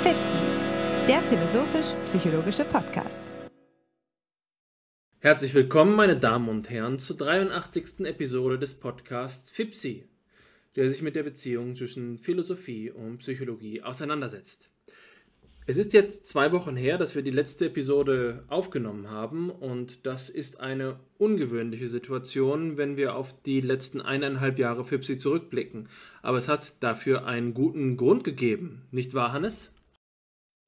[0.00, 0.38] FIPSI,
[1.06, 3.20] der philosophisch-psychologische Podcast.
[5.18, 8.06] Herzlich willkommen, meine Damen und Herren, zur 83.
[8.06, 10.08] Episode des Podcasts FIPSI,
[10.76, 14.70] der sich mit der Beziehung zwischen Philosophie und Psychologie auseinandersetzt.
[15.68, 20.30] Es ist jetzt zwei Wochen her, dass wir die letzte Episode aufgenommen haben und das
[20.30, 25.90] ist eine ungewöhnliche Situation, wenn wir auf die letzten eineinhalb Jahre FIPSI zurückblicken.
[26.22, 29.74] Aber es hat dafür einen guten Grund gegeben, nicht wahr, Hannes?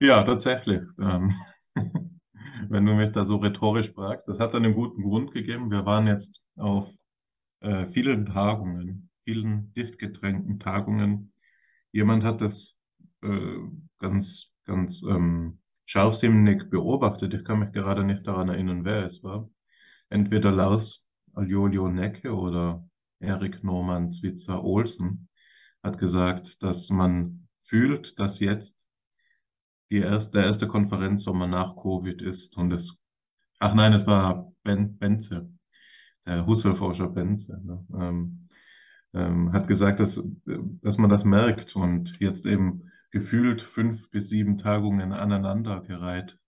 [0.00, 0.82] Ja, tatsächlich.
[1.00, 1.32] Ähm,
[2.69, 5.70] wenn du mich da so rhetorisch fragst, das hat einen guten Grund gegeben.
[5.70, 6.91] Wir waren jetzt auf
[7.60, 11.32] äh, vielen Tagungen, vielen dichtgetränkten Tagungen.
[11.91, 12.77] Jemand hat das
[13.22, 13.56] äh,
[13.98, 17.34] ganz ganz ähm, scharfsinnig beobachtet.
[17.34, 19.51] Ich kann mich gerade nicht daran erinnern, wer es war.
[20.09, 22.88] Entweder Lars Aljolio Necke oder
[23.19, 25.28] Erik Norman Zwitzer Olsen
[25.83, 28.86] hat gesagt, dass man fühlt, dass jetzt
[29.91, 33.03] die erste, der erste Konferenzsommer nach Covid ist und es,
[33.59, 35.50] ach nein, es war ben, Benze,
[36.25, 37.84] der Husserl-Forscher Benze, ne?
[37.94, 38.48] ähm,
[39.14, 44.58] ähm, hat gesagt, dass, dass man das merkt und jetzt eben gefühlt fünf bis sieben
[44.58, 46.39] Tagungen aneinandergereiht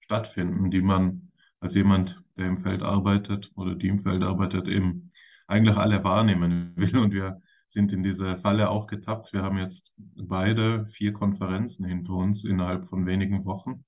[0.00, 5.12] stattfinden, die man als jemand, der im Feld arbeitet oder die im Feld arbeitet, eben
[5.46, 6.96] eigentlich alle wahrnehmen will.
[6.96, 9.32] Und wir sind in diese Falle auch getappt.
[9.32, 13.84] Wir haben jetzt beide vier Konferenzen hinter uns innerhalb von wenigen Wochen.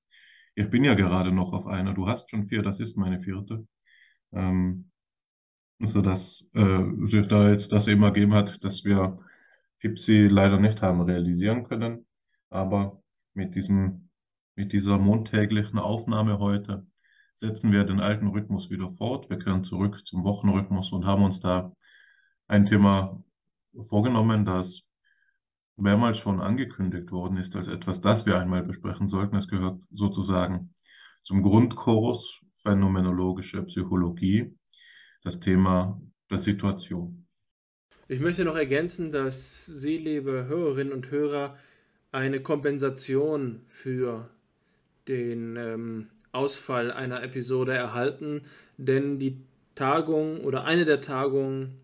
[0.55, 1.95] Ich bin ja gerade noch auf einer.
[1.95, 3.67] Du hast schon vier, das ist meine vierte.
[4.33, 4.91] Ähm,
[5.79, 9.19] so dass äh, sich da jetzt das eben ergeben hat, dass wir
[9.79, 12.07] FIPSI leider nicht haben realisieren können.
[12.51, 13.03] Aber
[13.35, 14.11] mit diesem,
[14.57, 16.87] mit dieser montäglichen Aufnahme heute
[17.35, 19.31] setzen wir den alten Rhythmus wieder fort.
[19.31, 21.73] Wir kehren zurück zum Wochenrhythmus und haben uns da
[22.49, 23.23] ein Thema
[23.83, 24.83] vorgenommen, das
[25.77, 29.37] mehrmals schon angekündigt worden ist als etwas, das wir einmal besprechen sollten.
[29.37, 30.75] Es gehört sozusagen
[31.23, 34.55] zum Grundkurs phänomenologische Psychologie,
[35.23, 37.27] das Thema der Situation.
[38.09, 41.57] Ich möchte noch ergänzen, dass Sie, liebe Hörerinnen und Hörer,
[42.13, 44.29] eine Kompensation für
[45.09, 48.43] den ähm, Ausfall einer Episode erhalten,
[48.77, 49.39] denn die
[49.75, 51.81] Tagung oder eine der Tagungen,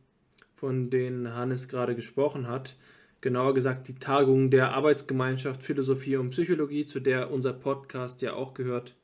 [0.55, 2.77] von denen Hannes gerade gesprochen hat,
[3.21, 8.55] genauer gesagt die Tagung der Arbeitsgemeinschaft Philosophie und Psychologie, zu der unser Podcast ja auch
[8.55, 8.95] gehört,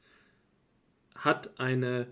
[1.14, 2.06] hat eine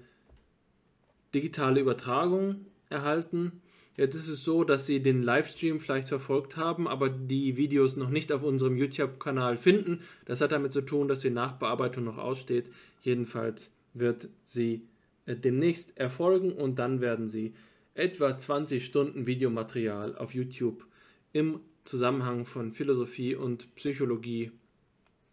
[1.35, 3.61] digitale Übertragung erhalten
[4.01, 8.09] Jetzt ist es so, dass Sie den Livestream vielleicht verfolgt haben, aber die Videos noch
[8.09, 10.01] nicht auf unserem YouTube-Kanal finden.
[10.25, 12.71] Das hat damit zu tun, dass die Nachbearbeitung noch aussteht.
[13.03, 14.89] Jedenfalls wird sie
[15.27, 17.53] äh, demnächst erfolgen und dann werden Sie
[17.93, 20.87] etwa 20 Stunden Videomaterial auf YouTube
[21.35, 24.51] im Zusammenhang von Philosophie und Psychologie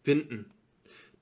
[0.03, 0.43] finden.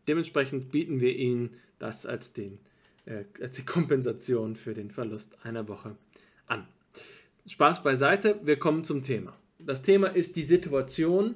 [0.07, 2.57] Dementsprechend bieten wir Ihnen das als, den,
[3.05, 5.95] äh, als die Kompensation für den Verlust einer Woche.
[7.47, 9.37] Spaß beiseite, wir kommen zum Thema.
[9.59, 11.35] Das Thema ist die Situation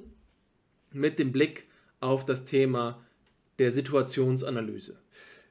[0.92, 1.68] mit dem Blick
[2.00, 3.00] auf das Thema
[3.60, 4.98] der Situationsanalyse.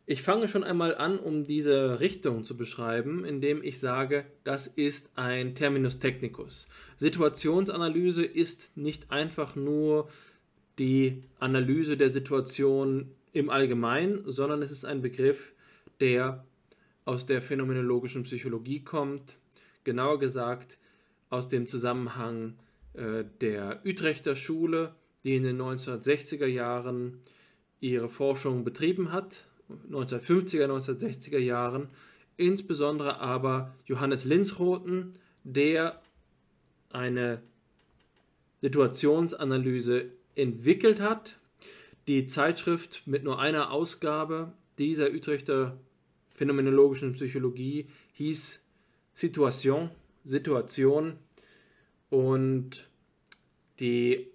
[0.06, 5.12] Ich fange schon einmal an, um diese Richtung zu beschreiben, indem ich sage, das ist
[5.16, 6.68] ein Terminus technicus.
[6.98, 10.10] Situationsanalyse ist nicht einfach nur
[10.78, 15.54] die Analyse der Situation im Allgemeinen, sondern es ist ein Begriff,
[16.02, 16.44] der
[17.06, 19.38] aus der phänomenologischen Psychologie kommt,
[19.84, 20.78] genauer gesagt
[21.30, 22.56] aus dem Zusammenhang
[22.94, 27.20] äh, der Utrechter Schule, die in den 1960er Jahren
[27.80, 29.46] ihre Forschung betrieben hat,
[29.92, 31.90] 1950er, 1960er Jahren,
[32.38, 35.14] insbesondere aber Johannes Linsroten,
[35.44, 36.02] der
[36.92, 37.42] eine
[38.62, 41.38] Situationsanalyse entwickelt hat.
[42.08, 45.78] Die Zeitschrift mit nur einer Ausgabe dieser Utrechter
[46.34, 48.60] phänomenologischen Psychologie hieß
[49.20, 49.90] Situation,
[50.24, 51.18] Situation
[52.10, 52.88] und
[53.82, 54.28] die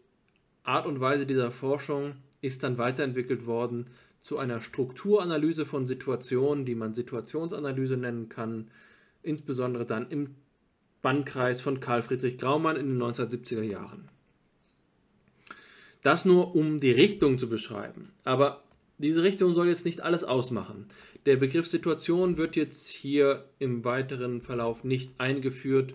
[0.62, 3.86] Art und Weise dieser Forschung ist dann weiterentwickelt worden
[4.20, 8.70] zu einer Strukturanalyse von Situationen, die man Situationsanalyse nennen kann,
[9.22, 10.34] insbesondere dann im
[11.00, 14.10] Bannkreis von Karl Friedrich Graumann in den 1970er Jahren.
[16.02, 18.12] Das nur um die Richtung zu beschreiben.
[18.22, 18.62] Aber
[18.98, 20.88] diese Richtung soll jetzt nicht alles ausmachen.
[21.26, 25.94] Der Begriff Situation wird jetzt hier im weiteren Verlauf nicht eingeführt,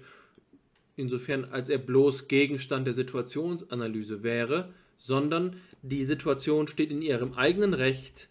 [0.96, 7.74] insofern als er bloß Gegenstand der Situationsanalyse wäre, sondern die Situation steht in ihrem eigenen
[7.74, 8.30] Recht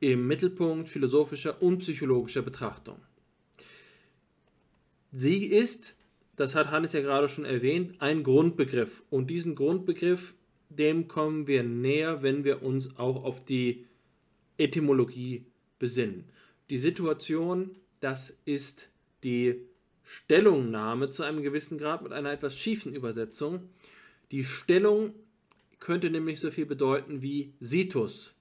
[0.00, 2.98] im Mittelpunkt philosophischer und psychologischer Betrachtung.
[5.12, 5.94] Sie ist
[6.36, 9.02] das hat Hannes ja gerade schon erwähnt, ein Grundbegriff.
[9.10, 10.34] Und diesen Grundbegriff,
[10.70, 13.86] dem kommen wir näher, wenn wir uns auch auf die
[14.56, 15.46] Etymologie
[15.82, 16.24] besinnen.
[16.70, 18.88] Die Situation, das ist
[19.24, 19.56] die
[20.04, 23.68] Stellungnahme zu einem gewissen Grad mit einer etwas schiefen Übersetzung.
[24.30, 25.12] Die Stellung
[25.80, 28.36] könnte nämlich so viel bedeuten wie Situs.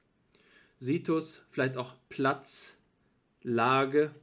[0.79, 2.77] Situs, vielleicht auch Platz,
[3.41, 4.13] Lage,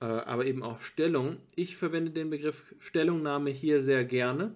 [0.00, 1.36] äh, aber eben auch Stellung.
[1.54, 4.52] Ich verwende den Begriff Stellungnahme hier sehr gerne,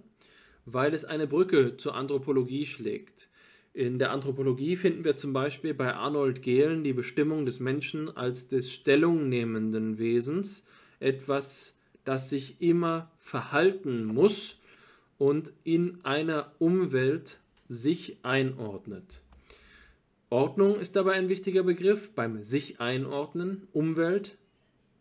[0.65, 3.29] weil es eine Brücke zur Anthropologie schlägt.
[3.76, 8.49] In der Anthropologie finden wir zum Beispiel bei Arnold Gehlen die Bestimmung des Menschen als
[8.49, 10.64] des stellungnehmenden Wesens,
[10.99, 14.56] etwas, das sich immer verhalten muss
[15.19, 17.38] und in einer Umwelt
[17.69, 19.20] sich einordnet.
[20.31, 23.69] Ordnung ist dabei ein wichtiger Begriff beim sich einordnen.
[23.75, 24.38] Umwelt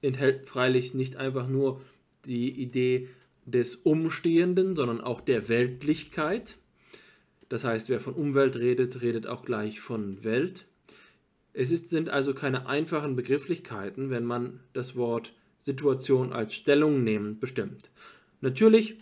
[0.02, 1.80] enthält freilich nicht einfach nur
[2.26, 3.08] die Idee
[3.46, 6.58] des Umstehenden, sondern auch der Weltlichkeit.
[7.50, 10.66] Das heißt, wer von Umwelt redet, redet auch gleich von Welt.
[11.54, 17.40] Es ist, sind also keine einfachen Begrifflichkeiten, wenn man das Wort Situation als Stellung nehmen
[17.40, 17.90] bestimmt.
[18.42, 18.98] Natürlich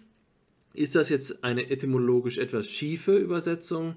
[0.74, 3.96] ist das jetzt eine etymologisch etwas schiefe Übersetzung,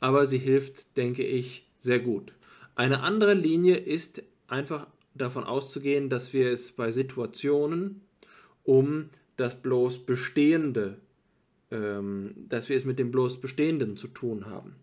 [0.00, 2.32] aber sie hilft, denke ich, sehr gut.
[2.74, 8.02] Eine andere Linie ist einfach davon auszugehen, dass wir es bei Situationen
[8.64, 10.98] um das bloß Bestehende,
[11.70, 14.76] ähm, dass wir es mit dem bloß Bestehenden zu tun haben.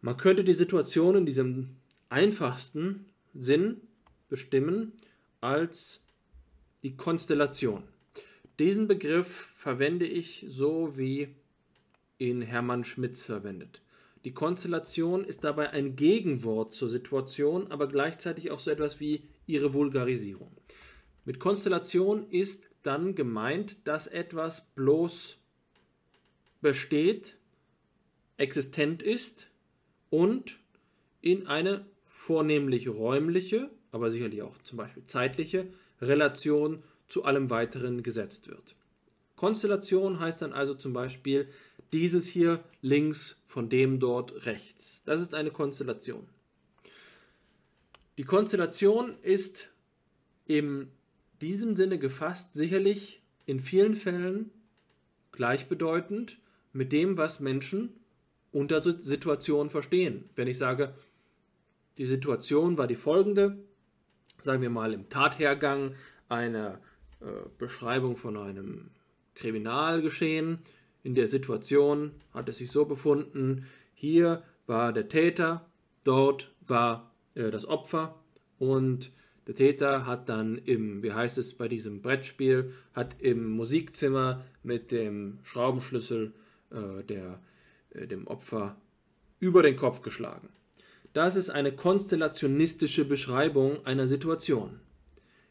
[0.00, 1.76] Man könnte die Situation in diesem
[2.08, 3.80] einfachsten Sinn
[4.28, 4.92] bestimmen
[5.40, 6.02] als
[6.82, 7.82] die Konstellation.
[8.58, 11.34] Diesen Begriff verwende ich so wie
[12.18, 13.82] ihn Hermann Schmitz verwendet.
[14.24, 19.72] Die Konstellation ist dabei ein Gegenwort zur Situation, aber gleichzeitig auch so etwas wie ihre
[19.72, 20.50] Vulgarisierung.
[21.24, 25.38] Mit Konstellation ist dann gemeint, dass etwas bloß
[26.60, 27.36] besteht,
[28.36, 29.50] existent ist
[30.08, 30.60] und
[31.20, 35.66] in eine vornehmlich räumliche, aber sicherlich auch zum Beispiel zeitliche
[36.00, 38.76] Relation zu allem weiteren gesetzt wird.
[39.36, 41.48] Konstellation heißt dann also zum Beispiel
[41.92, 45.02] dieses hier links von dem dort rechts.
[45.04, 46.28] Das ist eine Konstellation.
[48.16, 49.72] Die Konstellation ist
[50.46, 50.90] in
[51.40, 54.50] diesem Sinne gefasst sicherlich in vielen Fällen
[55.32, 56.38] gleichbedeutend
[56.72, 57.94] mit dem, was Menschen
[58.52, 60.28] unter Situationen verstehen.
[60.34, 60.94] Wenn ich sage,
[61.98, 63.58] die Situation war die folgende,
[64.42, 65.94] sagen wir mal im Tathergang
[66.28, 66.80] eine
[67.20, 67.26] äh,
[67.58, 68.90] Beschreibung von einem
[69.34, 70.58] Kriminalgeschehen,
[71.02, 75.66] in der Situation hat es sich so befunden, hier war der Täter,
[76.04, 78.18] dort war äh, das Opfer
[78.58, 79.12] und
[79.50, 84.92] der Täter hat dann im, wie heißt es bei diesem Brettspiel, hat im Musikzimmer mit
[84.92, 86.32] dem Schraubenschlüssel
[86.70, 87.40] äh, der,
[87.90, 88.80] äh, dem Opfer
[89.40, 90.50] über den Kopf geschlagen.
[91.14, 94.78] Das ist eine konstellationistische Beschreibung einer Situation.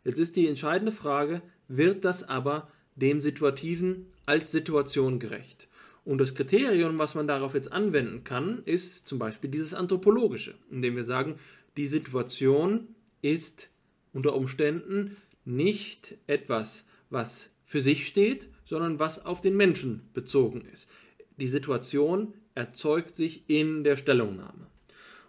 [0.05, 5.67] Jetzt ist die entscheidende Frage, wird das aber dem Situativen als Situation gerecht.
[6.05, 10.95] Und das Kriterium, was man darauf jetzt anwenden kann, ist zum Beispiel dieses anthropologische, indem
[10.95, 11.35] wir sagen,
[11.75, 13.68] die Situation ist
[14.13, 20.89] unter Umständen nicht etwas, was für sich steht, sondern was auf den Menschen bezogen ist.
[21.37, 24.67] Die Situation erzeugt sich in der Stellungnahme.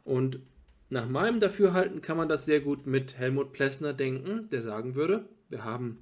[0.04, 0.40] Und
[0.88, 5.28] nach meinem Dafürhalten kann man das sehr gut mit Helmut Plessner denken, der sagen würde,
[5.48, 5.98] wir haben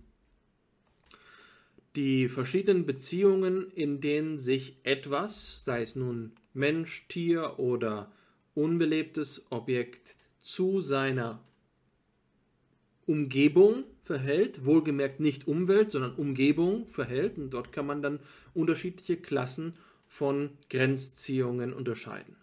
[1.96, 8.12] die verschiedenen Beziehungen, in denen sich etwas, sei es nun Mensch, Tier oder
[8.54, 11.42] unbelebtes Objekt, zu seiner
[13.08, 17.38] Umgebung verhält, wohlgemerkt nicht Umwelt, sondern Umgebung verhält.
[17.38, 18.20] Und dort kann man dann
[18.54, 19.74] unterschiedliche Klassen
[20.06, 22.36] von Grenzziehungen unterscheiden.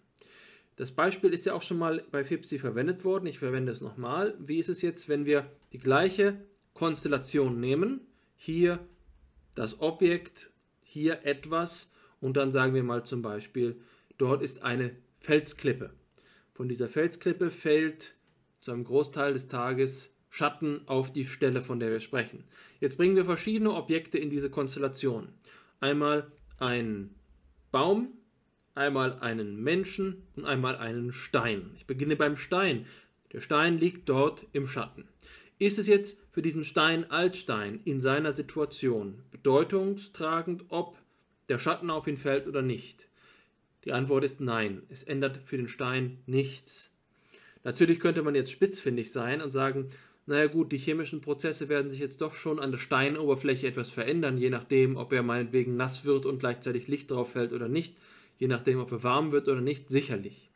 [0.76, 3.26] Das Beispiel ist ja auch schon mal bei FIPSI verwendet worden.
[3.26, 4.36] Ich verwende es nochmal.
[4.38, 6.38] Wie ist es jetzt, wenn wir die gleiche
[6.74, 8.00] Konstellation nehmen?
[8.36, 8.80] Hier
[9.54, 10.50] das Objekt,
[10.82, 13.80] hier etwas und dann sagen wir mal zum Beispiel,
[14.18, 15.92] dort ist eine Felsklippe.
[16.52, 18.16] Von dieser Felsklippe fällt
[18.60, 22.44] zu einem Großteil des Tages Schatten auf die Stelle, von der wir sprechen.
[22.78, 25.28] Jetzt bringen wir verschiedene Objekte in diese Konstellation.
[25.80, 27.14] Einmal ein
[27.72, 28.12] Baum,
[28.74, 31.70] einmal einen Menschen und einmal einen Stein.
[31.76, 32.84] Ich beginne beim Stein.
[33.32, 35.08] Der Stein liegt dort im Schatten.
[35.58, 40.98] Ist es jetzt für diesen Stein als Stein in seiner Situation bedeutungstragend, ob
[41.48, 43.08] der Schatten auf ihn fällt oder nicht?
[43.86, 44.82] Die Antwort ist nein.
[44.90, 46.90] Es ändert für den Stein nichts.
[47.64, 49.88] Natürlich könnte man jetzt spitzfindig sein und sagen,
[50.26, 54.36] naja gut, die chemischen Prozesse werden sich jetzt doch schon an der Steinoberfläche etwas verändern,
[54.36, 57.96] je nachdem, ob er meinetwegen nass wird und gleichzeitig Licht drauf fällt oder nicht,
[58.36, 60.50] je nachdem, ob er warm wird oder nicht, sicherlich.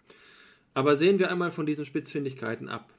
[0.75, 2.93] Aber sehen wir einmal von diesen Spitzfindigkeiten ab.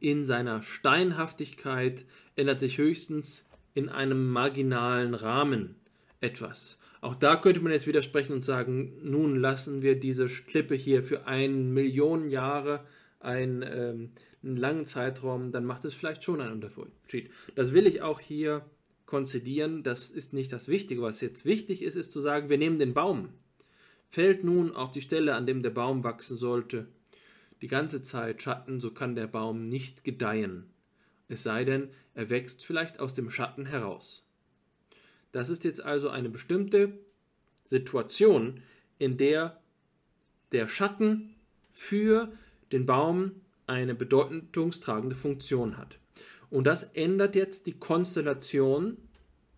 [0.00, 2.04] In seiner Steinhaftigkeit
[2.36, 5.76] ändert sich höchstens in einem marginalen Rahmen
[6.20, 6.78] etwas.
[7.00, 11.26] Auch da könnte man jetzt widersprechen und sagen, nun lassen wir diese Klippe hier für
[11.26, 12.84] eine Million Jahre,
[13.20, 14.10] ein, ähm,
[14.42, 17.30] einen langen Zeitraum, dann macht es vielleicht schon einen Unterschied.
[17.54, 18.64] Das will ich auch hier
[19.06, 21.02] konzidieren, das ist nicht das Wichtige.
[21.02, 23.28] Was jetzt wichtig ist, ist zu sagen, wir nehmen den Baum,
[24.08, 26.88] fällt nun auf die Stelle, an dem der Baum wachsen sollte,
[27.60, 30.66] die ganze Zeit Schatten, so kann der Baum nicht gedeihen.
[31.28, 34.26] Es sei denn, er wächst vielleicht aus dem Schatten heraus.
[35.30, 36.98] Das ist jetzt also eine bestimmte
[37.64, 38.60] Situation,
[38.98, 39.60] in der
[40.52, 41.34] der Schatten
[41.70, 42.32] für
[42.70, 45.98] den Baum eine bedeutungstragende Funktion hat.
[46.50, 48.98] Und das ändert jetzt die Konstellation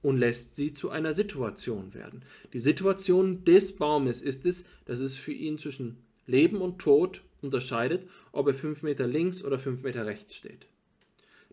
[0.03, 2.23] und lässt sie zu einer Situation werden.
[2.53, 5.97] Die Situation des Baumes ist es, dass es für ihn zwischen
[6.27, 10.67] Leben und Tod unterscheidet, ob er fünf Meter links oder fünf Meter rechts steht.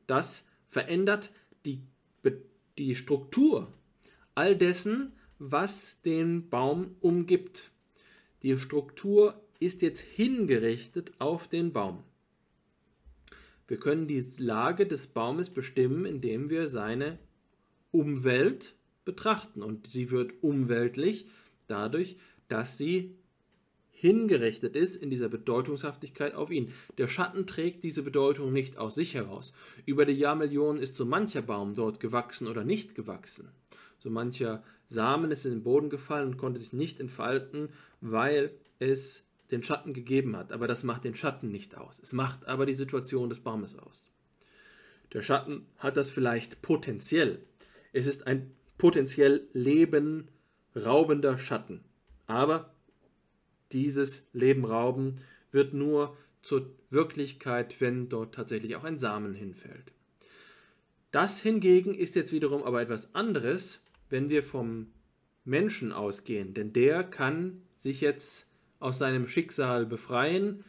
[0.05, 1.31] Das verändert
[1.65, 1.81] die,
[2.77, 3.72] die Struktur
[4.36, 7.72] all dessen, was den Baum umgibt.
[8.43, 12.03] Die Struktur ist jetzt hingerichtet auf den Baum.
[13.71, 17.17] Wir können die Lage des Baumes bestimmen, indem wir seine
[17.91, 18.75] Umwelt
[19.05, 19.63] betrachten.
[19.63, 21.25] Und sie wird umweltlich
[21.67, 22.17] dadurch,
[22.49, 23.15] dass sie
[23.91, 26.73] hingerichtet ist in dieser Bedeutungshaftigkeit auf ihn.
[26.97, 29.53] Der Schatten trägt diese Bedeutung nicht aus sich heraus.
[29.85, 33.53] Über die Jahrmillionen ist so mancher Baum dort gewachsen oder nicht gewachsen.
[33.99, 37.69] So mancher Samen ist in den Boden gefallen und konnte sich nicht entfalten,
[38.01, 40.51] weil es den Schatten gegeben hat.
[40.53, 42.00] Aber das macht den Schatten nicht aus.
[42.01, 44.10] Es macht aber die Situation des Baumes aus.
[45.13, 47.43] Der Schatten hat das vielleicht potenziell.
[47.93, 51.84] Es ist ein potenziell lebenraubender Schatten.
[52.27, 52.74] Aber
[53.72, 59.91] dieses Lebenrauben wird nur zur Wirklichkeit, wenn dort tatsächlich auch ein Samen hinfällt.
[61.12, 64.88] Das hingegen ist jetzt wiederum aber etwas anderes, wenn wir vom
[65.43, 68.48] Menschen ausgehen, denn der kann sich jetzt
[68.81, 70.63] aus seinem Schicksal befreien,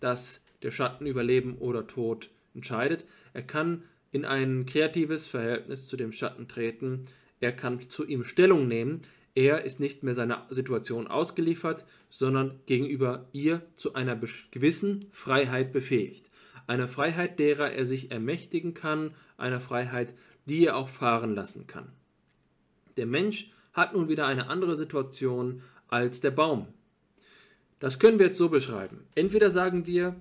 [0.00, 3.04] dass der Schatten über Leben oder Tod entscheidet.
[3.32, 3.82] Er kann
[4.12, 7.02] in ein kreatives Verhältnis zu dem Schatten treten,
[7.40, 9.02] er kann zu ihm Stellung nehmen,
[9.34, 14.18] er ist nicht mehr seiner Situation ausgeliefert, sondern gegenüber ihr zu einer
[14.50, 16.30] gewissen Freiheit befähigt.
[16.66, 20.14] Eine Freiheit, derer er sich ermächtigen kann, eine Freiheit,
[20.46, 21.92] die er auch fahren lassen kann.
[22.96, 26.68] Der Mensch hat nun wieder eine andere Situation als der Baum.
[27.78, 29.04] Das können wir jetzt so beschreiben.
[29.14, 30.16] Entweder sagen wir,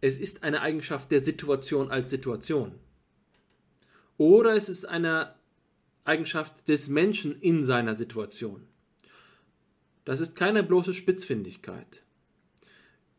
[0.00, 2.72] es ist eine Eigenschaft der Situation als Situation.
[4.16, 5.34] Oder es ist eine
[6.04, 8.66] Eigenschaft des Menschen in seiner Situation.
[10.04, 12.02] Das ist keine bloße Spitzfindigkeit.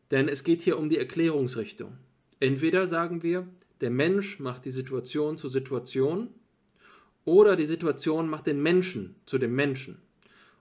[0.09, 1.97] Denn es geht hier um die Erklärungsrichtung.
[2.39, 3.47] Entweder sagen wir,
[3.81, 6.29] der Mensch macht die Situation zur Situation
[7.23, 10.01] oder die Situation macht den Menschen zu dem Menschen.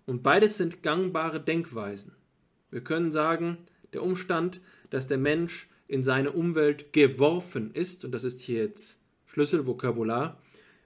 [0.07, 2.13] Und beides sind gangbare Denkweisen.
[2.71, 3.59] Wir können sagen,
[3.93, 4.61] der Umstand,
[4.91, 10.41] dass der Mensch in seine Umwelt geworfen ist, und das ist hier jetzt Schlüsselvokabular,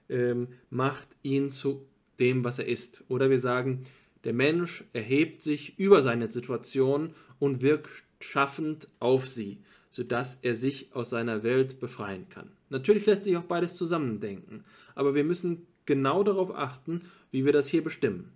[0.09, 1.85] ähm, macht ihn zu
[2.19, 3.03] dem, was er ist.
[3.07, 3.83] Oder wir sagen,
[4.23, 7.89] der Mensch erhebt sich über seine Situation und wirkt
[8.19, 9.59] schaffend auf sie,
[9.91, 12.51] sodass er sich aus seiner Welt befreien kann.
[12.69, 14.63] Natürlich lässt sich auch beides zusammendenken,
[14.95, 18.31] aber wir müssen genau darauf achten, wie wir das hier bestimmen.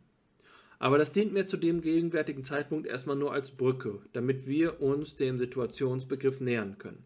[0.79, 5.17] Aber das dient mir zu dem gegenwärtigen Zeitpunkt erstmal nur als Brücke, damit wir uns
[5.17, 7.03] dem Situationsbegriff nähern können.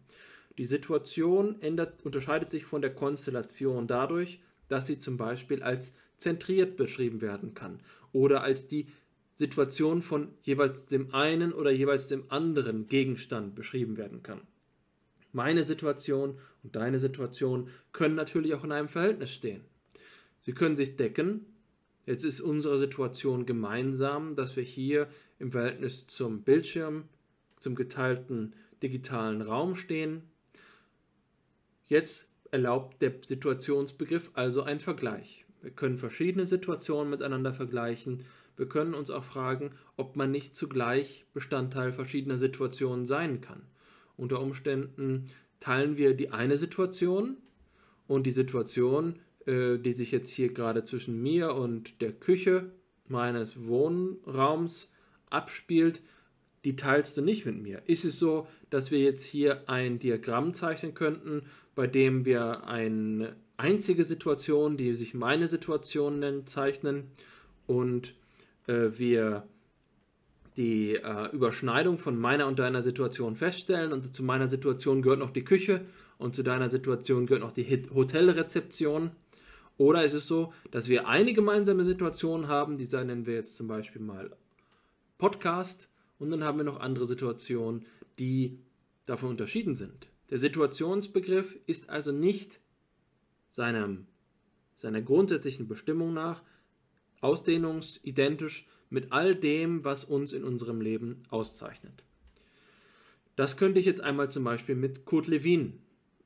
[0.56, 6.76] Die Situation ändert, unterscheidet sich von der Konstellation dadurch, dass sie zum Beispiel als zentriert
[6.76, 7.80] beschrieben werden kann
[8.12, 8.86] oder als die
[9.34, 14.42] Situation von jeweils dem einen oder jeweils dem anderen Gegenstand beschrieben werden kann.
[15.32, 19.62] Meine Situation und deine Situation können natürlich auch in einem Verhältnis stehen.
[20.42, 21.46] Sie können sich decken.
[22.06, 25.08] Jetzt ist unsere Situation gemeinsam, dass wir hier
[25.38, 27.04] im Verhältnis zum Bildschirm,
[27.58, 30.22] zum geteilten digitalen Raum stehen.
[31.86, 35.44] Jetzt erlaubt der Situationsbegriff also einen Vergleich.
[35.62, 38.24] Wir können verschiedene Situationen miteinander vergleichen.
[38.56, 43.62] Wir können uns auch fragen, ob man nicht zugleich Bestandteil verschiedener Situationen sein kann.
[44.16, 47.38] Unter Umständen teilen wir die eine Situation
[48.06, 52.72] und die Situation äh, die sich jetzt hier gerade zwischen mir und der Küche
[53.08, 54.90] meines Wohnraums
[55.30, 56.02] abspielt,
[56.64, 57.82] die teilst du nicht mit mir.
[57.86, 61.42] Ist es so, dass wir jetzt hier ein Diagramm zeichnen könnten,
[61.74, 67.04] bei dem wir eine einzige Situation, die sich meine Situation nennt, zeichnen
[67.66, 68.14] und
[68.66, 69.46] äh, wir
[70.56, 75.30] die äh, Überschneidung von meiner und deiner Situation feststellen und zu meiner Situation gehört noch
[75.30, 75.80] die Küche
[76.18, 79.10] und zu deiner Situation gehört noch die Hotelrezeption.
[79.76, 83.66] Oder ist es so, dass wir eine gemeinsame Situation haben, die nennen wir jetzt zum
[83.66, 84.36] Beispiel mal
[85.18, 85.88] Podcast
[86.18, 87.84] und dann haben wir noch andere Situationen,
[88.18, 88.58] die
[89.06, 90.08] davon unterschieden sind.
[90.30, 92.60] Der Situationsbegriff ist also nicht
[93.50, 94.06] seinem,
[94.76, 96.42] seiner grundsätzlichen Bestimmung nach
[97.20, 102.04] ausdehnungsidentisch mit all dem, was uns in unserem Leben auszeichnet.
[103.36, 105.80] Das könnte ich jetzt einmal zum Beispiel mit Kurt Lewin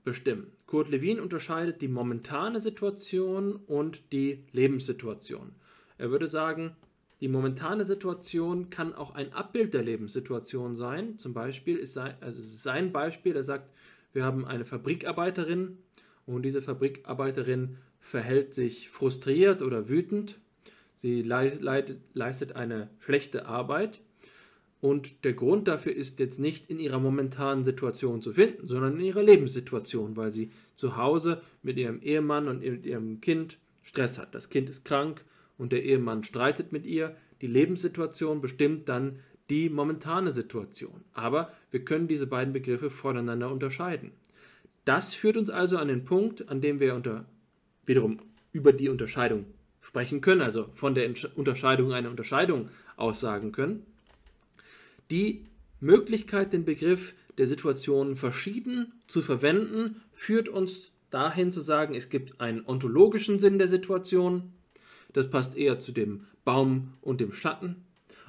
[0.08, 0.50] bestimmen.
[0.64, 5.52] Kurt Lewin unterscheidet die momentane Situation und die Lebenssituation.
[5.98, 6.74] Er würde sagen,
[7.20, 11.18] die momentane Situation kann auch ein Abbild der Lebenssituation sein.
[11.18, 13.68] Zum Beispiel ist sein, also sein Beispiel, er sagt,
[14.14, 15.76] wir haben eine Fabrikarbeiterin
[16.24, 20.38] und diese Fabrikarbeiterin verhält sich frustriert oder wütend.
[20.94, 24.00] Sie leistet eine schlechte Arbeit
[24.80, 29.04] und der Grund dafür ist jetzt nicht in ihrer momentanen Situation zu finden, sondern in
[29.04, 34.34] ihrer Lebenssituation, weil sie zu Hause mit ihrem Ehemann und mit ihrem Kind Stress hat.
[34.34, 35.24] Das Kind ist krank
[35.56, 37.16] und der Ehemann streitet mit ihr.
[37.40, 39.18] Die Lebenssituation bestimmt dann
[39.50, 41.04] die momentane Situation.
[41.12, 44.12] Aber wir können diese beiden Begriffe voneinander unterscheiden.
[44.84, 47.24] Das führt uns also an den Punkt, an dem wir unter,
[47.84, 48.18] wiederum
[48.52, 49.46] über die Unterscheidung
[49.80, 53.86] sprechen können, also von der Unterscheidung eine Unterscheidung aussagen können.
[55.10, 55.46] Die
[55.80, 62.40] Möglichkeit, den Begriff der Situation verschieden zu verwenden, führt uns dahin zu sagen, es gibt
[62.40, 64.52] einen ontologischen Sinn der Situation,
[65.12, 67.84] das passt eher zu dem Baum und dem Schatten,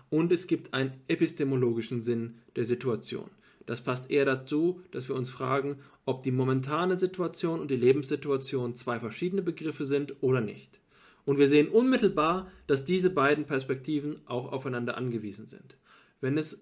[0.10, 3.30] und es gibt einen epistemologischen Sinn der Situation.
[3.66, 8.74] Das passt eher dazu, dass wir uns fragen, ob die momentane Situation und die Lebenssituation
[8.74, 10.80] zwei verschiedene Begriffe sind oder nicht.
[11.26, 15.78] Und wir sehen unmittelbar, dass diese beiden Perspektiven auch aufeinander angewiesen sind.
[16.22, 16.58] Wenn es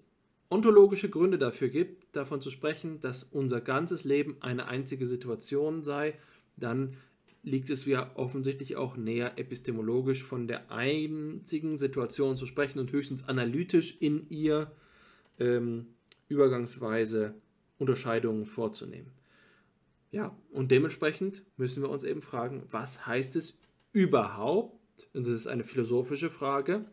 [0.50, 6.14] ontologische Gründe dafür gibt, davon zu sprechen, dass unser ganzes Leben eine einzige Situation sei,
[6.56, 6.96] dann
[7.42, 13.28] liegt es ja offensichtlich auch näher epistemologisch von der einzigen Situation zu sprechen und höchstens
[13.28, 14.72] analytisch in ihr
[15.38, 15.86] ähm,
[16.28, 17.34] übergangsweise
[17.78, 19.12] Unterscheidungen vorzunehmen.
[20.10, 23.58] Ja, und dementsprechend müssen wir uns eben fragen, was heißt es
[23.92, 24.74] überhaupt,
[25.12, 26.86] und das ist eine philosophische Frage,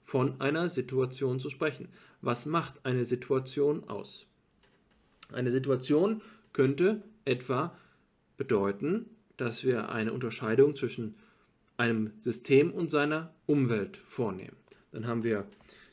[0.00, 1.88] von einer Situation zu sprechen.
[2.20, 4.26] Was macht eine Situation aus?
[5.32, 7.76] Eine Situation könnte etwa
[8.36, 11.14] bedeuten, dass wir eine Unterscheidung zwischen
[11.76, 14.56] einem System und seiner Umwelt vornehmen.
[14.90, 15.46] Dann haben wir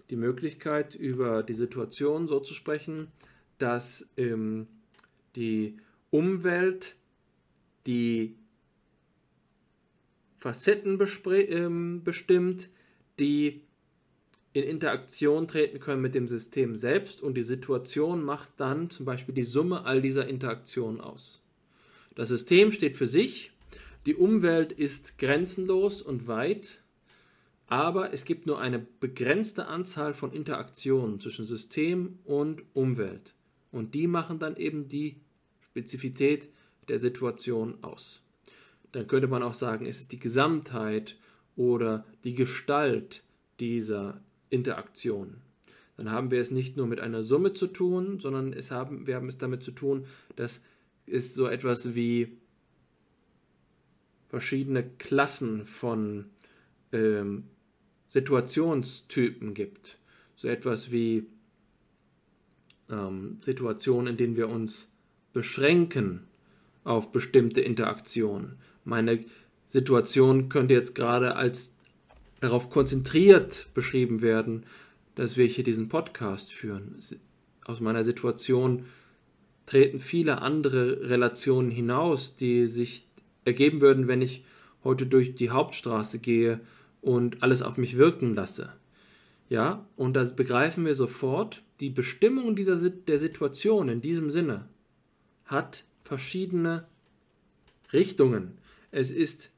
[0.10, 3.08] die Möglichkeit, über die Situation so zu sprechen,
[3.58, 4.68] dass ähm,
[5.36, 5.78] die
[6.10, 6.96] Umwelt
[7.86, 8.36] die
[10.38, 12.70] Facetten ähm, bestimmt,
[13.20, 13.62] die
[14.56, 19.36] in Interaktion treten können mit dem System selbst und die Situation macht dann zum Beispiel
[19.36, 21.42] die Summe all dieser Interaktionen aus.
[22.16, 23.52] Das System steht für sich,
[24.06, 26.82] die Umwelt ist grenzenlos und weit,
[27.68, 33.36] aber es gibt nur eine begrenzte Anzahl von Interaktionen zwischen System und Umwelt
[33.74, 35.18] und die machen dann eben die
[35.60, 36.48] Spezifität
[36.88, 38.22] der Situation aus.
[38.94, 41.18] Dann könnte man auch sagen, es ist die Gesamtheit
[41.58, 43.22] oder die Gestalt
[43.60, 45.38] dieser Interaktion.
[45.98, 49.16] Dann haben wir es nicht nur mit einer Summe zu tun, sondern es haben, wir
[49.16, 50.06] haben es damit zu tun,
[50.36, 50.62] dass
[51.06, 52.38] es so etwas wie
[54.28, 56.26] verschiedene Klassen von
[56.92, 57.46] ähm,
[58.10, 59.98] Situationstypen gibt.
[60.36, 61.28] So etwas wie
[62.90, 64.90] ähm, Situationen, in denen wir uns
[65.32, 66.28] beschränken
[66.84, 68.58] auf bestimmte Interaktionen.
[68.84, 69.24] Meine
[69.68, 71.75] Situation könnte jetzt gerade als
[72.40, 74.66] darauf konzentriert beschrieben werden,
[75.16, 76.98] dass wir hier diesen Podcast führen.
[77.66, 78.86] Aus meiner Situation
[79.66, 83.08] treten viele andere Relationen hinaus, die sich
[83.46, 84.44] ergeben würden, wenn ich
[84.84, 86.60] heute durch die Hauptstraße gehe
[87.02, 88.74] und alles auf mich wirken lasse.
[89.50, 94.68] Ja, und da begreifen wir sofort, die Bestimmung dieser, der Situation in diesem Sinne
[95.46, 96.88] hat verschiedene
[97.94, 98.58] Richtungen.
[98.92, 99.52] Es ist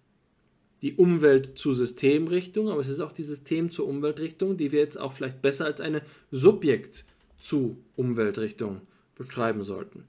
[0.82, 5.00] die Umwelt zu Systemrichtung, aber es ist auch die System zur Umweltrichtung, die wir jetzt
[5.00, 7.06] auch vielleicht besser als eine Subjekt
[7.40, 8.82] zu Umweltrichtung
[9.16, 10.06] beschreiben sollten.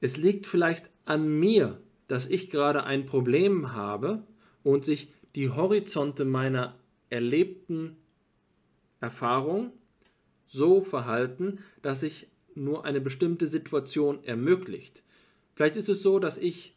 [0.00, 4.22] Es liegt vielleicht an mir, dass ich gerade ein Problem habe
[4.62, 6.78] und sich die Horizonte meiner
[7.10, 7.96] erlebten
[9.00, 9.72] Erfahrung
[10.46, 15.02] so verhalten, dass sich nur eine bestimmte Situation ermöglicht.
[15.54, 16.76] Vielleicht ist es so, dass ich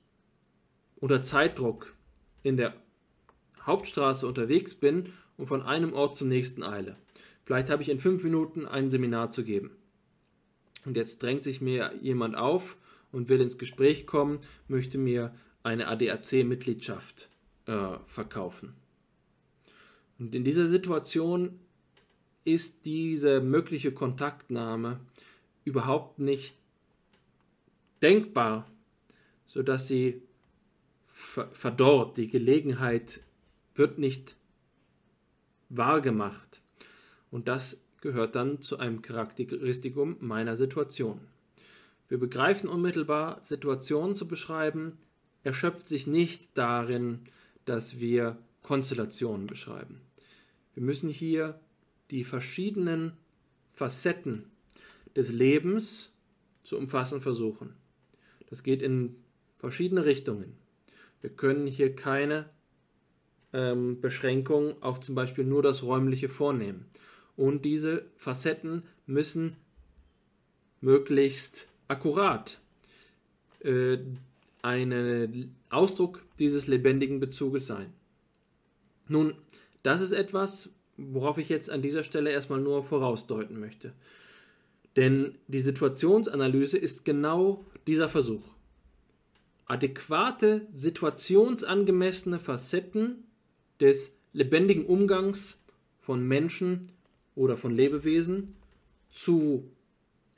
[0.96, 1.96] unter Zeitdruck
[2.44, 2.74] in der
[3.68, 6.96] Hauptstraße unterwegs bin und von einem Ort zum nächsten eile.
[7.44, 9.72] Vielleicht habe ich in fünf Minuten ein Seminar zu geben.
[10.86, 12.78] Und jetzt drängt sich mir jemand auf
[13.12, 17.30] und will ins Gespräch kommen, möchte mir eine ADAC-Mitgliedschaft
[17.66, 18.74] äh, verkaufen.
[20.20, 21.60] Und in dieser Situation
[22.44, 25.00] ist diese mögliche Kontaktnahme
[25.66, 26.58] überhaupt nicht
[28.02, 28.70] denkbar,
[29.46, 30.22] sodass sie
[31.14, 32.18] verdorrt.
[32.18, 33.22] Die Gelegenheit
[33.78, 34.36] wird nicht
[35.70, 36.62] wahrgemacht.
[37.32, 41.20] Und das gehört dann zu einem Charakteristikum meiner Situation.
[42.08, 44.98] Wir begreifen unmittelbar, Situationen zu beschreiben,
[45.44, 47.20] erschöpft sich nicht darin,
[47.66, 50.02] dass wir Konstellationen beschreiben.
[50.74, 51.60] Wir müssen hier
[52.12, 53.14] die verschiedenen
[53.72, 54.46] Facetten
[55.16, 56.14] des Lebens
[56.64, 57.74] zu umfassen versuchen.
[58.50, 59.16] Das geht in
[59.58, 60.56] verschiedene Richtungen.
[61.22, 62.50] Wir können hier keine
[63.54, 66.86] ähm, Beschränkung auf zum Beispiel nur das Räumliche vornehmen.
[67.36, 69.56] Und diese Facetten müssen
[70.82, 72.60] möglichst akkurat
[73.64, 73.98] äh,
[74.62, 77.94] ein Ausdruck dieses lebendigen Bezuges sein.
[79.08, 79.34] Nun,
[79.84, 83.94] das ist etwas, worauf ich jetzt an dieser Stelle erstmal nur vorausdeuten möchte.
[84.96, 88.44] Denn die Situationsanalyse ist genau dieser Versuch.
[89.68, 93.27] Adäquate, situationsangemessene Facetten
[93.80, 95.64] des lebendigen Umgangs
[96.00, 96.92] von Menschen
[97.36, 98.56] oder von Lebewesen
[99.12, 99.70] zu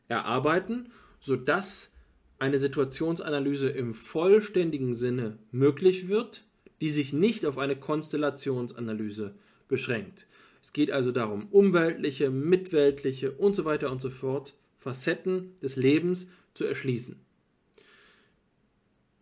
[0.07, 1.91] erarbeiten, sodass
[2.39, 6.45] eine Situationsanalyse im vollständigen Sinne möglich wird,
[6.81, 9.35] die sich nicht auf eine Konstellationsanalyse
[9.67, 10.27] beschränkt.
[10.61, 16.29] Es geht also darum, umweltliche, mitweltliche und so weiter und so fort Facetten des Lebens
[16.53, 17.19] zu erschließen.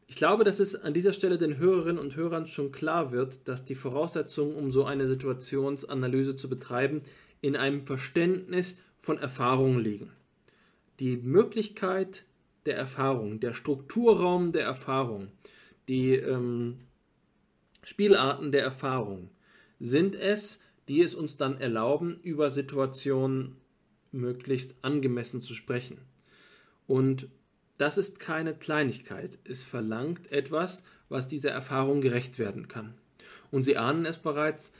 [0.10, 3.66] Ich glaube, dass es an dieser Stelle den Hörerinnen und Hörern schon klar wird, dass
[3.66, 7.02] die Voraussetzungen, um so eine Situationsanalyse zu betreiben,
[7.42, 10.12] in einem Verständnis von Erfahrungen liegen.
[11.00, 12.26] Die Möglichkeit
[12.66, 15.28] der Erfahrung, der Strukturraum der Erfahrung,
[15.90, 16.80] die ähm,
[17.84, 19.30] Spielarten der Erfahrung
[19.80, 23.58] sind es, die es uns dann erlauben, über Situationen
[24.12, 25.98] möglichst angemessen zu sprechen.
[26.88, 27.28] Und
[27.78, 29.38] das ist keine Kleinigkeit.
[29.44, 32.94] Es verlangt etwas, was dieser Erfahrung gerecht werden kann.
[33.52, 34.72] Und Sie ahnen es bereits,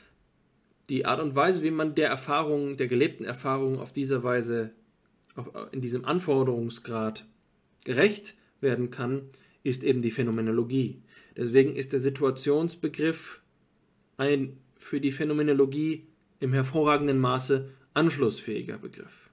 [0.88, 4.70] die Art und Weise, wie man der Erfahrung, der gelebten Erfahrung auf diese Weise,
[5.70, 7.26] in diesem Anforderungsgrad
[7.84, 9.22] gerecht werden kann,
[9.62, 11.02] ist eben die Phänomenologie.
[11.36, 13.40] Deswegen ist der Situationsbegriff
[14.16, 16.06] ein für die Phänomenologie
[16.40, 19.27] im hervorragenden Maße anschlussfähiger Begriff.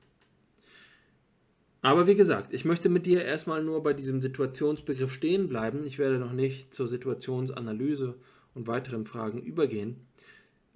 [1.85, 5.85] Aber wie gesagt, ich möchte mit dir erstmal nur bei diesem Situationsbegriff stehen bleiben.
[5.85, 8.15] Ich werde noch nicht zur Situationsanalyse
[8.55, 9.97] und weiteren Fragen übergehen.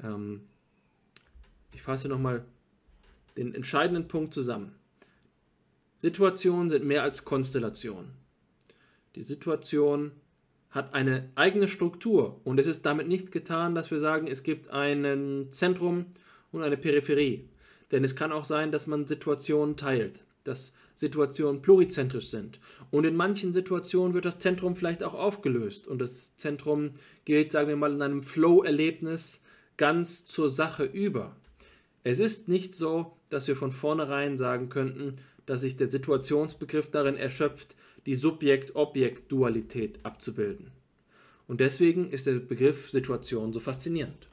[0.04, 0.42] Ähm,
[1.74, 2.46] ich fasse nochmal
[3.38, 4.76] den entscheidenden Punkt zusammen.
[5.98, 8.12] Situationen sind mehr als Konstellationen.
[9.16, 10.12] Die Situation
[10.70, 14.70] hat eine eigene Struktur und es ist damit nicht getan, dass wir sagen, es gibt
[14.70, 16.06] ein Zentrum
[16.52, 17.50] und eine Peripherie.
[17.90, 22.60] Denn es kann auch sein, dass man Situationen teilt, dass Situationen plurizentrisch sind.
[22.92, 26.92] Und in manchen Situationen wird das Zentrum vielleicht auch aufgelöst und das Zentrum
[27.24, 29.42] geht, sagen wir mal, in einem Flow-Erlebnis
[29.78, 31.36] ganz zur Sache über.
[32.04, 35.14] Es ist nicht so, dass wir von vornherein sagen könnten,
[35.46, 40.72] dass sich der Situationsbegriff darin erschöpft, die Subjekt-Objekt-Dualität abzubilden.
[41.48, 44.29] Und deswegen ist der Begriff Situation so faszinierend.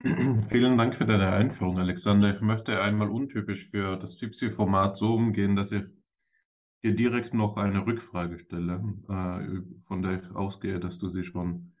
[0.50, 2.34] Vielen Dank für deine Einführung, Alexander.
[2.34, 5.84] Ich möchte einmal untypisch für das FIPSI-Format so umgehen, dass ich
[6.82, 11.72] dir direkt noch eine Rückfrage stelle, äh, von der ich ausgehe, dass du sie schon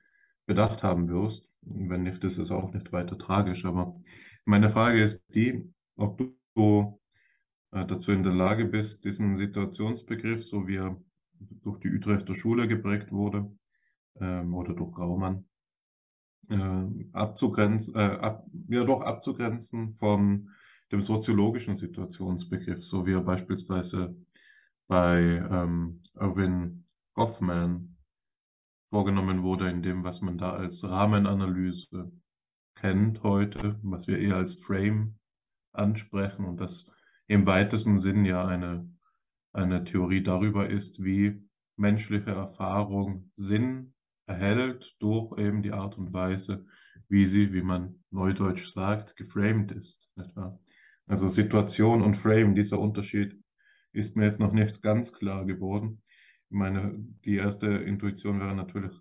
[0.46, 1.46] bedacht haben wirst.
[1.60, 3.66] Wenn nicht, ist es auch nicht weiter tragisch.
[3.66, 4.00] Aber
[4.46, 6.18] meine Frage ist die, ob
[6.54, 7.00] du
[7.72, 10.96] äh, dazu in der Lage bist, diesen Situationsbegriff, so wie er
[11.38, 13.50] durch die Utrechter Schule geprägt wurde,
[14.20, 15.44] ähm, oder durch Raumann,
[16.48, 20.50] äh, abzugrenzen, äh, ab, ja doch abzugrenzen von
[20.92, 24.14] dem soziologischen Situationsbegriff, so wie er beispielsweise
[24.86, 25.20] bei
[25.50, 27.96] ähm, Erwin Goffman
[28.90, 32.12] vorgenommen wurde, in dem, was man da als Rahmenanalyse
[32.76, 35.18] kennt heute, was wir eher als Frame
[35.72, 36.86] ansprechen und das
[37.26, 38.88] im weitesten Sinn ja eine,
[39.52, 41.42] eine Theorie darüber ist, wie
[41.76, 43.94] menschliche Erfahrung Sinn
[44.26, 46.66] erhält durch eben die Art und Weise,
[47.08, 50.10] wie sie, wie man neudeutsch sagt, geframed ist.
[51.06, 53.40] Also Situation und Frame, dieser Unterschied
[53.92, 56.02] ist mir jetzt noch nicht ganz klar geworden.
[56.50, 58.92] Ich meine, die erste Intuition wäre natürlich,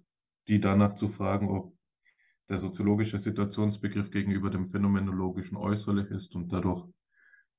[0.47, 1.75] die danach zu fragen, ob
[2.47, 6.88] der soziologische Situationsbegriff gegenüber dem phänomenologischen äußerlich ist und dadurch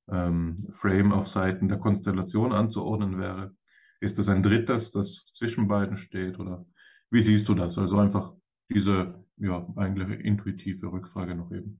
[0.09, 3.53] ähm, Frame auf Seiten der Konstellation anzuordnen wäre.
[3.99, 6.65] Ist das ein drittes, das zwischen beiden steht oder
[7.11, 7.77] wie siehst du das?
[7.77, 8.33] Also einfach
[8.69, 11.79] diese ja, eigentlich intuitive Rückfrage noch eben.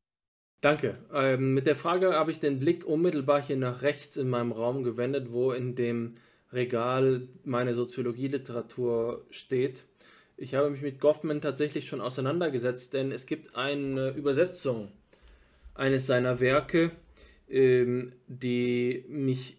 [0.62, 0.98] Danke.
[1.14, 4.84] Ähm, mit der Frage habe ich den Blick unmittelbar hier nach rechts in meinem Raum
[4.84, 6.16] gewendet, wo in dem
[6.52, 9.86] Regal meine Soziologieliteratur steht.
[10.36, 14.92] Ich habe mich mit Goffman tatsächlich schon auseinandergesetzt, denn es gibt eine Übersetzung
[15.74, 16.92] eines seiner Werke,
[17.50, 19.58] ähm, die mich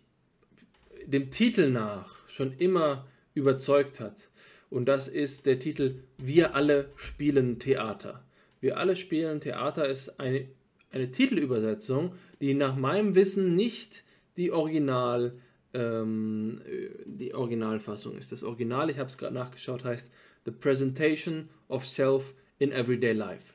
[1.06, 4.28] dem Titel nach schon immer überzeugt hat.
[4.70, 8.24] Und das ist der Titel Wir alle spielen Theater.
[8.60, 10.48] Wir alle spielen Theater ist eine,
[10.90, 14.04] eine Titelübersetzung, die nach meinem Wissen nicht
[14.36, 15.38] die Original
[15.74, 16.60] ähm,
[17.04, 18.32] die Originalfassung ist.
[18.32, 20.10] Das Original, ich habe es gerade nachgeschaut, heißt
[20.44, 23.54] The Presentation of Self in Everyday Life.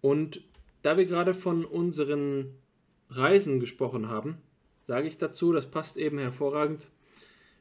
[0.00, 0.42] Und
[0.82, 2.58] da wir gerade von unseren
[3.08, 4.38] Reisen gesprochen haben,
[4.84, 6.90] sage ich dazu, das passt eben hervorragend,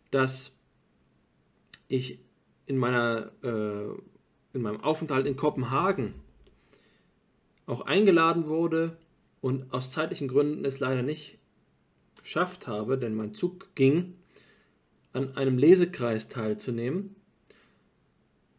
[0.10, 0.57] dass
[1.88, 2.19] ich
[2.71, 3.84] in, meiner, äh,
[4.53, 6.13] in meinem Aufenthalt in Kopenhagen
[7.65, 8.97] auch eingeladen wurde
[9.41, 11.38] und aus zeitlichen Gründen es leider nicht
[12.21, 14.15] geschafft habe, denn mein Zug ging,
[15.12, 17.17] an einem Lesekreis teilzunehmen.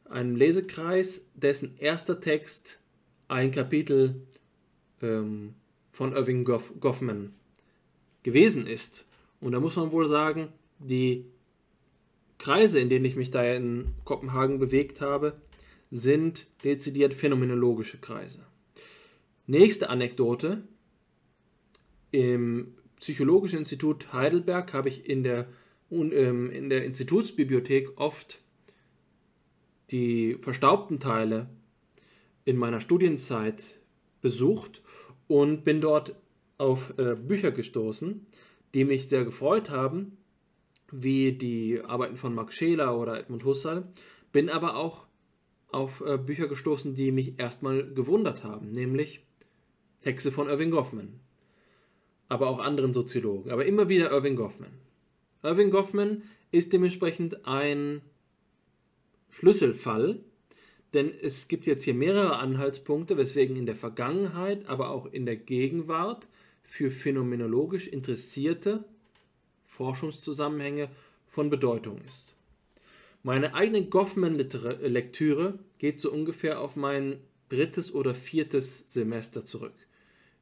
[0.05, 2.81] Einem Lesekreis, dessen erster Text
[3.29, 4.27] ein Kapitel
[5.01, 5.55] ähm,
[5.90, 7.33] von Irving Goff Goffman
[8.22, 9.07] gewesen ist.
[9.40, 10.48] Und da muss man wohl sagen,
[10.79, 11.25] die
[12.42, 15.40] Kreise, in denen ich mich da in Kopenhagen bewegt habe,
[15.92, 18.40] sind dezidiert phänomenologische Kreise.
[19.46, 20.64] Nächste Anekdote.
[22.11, 25.46] Im Psychologischen Institut Heidelberg habe ich in der,
[25.92, 28.40] ähm, in der Institutsbibliothek oft
[29.92, 31.48] die verstaubten Teile
[32.44, 33.78] in meiner Studienzeit
[34.20, 34.83] besucht
[35.28, 36.16] und bin dort
[36.59, 38.26] auf äh, Bücher gestoßen,
[38.74, 40.16] die mich sehr gefreut haben,
[40.92, 43.88] wie die Arbeiten von Max Scheler oder Edmund Husserl,
[44.31, 45.07] bin aber auch
[45.70, 49.24] auf äh, Bücher gestoßen, die mich erstmal gewundert haben, nämlich
[50.02, 51.18] Texte von Irving Goffman,
[52.28, 54.72] aber auch anderen Soziologen, aber immer wieder Irving Goffman.
[55.42, 58.02] Irving Goffman ist dementsprechend ein
[59.31, 60.20] Schlüsselfall
[60.94, 65.37] denn es gibt jetzt hier mehrere Anhaltspunkte, weswegen in der Vergangenheit, aber auch in der
[65.37, 66.28] Gegenwart
[66.62, 68.85] für phänomenologisch interessierte
[69.72, 70.88] Forschungszusammenhänge
[71.26, 72.35] von Bedeutung ist.
[73.22, 79.74] Meine eigene Goffman-Lektüre geht so ungefähr auf mein drittes oder viertes Semester zurück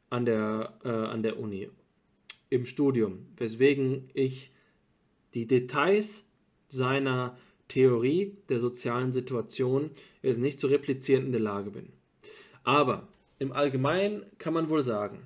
[0.09, 1.69] an der, äh, an der Uni
[2.49, 4.51] im Studium, weswegen ich
[5.35, 6.25] die Details
[6.69, 7.37] seiner
[7.69, 9.91] Theorie der sozialen Situation
[10.23, 11.93] jetzt nicht zu replizieren in der Lage bin.
[12.65, 13.07] Aber
[13.39, 15.23] im Allgemeinen kann man wohl sagen,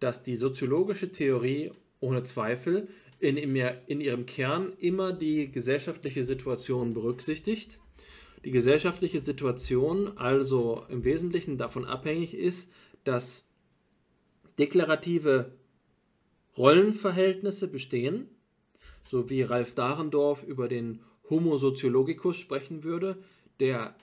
[0.00, 2.88] dass die soziologische Theorie ohne Zweifel
[3.20, 7.78] in, in ihrem Kern immer die gesellschaftliche Situation berücksichtigt.
[8.44, 12.70] Die gesellschaftliche Situation also im Wesentlichen davon abhängig ist,
[13.04, 13.48] dass
[14.58, 15.52] deklarative
[16.56, 18.28] Rollenverhältnisse bestehen,
[19.04, 21.00] so wie Ralf Dahrendorf über den
[21.30, 23.18] Homo sociologicus sprechen würde,
[23.60, 23.96] der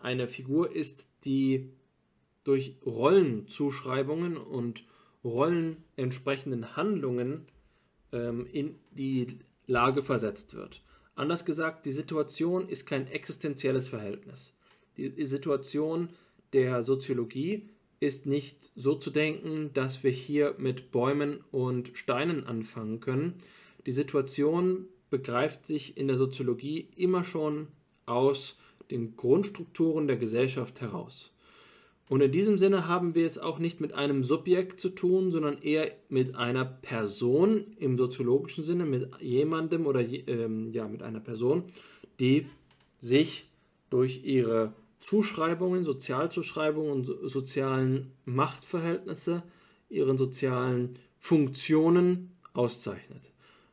[0.00, 1.70] eine Figur ist, die
[2.44, 4.84] durch Rollenzuschreibungen und
[5.22, 7.46] Rollen entsprechenden Handlungen
[8.12, 10.82] ähm, in die Lage versetzt wird.
[11.14, 14.54] Anders gesagt, die Situation ist kein existenzielles Verhältnis.
[14.96, 16.08] Die Situation
[16.52, 17.68] der Soziologie
[18.00, 23.34] ist nicht so zu denken, dass wir hier mit Bäumen und Steinen anfangen können.
[23.86, 27.68] Die Situation begreift sich in der Soziologie immer schon
[28.06, 28.58] aus
[28.90, 31.32] den Grundstrukturen der Gesellschaft heraus.
[32.10, 35.62] Und in diesem Sinne haben wir es auch nicht mit einem Subjekt zu tun, sondern
[35.62, 41.66] eher mit einer Person im soziologischen Sinne, mit jemandem oder ähm, ja, mit einer Person,
[42.18, 42.46] die
[43.00, 43.48] sich
[43.90, 49.44] durch ihre Zuschreibungen, Sozialzuschreibungen und sozialen Machtverhältnisse,
[49.88, 53.30] ihren sozialen Funktionen auszeichnet.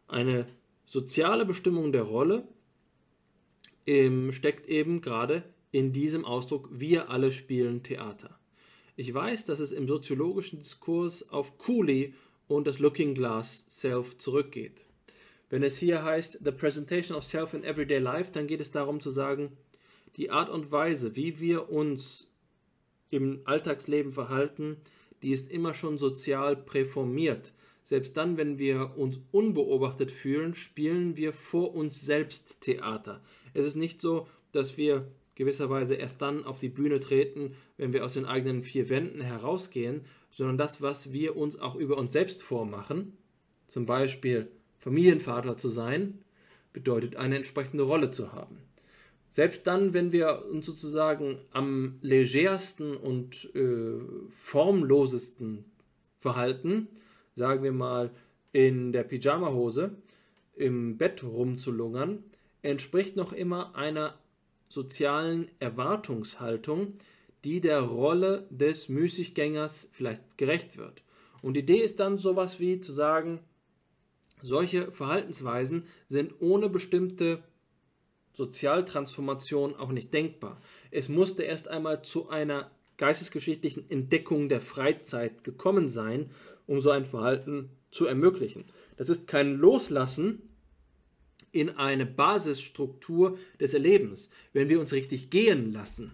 [0.07, 0.45] Eine
[0.85, 2.47] soziale Bestimmung der Rolle
[3.87, 8.39] ähm, steckt eben gerade in diesem Ausdruck, wir alle spielen Theater.
[8.95, 12.13] Ich weiß, dass es im soziologischen Diskurs auf Cooley
[12.47, 14.87] und das Looking Glass Self zurückgeht.
[15.49, 18.99] Wenn es hier heißt, The Presentation of Self in Everyday Life, dann geht es darum
[18.99, 19.55] zu sagen,
[20.15, 22.31] die Art und Weise, wie wir uns
[23.09, 24.77] im Alltagsleben verhalten,
[25.21, 27.53] die ist immer schon sozial präformiert.
[27.83, 33.21] selbst dann, wenn wir uns unbeobachtet fühlen, spielen wir vor uns selbst Theater.
[33.53, 38.03] Es ist nicht so, dass wir gewisserweise erst dann auf die Bühne treten, wenn wir
[38.03, 42.41] aus den eigenen vier Wänden herausgehen, sondern das, was wir uns auch über uns selbst
[42.41, 43.15] vormachen,
[43.67, 46.23] zum Beispiel Familienvater zu sein,
[46.73, 48.57] bedeutet eine entsprechende Rolle zu haben.
[49.29, 55.65] Selbst dann, wenn wir uns sozusagen am legersten und äh, formlosesten
[56.17, 56.87] verhalten,
[57.35, 58.09] sagen wir mal,
[58.53, 59.91] in der Pyjamahose
[60.55, 62.23] im Bett rumzulungern,
[62.63, 64.15] entspricht noch immer einer
[64.69, 66.93] sozialen Erwartungshaltung,
[67.43, 71.03] die der Rolle des Müßiggängers vielleicht gerecht wird.
[71.41, 73.39] Und die Idee ist dann sowas wie zu sagen,
[74.41, 77.43] solche Verhaltensweisen sind ohne bestimmte
[78.33, 80.61] Sozialtransformation auch nicht denkbar.
[80.91, 86.29] Es musste erst einmal zu einer geistesgeschichtlichen Entdeckung der Freizeit gekommen sein,
[86.67, 88.65] um so ein Verhalten zu ermöglichen.
[88.97, 90.41] Das ist kein Loslassen
[91.59, 94.29] in eine Basisstruktur des Erlebens.
[94.53, 96.11] Wenn wir uns richtig gehen lassen,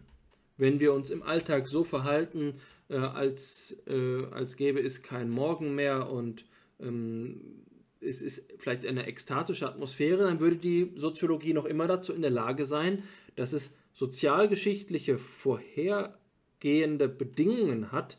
[0.58, 2.56] wenn wir uns im Alltag so verhalten,
[2.90, 6.46] äh, als, äh, als gäbe es kein Morgen mehr und
[6.80, 7.64] ähm,
[8.00, 12.32] es ist vielleicht eine ekstatische Atmosphäre, dann würde die Soziologie noch immer dazu in der
[12.32, 13.04] Lage sein,
[13.36, 18.18] dass es sozialgeschichtliche vorhergehende Bedingungen hat,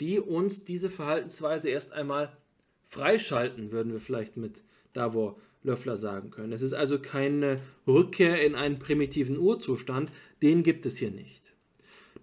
[0.00, 2.36] die uns diese Verhaltensweise erst einmal
[2.88, 6.52] freischalten, würden wir vielleicht mit Davor Löffler sagen können.
[6.52, 11.54] Es ist also keine Rückkehr in einen primitiven Urzustand, den gibt es hier nicht.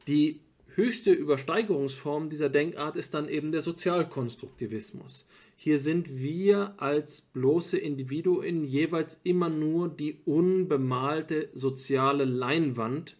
[0.08, 0.39] Die
[0.75, 5.25] höchste Übersteigerungsform dieser Denkart ist dann eben der Sozialkonstruktivismus.
[5.56, 13.17] Hier sind wir als bloße Individuen jeweils immer nur die unbemalte soziale Leinwand,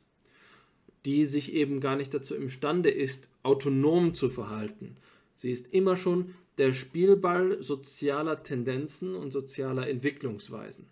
[1.06, 4.98] die sich eben gar nicht dazu imstande ist, autonom zu verhalten.
[5.36, 10.86] Sie ist immer schon der Spielball sozialer Tendenzen und sozialer Entwicklungsweisen.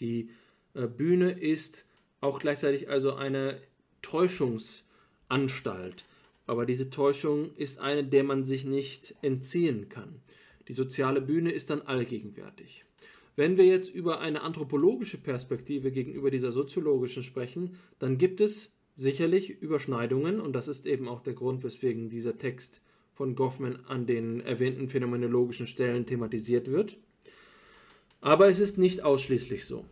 [0.00, 0.30] Die
[0.72, 1.84] äh, Bühne ist
[2.22, 3.60] auch gleichzeitig also eine
[4.00, 6.06] Täuschungsanstalt.
[6.46, 10.22] Aber diese Täuschung ist eine, der man sich nicht entziehen kann.
[10.68, 12.86] Die soziale Bühne ist dann allgegenwärtig.
[13.36, 19.50] Wenn wir jetzt über eine anthropologische Perspektive gegenüber dieser soziologischen sprechen, dann gibt es sicherlich
[19.50, 22.80] Überschneidungen und das ist eben auch der Grund, weswegen dieser Text
[23.14, 26.96] von Goffman an den erwähnten phänomenologischen Stellen thematisiert wird.
[28.20, 29.84] Aber es ist nicht ausschließlich so.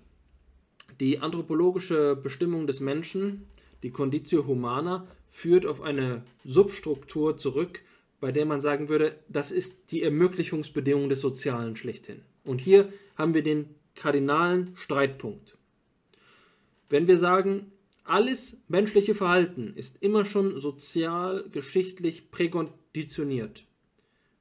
[1.01, 3.47] Die anthropologische Bestimmung des Menschen,
[3.83, 7.83] die Conditio Humana, führt auf eine Substruktur zurück,
[8.21, 12.23] bei der man sagen würde, das ist die Ermöglichungsbedingung des Sozialen schlechthin.
[12.45, 15.57] Und hier haben wir den kardinalen Streitpunkt.
[16.89, 17.73] Wenn wir sagen,
[18.05, 23.67] alles menschliche Verhalten ist immer schon sozial, geschichtlich präkonditioniert,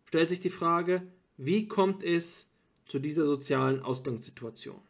[0.05, 1.03] stellt sich die Frage,
[1.37, 2.49] wie kommt es
[2.85, 4.81] zu dieser sozialen Ausgangssituation?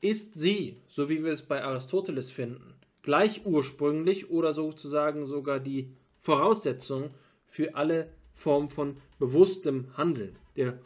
[0.00, 5.90] Ist sie, so wie wir es bei Aristoteles finden, gleich ursprünglich oder sozusagen sogar die
[6.16, 7.10] Voraussetzung
[7.46, 10.36] für alle Formen von bewusstem Handeln.
[10.56, 10.80] Der,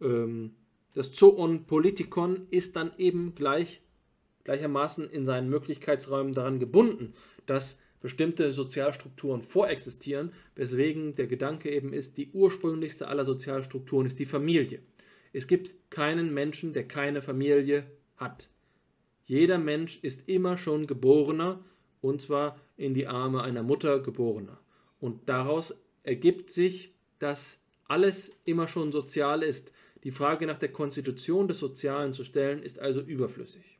[0.00, 0.54] ähm,
[0.94, 3.80] das Zoon Politikon ist dann eben gleich,
[4.48, 7.12] gleichermaßen in seinen Möglichkeitsräumen daran gebunden,
[7.44, 14.24] dass bestimmte Sozialstrukturen vorexistieren, weswegen der Gedanke eben ist, die ursprünglichste aller Sozialstrukturen ist die
[14.24, 14.80] Familie.
[15.34, 18.48] Es gibt keinen Menschen, der keine Familie hat.
[19.26, 21.62] Jeder Mensch ist immer schon geborener,
[22.00, 24.58] und zwar in die Arme einer Mutter geborener.
[24.98, 29.72] Und daraus ergibt sich, dass alles immer schon sozial ist.
[30.04, 33.77] Die Frage nach der Konstitution des Sozialen zu stellen, ist also überflüssig.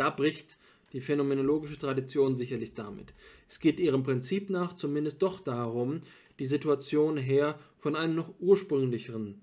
[0.00, 0.56] Da bricht
[0.94, 3.12] die phänomenologische Tradition sicherlich damit.
[3.46, 6.00] Es geht ihrem Prinzip nach zumindest doch darum,
[6.38, 9.42] die Situation her von einem noch ursprünglicheren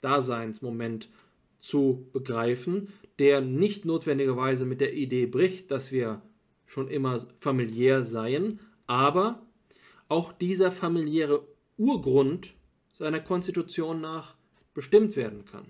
[0.00, 1.10] Daseinsmoment
[1.58, 6.22] zu begreifen, der nicht notwendigerweise mit der Idee bricht, dass wir
[6.64, 9.46] schon immer familiär seien, aber
[10.08, 12.54] auch dieser familiäre Urgrund
[12.94, 14.34] seiner Konstitution nach
[14.72, 15.66] bestimmt werden kann.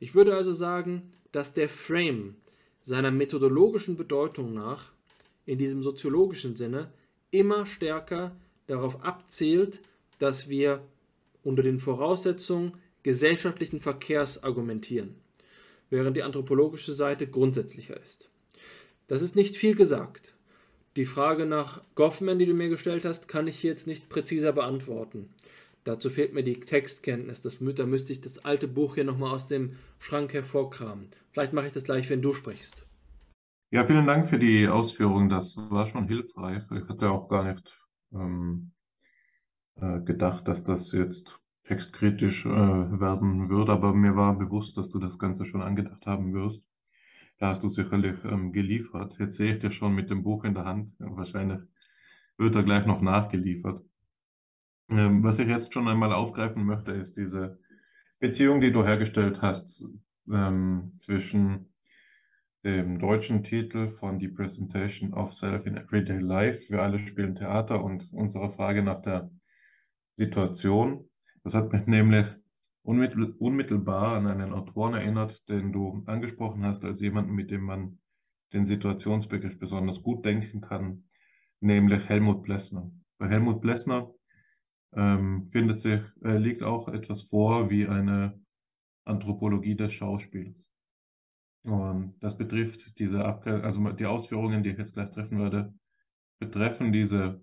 [0.00, 2.34] Ich würde also sagen, dass der Frame
[2.88, 4.92] seiner methodologischen Bedeutung nach
[5.44, 6.90] in diesem soziologischen Sinne
[7.30, 8.34] immer stärker
[8.66, 9.82] darauf abzielt,
[10.18, 10.82] dass wir
[11.44, 12.72] unter den Voraussetzungen
[13.02, 15.16] gesellschaftlichen Verkehrs argumentieren,
[15.90, 18.30] während die anthropologische Seite grundsätzlicher ist.
[19.06, 20.34] Das ist nicht viel gesagt.
[20.96, 25.28] Die Frage nach Goffman, die du mir gestellt hast, kann ich jetzt nicht präziser beantworten.
[25.84, 27.42] Dazu fehlt mir die Textkenntnis.
[27.42, 31.08] Das, da müsste ich das alte Buch hier nochmal aus dem Schrank hervorkramen.
[31.32, 32.86] Vielleicht mache ich das gleich, wenn du sprichst.
[33.70, 35.28] Ja, vielen Dank für die Ausführung.
[35.28, 36.62] Das war schon hilfreich.
[36.70, 37.78] Ich hatte auch gar nicht
[38.12, 38.72] ähm,
[39.76, 44.98] äh, gedacht, dass das jetzt textkritisch äh, werden würde, aber mir war bewusst, dass du
[44.98, 46.62] das Ganze schon angedacht haben wirst.
[47.38, 49.16] Da hast du sicherlich ähm, geliefert.
[49.18, 50.94] Jetzt sehe ich dir schon mit dem Buch in der Hand.
[50.98, 51.60] Wahrscheinlich
[52.36, 53.84] wird er gleich noch nachgeliefert.
[54.90, 57.58] Ähm, was ich jetzt schon einmal aufgreifen möchte, ist diese
[58.18, 59.84] Beziehung, die du hergestellt hast
[60.32, 61.72] ähm, zwischen
[62.64, 67.84] dem deutschen Titel von The Presentation of Self in Everyday Life, wir alle spielen Theater
[67.84, 69.30] und unserer Frage nach der
[70.16, 71.08] Situation.
[71.44, 72.26] Das hat mich nämlich
[72.82, 77.98] unmittel unmittelbar an einen Autoren erinnert, den du angesprochen hast, als jemanden, mit dem man
[78.52, 81.04] den Situationsbegriff besonders gut denken kann,
[81.60, 82.90] nämlich Helmut Plessner.
[83.18, 84.12] Bei Helmut Plessner
[84.94, 88.40] ähm, findet sich, äh, liegt auch etwas vor wie eine
[89.04, 90.68] Anthropologie des Schauspiels.
[91.62, 95.74] Und das betrifft diese Abgre also die Ausführungen, die ich jetzt gleich treffen werde,
[96.38, 97.40] betreffen diese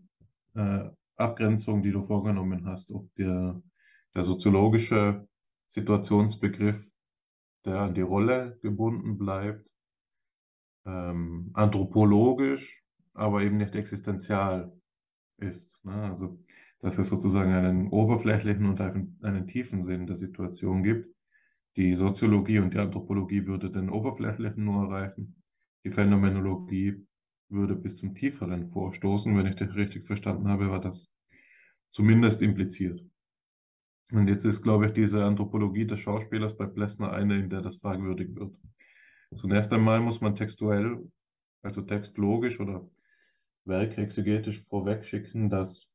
[0.55, 3.61] äh, Abgrenzung, die du vorgenommen hast, ob der,
[4.13, 5.27] der soziologische
[5.67, 6.89] Situationsbegriff,
[7.65, 9.67] der an die Rolle gebunden bleibt,
[10.85, 12.83] ähm, anthropologisch,
[13.13, 14.71] aber eben nicht existenzial
[15.37, 15.83] ist.
[15.83, 15.93] Ne?
[15.93, 16.39] Also,
[16.85, 21.11] dass es sozusagen einen oberflächlichen und einen, tiefen Sinn der Situation gibt.
[21.77, 25.41] Die Soziologie und die Anthropologie würde den oberflächlichen nur erreichen.
[25.83, 27.03] Die Phänomenologie
[27.49, 29.35] würde bis zum tieferen vorstoßen.
[29.35, 31.11] Wenn ich das richtig verstanden habe, war das
[31.89, 33.03] zumindest impliziert.
[34.11, 37.77] Und jetzt ist, glaube ich, diese Anthropologie des Schauspielers bei Plessner eine, in der das
[37.77, 38.55] fragwürdig wird.
[39.33, 41.03] Zunächst einmal muss man textuell,
[41.63, 42.87] also textlogisch oder
[43.63, 45.89] werkexegetisch vorwegschicken, dass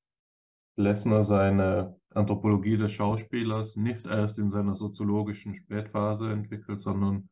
[0.76, 7.28] Plessner seine Anthropologie des Schauspielers nicht erst in seiner soziologischen Spätphase entwickelt, sondern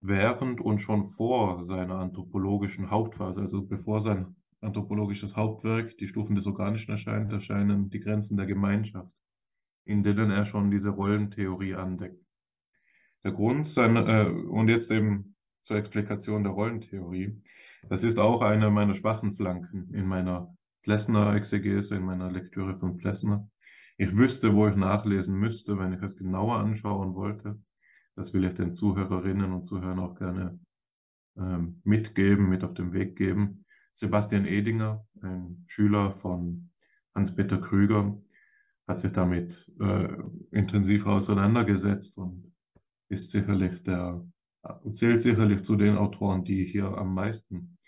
[0.00, 6.46] während und schon vor seiner anthropologischen Hauptphase, also bevor sein anthropologisches Hauptwerk, die Stufen des
[6.46, 9.12] Organischen erscheint, erscheinen die Grenzen der Gemeinschaft,
[9.84, 12.24] in denen er schon diese Rollentheorie andeckt.
[13.24, 17.40] Der Grund seiner, äh, und jetzt eben zur Explikation der Rollentheorie,
[17.88, 23.48] das ist auch eine meiner schwachen Flanken in meiner Plessner-Exegese, in meiner Lektüre von Plessner.
[23.98, 27.60] Ich wüsste, wo ich nachlesen müsste, wenn ich es genauer anschauen wollte.
[28.16, 30.58] Das will ich den Zuhörerinnen und Zuhörern auch gerne
[31.36, 33.64] ähm, mitgeben, mit auf den Weg geben.
[33.94, 36.70] Sebastian Edinger, ein Schüler von
[37.14, 38.18] Hans-Peter Krüger,
[38.88, 40.08] hat sich damit äh,
[40.50, 42.52] intensiv auseinandergesetzt und
[43.08, 44.26] ist sicherlich der,
[44.94, 47.78] zählt sicherlich zu den Autoren, die hier am meisten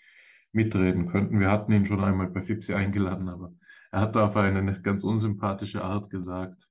[0.53, 1.39] mitreden könnten.
[1.39, 3.53] Wir hatten ihn schon einmal bei Fipsi eingeladen, aber
[3.91, 6.69] er hat auf eine nicht ganz unsympathische Art gesagt,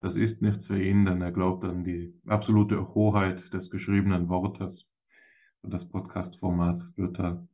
[0.00, 4.88] das ist nichts für ihn, denn er glaubt an die absolute Hoheit des geschriebenen Wortes.
[5.62, 7.46] Und das Podcast-Format wird da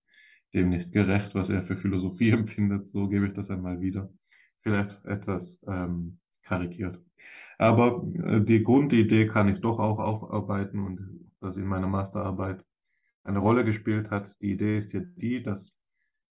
[0.55, 2.87] dem nicht gerecht, was er für Philosophie empfindet.
[2.87, 4.11] So gebe ich das einmal wieder.
[4.61, 7.01] Vielleicht etwas ähm, karikiert.
[7.59, 12.64] Aber äh, die Grundidee kann ich doch auch aufarbeiten und das in meiner Masterarbeit
[13.27, 14.41] eine Rolle gespielt hat.
[14.41, 15.77] Die Idee ist hier die, dass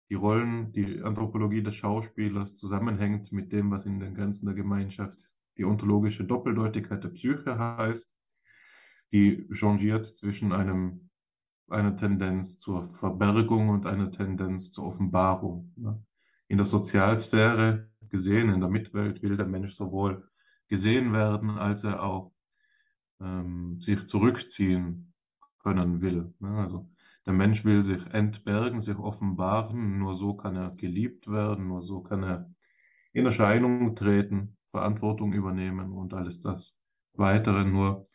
[0.10, 5.20] die Rollen, die Anthropologie des Schauspielers zusammenhängt mit dem, was in den Grenzen der Gemeinschaft
[5.58, 8.14] die ontologische Doppeldeutigkeit der Psyche heißt,
[9.12, 11.10] die changiert zwischen einem
[11.70, 15.72] eine Tendenz zur Verbergung und eine Tendenz zur Offenbarung.
[15.76, 16.04] Ne?
[16.48, 20.28] In der Sozialsphäre gesehen, in der Mitwelt will der Mensch sowohl
[20.68, 22.34] gesehen werden, als er auch
[23.20, 25.13] ähm, sich zurückziehen
[25.64, 26.34] können will.
[26.40, 26.50] Ne?
[26.50, 26.90] Also
[27.26, 32.02] der Mensch will sich entbergen, sich offenbaren, nur so kann er geliebt werden, nur so
[32.02, 32.50] kann er
[33.14, 36.82] in Erscheinung treten, Verantwortung übernehmen und alles das
[37.14, 37.64] Weitere.
[37.64, 38.08] Nur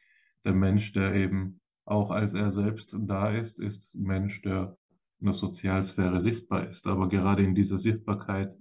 [0.44, 4.76] der Mensch, der eben auch als er selbst da ist, ist Mensch, der
[5.20, 6.86] in der Sozialsphäre sichtbar ist.
[6.86, 8.54] Aber gerade in dieser Sichtbarkeit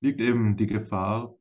[0.00, 1.36] liegt eben die Gefahr,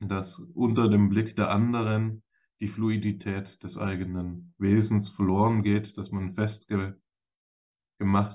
[0.00, 2.22] dass unter dem Blick der anderen
[2.60, 7.00] die Fluidität des eigenen Wesens verloren geht, dass man festgemacht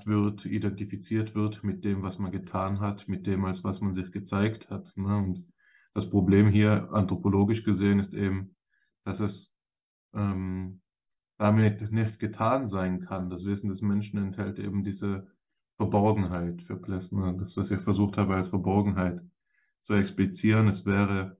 [0.06, 4.12] wird, identifiziert wird mit dem, was man getan hat, mit dem, als was man sich
[4.12, 4.92] gezeigt hat.
[4.96, 5.16] Ne?
[5.16, 5.44] Und
[5.94, 8.54] das Problem hier anthropologisch gesehen ist eben,
[9.04, 9.54] dass es
[10.14, 10.80] ähm,
[11.38, 13.28] damit nicht getan sein kann.
[13.28, 15.26] Das Wesen des Menschen enthält eben diese
[15.76, 17.32] Verborgenheit für Plessner.
[17.32, 19.20] Das, was ich versucht habe als Verborgenheit
[19.82, 21.36] zu explizieren, es wäre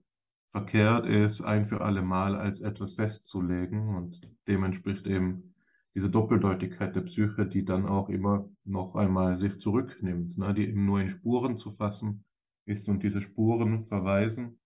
[0.53, 5.53] verkehrt, es ein für alle Mal als etwas festzulegen und dem entspricht eben
[5.93, 10.85] diese Doppeldeutigkeit der Psyche, die dann auch immer noch einmal sich zurücknimmt, ne, die eben
[10.85, 12.23] nur in Spuren zu fassen
[12.65, 14.59] ist und diese Spuren verweisen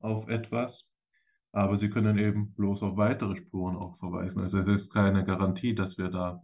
[0.00, 0.98] auf etwas
[1.52, 4.42] aber sie können eben bloß auf weitere Spuren auch verweisen.
[4.42, 6.42] Also es ist keine Garantie, dass wir da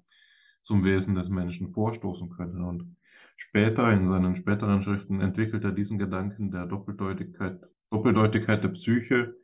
[0.62, 2.62] zum Wesen des Menschen vorstoßen können.
[2.62, 2.96] Und
[3.36, 7.60] später, in seinen späteren Schriften, entwickelt er diesen Gedanken der Doppeldeutigkeit
[7.90, 9.34] Doppeldeutigkeit der Psyche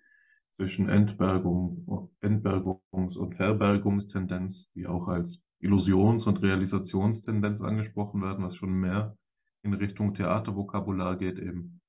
[0.53, 1.87] zwischen Entbergung,
[2.21, 9.17] Entbergungs- und Verbergungstendenz, die auch als Illusions- und Realisationstendenz angesprochen werden, was schon mehr
[9.63, 11.81] in Richtung Theatervokabular geht eben.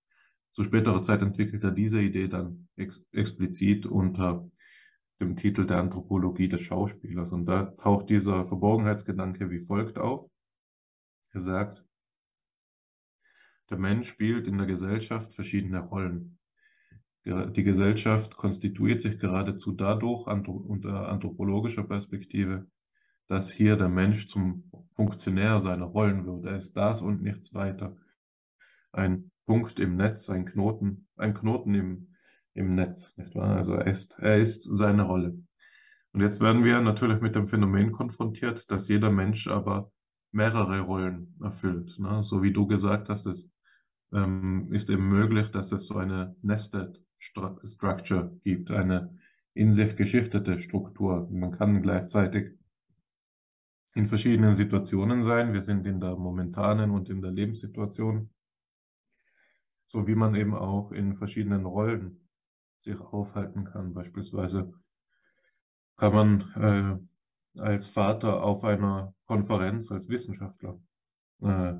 [0.51, 4.49] Zu späterer Zeit entwickelt er diese Idee dann ex explizit unter
[5.21, 7.31] dem Titel der Anthropologie des Schauspielers.
[7.31, 10.29] Und da taucht dieser Verborgenheitsgedanke wie folgt auf.
[11.31, 11.85] Er sagt,
[13.69, 16.37] der Mensch spielt in der Gesellschaft verschiedene Rollen.
[17.23, 22.67] Die Gesellschaft konstituiert sich geradezu dadurch unter anthropologischer Perspektive,
[23.27, 26.45] dass hier der Mensch zum Funktionär seiner Rollen wird.
[26.45, 27.95] Er ist das und nichts weiter.
[28.91, 32.15] Ein Punkt im Netz, ein Knoten, ein Knoten im,
[32.55, 33.55] im Netz, nicht wahr?
[33.55, 35.37] Also er ist, er ist seine Rolle.
[36.13, 39.91] Und jetzt werden wir natürlich mit dem Phänomen konfrontiert, dass jeder Mensch aber
[40.31, 41.99] mehrere Rollen erfüllt.
[41.99, 42.23] Ne?
[42.23, 43.49] So wie du gesagt hast, es
[44.11, 49.17] ähm, ist eben möglich, dass es so eine Nested Structure gibt, eine
[49.53, 51.27] in sich geschichtete Struktur.
[51.29, 52.57] Man kann gleichzeitig
[53.93, 55.53] in verschiedenen Situationen sein.
[55.53, 58.29] Wir sind in der momentanen und in der Lebenssituation,
[59.85, 62.29] so wie man eben auch in verschiedenen Rollen
[62.79, 63.93] sich aufhalten kann.
[63.93, 64.73] Beispielsweise
[65.97, 67.09] kann man
[67.55, 70.79] äh, als Vater auf einer Konferenz als Wissenschaftler
[71.41, 71.73] äh,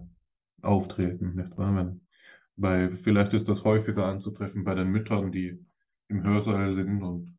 [0.62, 1.76] auftreten, nicht wahr?
[1.76, 2.02] Wenn
[2.62, 5.60] weil vielleicht ist das häufiger anzutreffen bei den Müttern, die
[6.10, 7.38] im Hörsaal sind und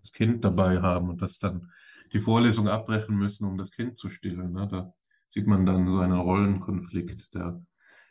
[0.00, 1.70] das Kind dabei haben und das dann
[2.12, 4.52] die Vorlesung abbrechen müssen, um das Kind zu stillen.
[4.52, 4.68] Ne?
[4.70, 4.92] Da
[5.28, 7.60] sieht man dann so einen Rollenkonflikt, der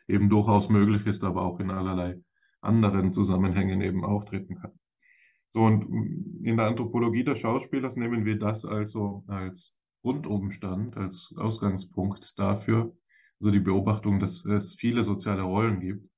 [0.08, 2.20] eben durchaus möglich ist, aber auch in allerlei
[2.60, 4.72] anderen Zusammenhängen eben auftreten kann.
[5.50, 12.38] So, und in der Anthropologie des Schauspielers nehmen wir das also als Grundumstand, als Ausgangspunkt
[12.38, 12.94] dafür,
[13.40, 16.11] also die Beobachtung, dass es viele soziale Rollen gibt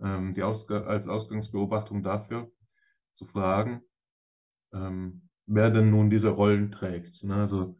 [0.00, 2.50] ähm, die Ausg als Ausgangsbeobachtung dafür
[3.14, 3.82] zu fragen,
[4.72, 7.22] ähm, wer denn nun diese Rollen trägt.
[7.24, 7.34] Ne?
[7.34, 7.78] Also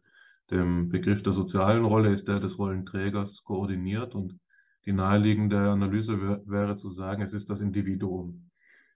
[0.49, 4.39] der Begriff der sozialen Rolle ist der des Rollenträgers koordiniert und
[4.85, 8.49] die naheliegende Analyse wäre zu sagen, es ist das Individuum.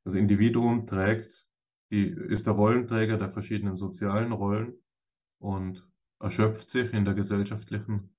[0.03, 1.45] Das Individuum trägt,
[1.91, 4.73] die, ist der Rollenträger der verschiedenen sozialen Rollen
[5.39, 5.87] und
[6.19, 8.15] erschöpft sich in der gesellschaftlichen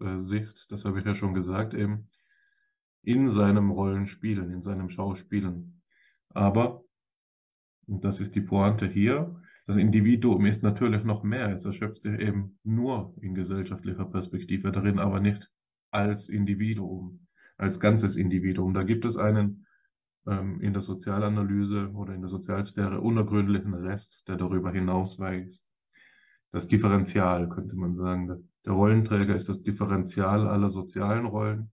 [0.00, 2.08] äh, Sicht, das habe ich ja schon gesagt, eben
[3.02, 5.82] in seinem Rollenspielen, in seinem Schauspielen.
[6.30, 6.84] Aber,
[7.86, 11.52] und das ist die Pointe hier, das Individuum ist natürlich noch mehr.
[11.52, 15.50] Es erschöpft sich eben nur in gesellschaftlicher Perspektive darin, aber nicht
[15.90, 17.26] als Individuum,
[17.58, 18.72] als ganzes Individuum.
[18.72, 19.66] Da gibt es einen
[20.26, 25.68] ähm, in der Sozialanalyse oder in der Sozialsphäre unergründlichen Rest, der darüber hinausweist.
[26.50, 28.48] Das Differential, könnte man sagen.
[28.64, 31.70] Der Rollenträger ist das Differential aller sozialen Rollen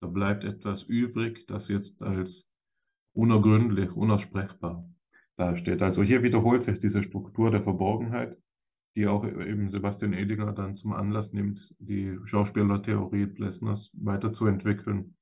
[0.00, 2.48] da bleibt etwas übrig, das jetzt als
[3.12, 4.88] unergründlich, unaussprechbar
[5.36, 5.82] dasteht.
[5.82, 8.36] Also hier wiederholt sich diese Struktur der Verborgenheit,
[8.96, 15.16] die auch eben Sebastian Edinger dann zum Anlass nimmt, die Schauspielertheorie Plessners weiterzuentwickeln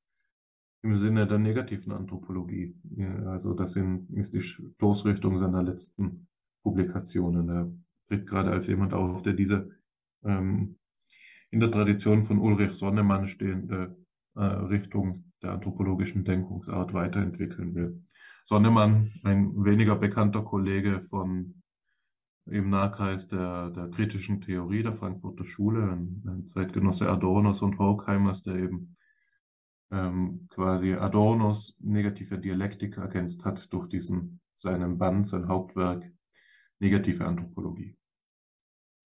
[0.82, 2.76] im Sinne der negativen Anthropologie.
[3.26, 6.28] Also das ist die Stoßrichtung seiner letzten
[6.62, 7.48] Publikationen.
[7.48, 7.72] Er
[8.06, 9.70] tritt gerade als jemand auf, der diese
[10.24, 10.78] ähm,
[11.50, 13.96] in der Tradition von Ulrich Sonnemann stehende
[14.36, 18.04] äh, Richtung der anthropologischen Denkungsart weiterentwickeln will.
[18.44, 21.62] Sonnemann, ein weniger bekannter Kollege von
[22.46, 28.42] im Nahkreis der, der kritischen Theorie der Frankfurter Schule, ein, ein Zeitgenosse Adornos und Horkheimers,
[28.44, 28.96] der eben
[29.90, 36.10] ähm, quasi Adornos negative Dialektik ergänzt hat durch diesen seinen Band, sein Hauptwerk
[36.78, 37.96] Negative Anthropologie.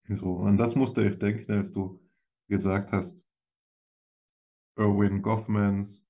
[0.07, 1.99] So, an das musste ich denken, als du
[2.47, 3.27] gesagt hast,
[4.75, 6.05] Erwin Goffmans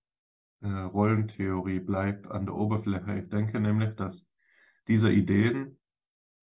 [0.62, 3.20] äh, Rollentheorie bleibt an der Oberfläche.
[3.20, 4.28] Ich denke nämlich, dass
[4.88, 5.78] diese Ideen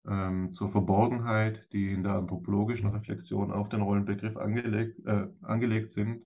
[0.07, 6.25] ähm, zur Verborgenheit, die in der anthropologischen Reflexion auf den Rollenbegriff angelegt, äh, angelegt sind,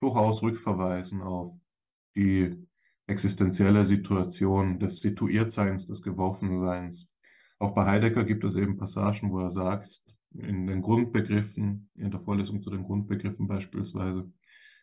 [0.00, 1.54] durchaus rückverweisen auf
[2.16, 2.66] die
[3.06, 7.08] existenzielle Situation des Situiertseins, des Geworfenseins.
[7.58, 10.02] Auch bei Heidegger gibt es eben Passagen, wo er sagt,
[10.34, 14.30] in den Grundbegriffen, in der Vorlesung zu den Grundbegriffen beispielsweise,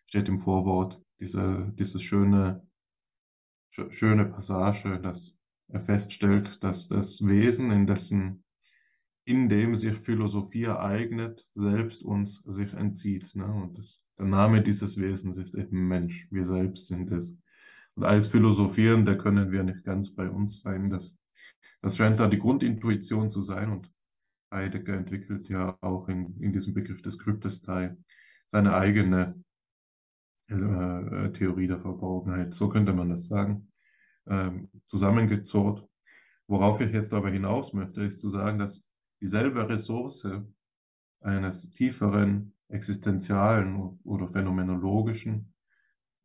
[0.08, 2.66] steht im Vorwort diese, diese schöne,
[3.90, 5.36] schöne Passage, dass
[5.70, 8.44] er feststellt, dass das Wesen, in dessen,
[9.26, 13.36] in dem sich Philosophie ereignet, selbst uns sich entzieht.
[13.36, 13.46] Ne?
[13.46, 16.28] Und das, der Name dieses Wesens ist eben Mensch.
[16.30, 17.40] Wir selbst sind es.
[17.96, 20.90] Und als Philosophierende können wir nicht ganz bei uns sein.
[20.90, 21.18] Das,
[21.82, 23.72] das scheint da die Grundintuition zu sein.
[23.72, 23.90] Und
[24.54, 27.96] Heidegger entwickelt ja auch in, in diesem Begriff des Kryptestei
[28.48, 29.44] seine eigene
[30.48, 32.54] äh, Theorie der Verborgenheit.
[32.54, 33.68] So könnte man das sagen.
[34.28, 35.88] ähm, zusammengezurrt.
[36.48, 38.86] Worauf ich jetzt aber hinaus möchte, ist zu sagen, dass
[39.22, 40.28] dieselbe Ressource
[41.22, 45.54] eines tieferen existenzialen oder phänomenologischen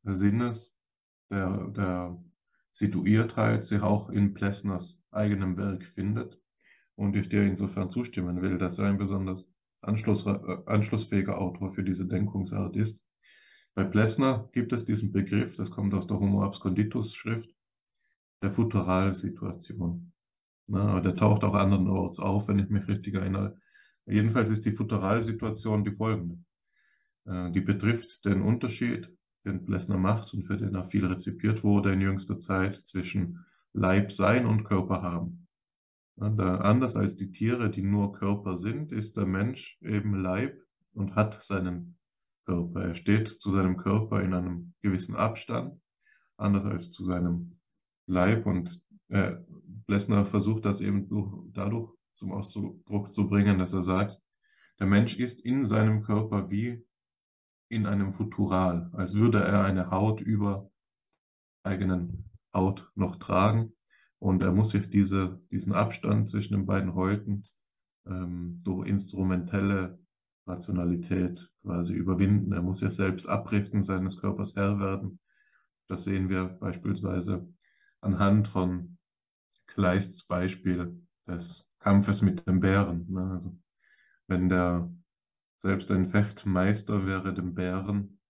[0.04, 0.74] Sinnes
[1.30, 2.22] der, der
[2.72, 6.38] Situiertheit sich auch in Plessners eigenem Werk findet
[6.96, 9.50] und ich dir insofern zustimmen will, dass er ein besonders
[9.82, 9.88] äh,
[10.66, 13.04] anschlussfähiger Autor für diese Denkungsart ist.
[13.74, 17.54] Bei Plessner gibt es diesen Begriff, das kommt aus der Homo absconditus Schrift,
[18.42, 20.12] der Futuralsituation.
[20.66, 23.58] Na, der taucht auch andernorts auf, wenn ich mich richtig erinnere.
[24.06, 26.38] Jedenfalls ist die Futuralsituation die folgende.
[27.26, 29.08] Äh, die betrifft den Unterschied,
[29.44, 34.12] den Plessner macht und für den er viel rezipiert wurde in jüngster Zeit zwischen Leib
[34.12, 35.46] sein und Körper haben.
[36.16, 40.60] anders als die Tiere, die nur Körper sind, ist der Mensch eben Leib
[40.92, 41.99] und hat seinen
[42.44, 42.82] Körper.
[42.82, 45.80] Er steht zu seinem Körper in einem gewissen Abstand,
[46.36, 47.58] anders als zu seinem
[48.06, 48.46] Leib.
[48.46, 49.36] Und äh,
[49.86, 54.20] Blessner versucht das eben durch, dadurch zum Ausdruck zu bringen, dass er sagt,
[54.78, 56.84] der Mensch ist in seinem Körper wie
[57.68, 60.70] in einem Futural, als würde er eine Haut über
[61.62, 63.72] eigenen Haut noch tragen.
[64.18, 67.42] Und er muss sich diese, diesen Abstand zwischen den beiden Häuten
[68.06, 69.98] ähm, durch instrumentelle
[70.46, 72.52] Rationalität quasi überwinden.
[72.52, 75.20] Er muss sich selbst abrichten, seines Körpers Herr werden.
[75.88, 77.48] Das sehen wir beispielsweise
[78.00, 78.98] anhand von
[79.66, 83.06] Kleists Beispiel des Kampfes mit dem Bären.
[83.08, 83.30] Ne?
[83.32, 83.58] Also
[84.26, 84.90] wenn der
[85.58, 88.20] selbst ein Fechtmeister wäre dem Bären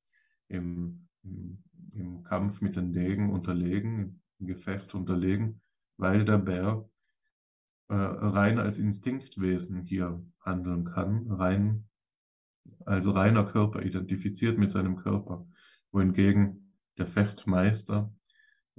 [0.49, 5.63] im, im, im Kampf mit den Degen unterlegen, im Gefecht unterlegen,
[5.97, 6.89] weil der Bär
[7.89, 11.90] äh, rein als Instinktwesen hier handeln kann, rein,
[12.85, 15.47] also reiner Körper identifiziert mit seinem Körper,
[15.93, 18.13] wohingegen der Fechtmeister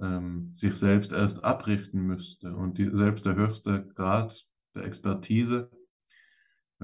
[0.00, 5.70] ähm, sich selbst erst abrichten müsste und die, selbst der höchste Grad der Expertise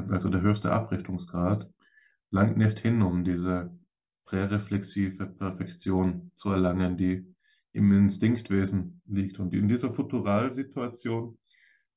[0.09, 1.69] also der höchste Abrichtungsgrad,
[2.31, 3.77] langt nicht hin, um diese
[4.27, 7.35] präreflexive Perfektion zu erlangen, die
[7.73, 9.39] im Instinktwesen liegt.
[9.39, 11.39] Und in dieser Futuralsituation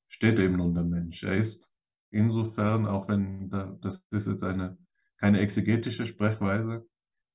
[0.08, 1.22] steht eben nun der Mensch.
[1.22, 1.72] Er ist
[2.10, 4.78] insofern, auch wenn da, das ist jetzt eine,
[5.22, 6.84] keine exegetische Sprechweise,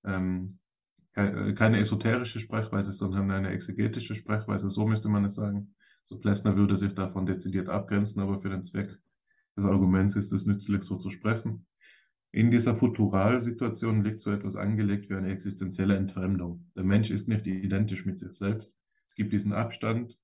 [0.03, 0.59] ähm,
[1.13, 5.73] keine esoterische Sprechweise, sondern eine exegetische Sprechweise, so müsste man es sagen.
[6.03, 8.99] So Plessner würde sich davon dezidiert abgrenzen, aber für den Zweck
[9.55, 11.65] des Arguments ist es nützlich, so zu sprechen.
[12.33, 16.69] In dieser Futuralsituation liegt so etwas angelegt wie eine existenzielle Entfremdung.
[16.75, 18.75] Der Mensch ist nicht identisch mit sich selbst.
[19.07, 20.17] Es gibt diesen Abstand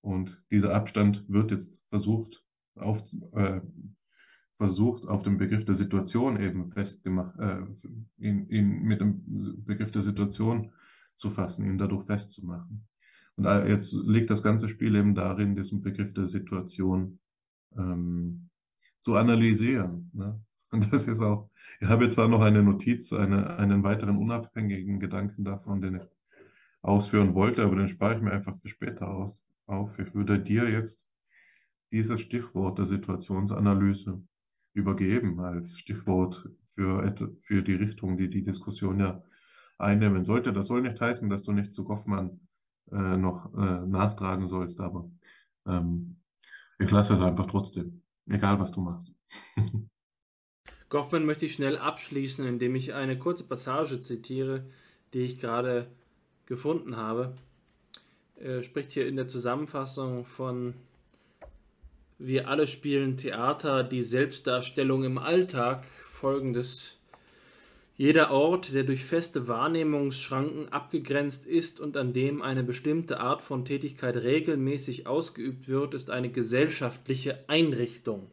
[0.00, 2.44] und dieser Abstand wird jetzt versucht,
[2.74, 3.00] auf,
[3.34, 3.60] äh,
[4.58, 7.62] versucht auf dem Begriff der Situation eben festgemacht, äh,
[8.18, 9.22] ihn, ihn mit dem
[9.64, 10.72] Begriff der Situation
[11.16, 12.86] zu fassen, ihn dadurch festzumachen.
[13.36, 17.20] Und jetzt liegt das ganze Spiel eben darin, diesen Begriff der Situation
[17.76, 18.50] ähm,
[19.00, 20.10] zu analysieren.
[20.12, 20.40] Ne?
[20.70, 21.48] Und das ist auch,
[21.80, 26.02] ich habe jetzt zwar noch eine Notiz, eine, einen weiteren unabhängigen Gedanken davon, den ich
[26.82, 29.96] ausführen wollte, aber den spare ich mir einfach für später aus, auf.
[30.00, 31.08] Ich würde dir jetzt
[31.92, 34.20] dieses Stichwort der Situationsanalyse
[34.72, 39.22] übergeben als Stichwort für, für die Richtung, die die Diskussion ja
[39.78, 40.52] einnehmen sollte.
[40.52, 42.40] Das soll nicht heißen, dass du nicht zu Goffmann
[42.90, 45.10] äh, noch äh, nachtragen sollst, aber
[45.66, 46.16] ähm,
[46.78, 48.02] ich lasse es einfach trotzdem.
[48.28, 49.12] Egal, was du machst.
[50.88, 54.70] Goffman möchte ich schnell abschließen, indem ich eine kurze Passage zitiere,
[55.12, 55.90] die ich gerade
[56.46, 57.36] gefunden habe.
[58.36, 60.74] Er spricht hier in der Zusammenfassung von
[62.20, 66.96] Wir alle spielen Theater, die Selbstdarstellung im Alltag, folgendes
[67.96, 73.64] jeder Ort, der durch feste Wahrnehmungsschranken abgegrenzt ist und an dem eine bestimmte Art von
[73.64, 78.28] Tätigkeit regelmäßig ausgeübt wird, ist eine gesellschaftliche Einrichtung.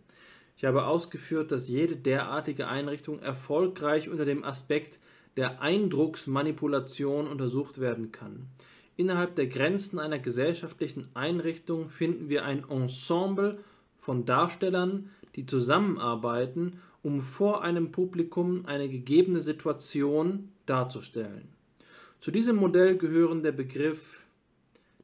[0.58, 4.98] Ich habe ausgeführt, dass jede derartige Einrichtung erfolgreich unter dem Aspekt
[5.38, 8.48] der Eindrucksmanipulation untersucht werden kann.
[8.98, 13.60] Innerhalb der Grenzen einer gesellschaftlichen Einrichtung finden wir ein Ensemble
[14.06, 21.50] von Darstellern, die zusammenarbeiten um vor einem Publikum eine gegebene Situation darzustellen.
[22.20, 24.24] Zu diesem Modell gehören der Begriff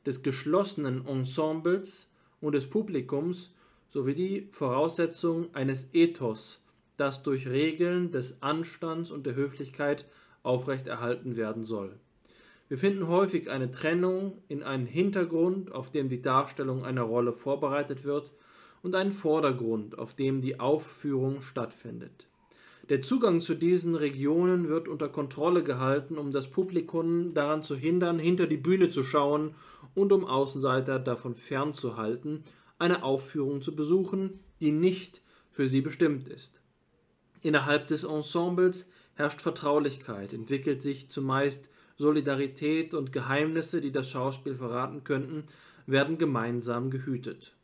[0.06, 3.56] des geschlossenen Ensembles und des Publikums
[3.90, 6.62] sowie die Voraussetzung eines Ethos,
[6.96, 10.06] das durch Regeln des Anstands und der Höflichkeit
[10.44, 11.96] aufrechterhalten werden soll.
[12.68, 18.04] Wir finden häufig eine Trennung in einen Hintergrund, auf dem die Darstellung einer Rolle vorbereitet
[18.04, 18.32] wird,
[18.84, 22.28] und einen Vordergrund, auf dem die Aufführung stattfindet.
[22.90, 28.20] Der Zugang zu diesen Regionen wird unter Kontrolle gehalten, um das Publikum daran zu hindern,
[28.20, 29.56] hinter die Bühne zu schauen
[29.94, 32.44] und um Außenseiter davon fernzuhalten,
[32.80, 35.22] eine Aufführung zu besuchen, die nicht
[35.52, 36.62] für sie bestimmt ist.
[37.42, 45.04] Innerhalb des Ensembles herrscht Vertraulichkeit, entwickelt sich zumeist Solidarität und Geheimnisse, die das Schauspiel verraten
[45.04, 45.44] könnten,
[45.86, 47.56] werden gemeinsam gehütet.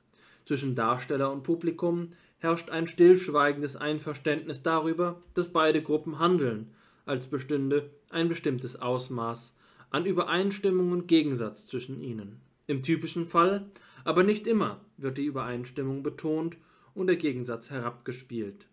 [0.47, 6.71] Zwischen Darsteller und Publikum herrscht ein stillschweigendes Einverständnis darüber, dass beide Gruppen handeln,
[7.05, 9.53] als bestünde ein bestimmtes Ausmaß
[9.89, 12.39] an Übereinstimmung und Gegensatz zwischen ihnen.
[12.65, 13.69] Im typischen Fall,
[14.05, 16.55] aber nicht immer, wird die Übereinstimmung betont
[16.93, 18.69] und der Gegensatz herabgespielt.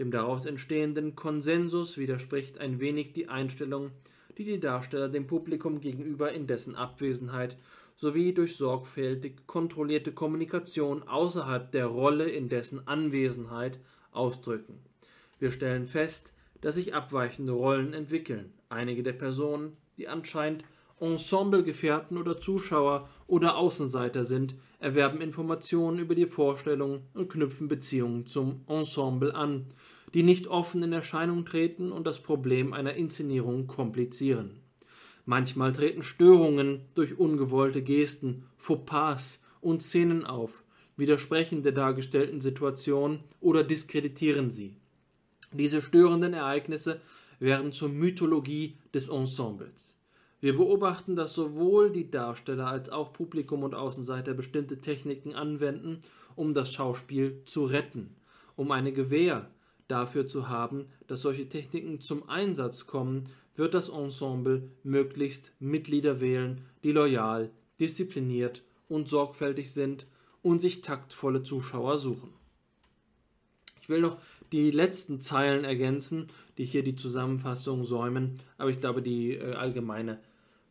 [0.00, 3.92] Dem daraus entstehenden Konsensus widerspricht ein wenig die Einstellung,
[4.38, 7.56] die die Darsteller dem Publikum gegenüber in dessen Abwesenheit
[7.96, 13.78] sowie durch sorgfältig kontrollierte Kommunikation außerhalb der Rolle in dessen Anwesenheit
[14.10, 14.80] ausdrücken.
[15.38, 18.52] Wir stellen fest, dass sich abweichende Rollen entwickeln.
[18.68, 20.64] Einige der Personen, die anscheinend
[21.00, 28.62] Ensemblegefährten oder Zuschauer oder Außenseiter sind, erwerben Informationen über die Vorstellung und knüpfen Beziehungen zum
[28.68, 29.66] Ensemble an,
[30.14, 34.61] die nicht offen in Erscheinung treten und das Problem einer Inszenierung komplizieren.
[35.24, 40.64] Manchmal treten Störungen durch ungewollte Gesten, Fauxpas und Szenen auf,
[40.96, 44.76] widersprechen der dargestellten Situation oder diskreditieren sie.
[45.52, 47.00] Diese störenden Ereignisse
[47.38, 49.98] werden zur Mythologie des Ensembles.
[50.40, 56.00] Wir beobachten, dass sowohl die Darsteller als auch Publikum und Außenseiter bestimmte Techniken anwenden,
[56.34, 58.16] um das Schauspiel zu retten,
[58.56, 59.48] um eine Gewähr
[59.86, 63.24] dafür zu haben, dass solche Techniken zum Einsatz kommen,
[63.54, 67.50] wird das Ensemble möglichst Mitglieder wählen, die loyal,
[67.80, 70.06] diszipliniert und sorgfältig sind
[70.42, 72.30] und sich taktvolle Zuschauer suchen.
[73.80, 74.18] Ich will noch
[74.52, 76.28] die letzten Zeilen ergänzen,
[76.58, 80.20] die hier die Zusammenfassung säumen, aber ich glaube, die äh, allgemeine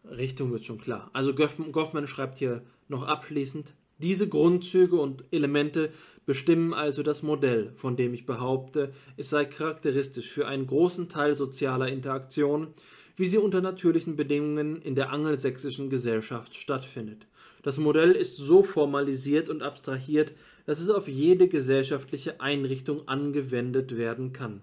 [0.06, 1.10] Richtung wird schon klar.
[1.14, 5.90] Also Goffman schreibt hier noch abschließend, diese Grundzüge und Elemente
[6.26, 11.36] bestimmen also das Modell, von dem ich behaupte, es sei charakteristisch für einen großen Teil
[11.36, 12.74] sozialer Interaktion,
[13.16, 17.28] wie sie unter natürlichen Bedingungen in der angelsächsischen Gesellschaft stattfindet.
[17.64, 20.34] Das Modell ist so formalisiert und abstrahiert,
[20.66, 24.62] dass es auf jede gesellschaftliche Einrichtung angewendet werden kann.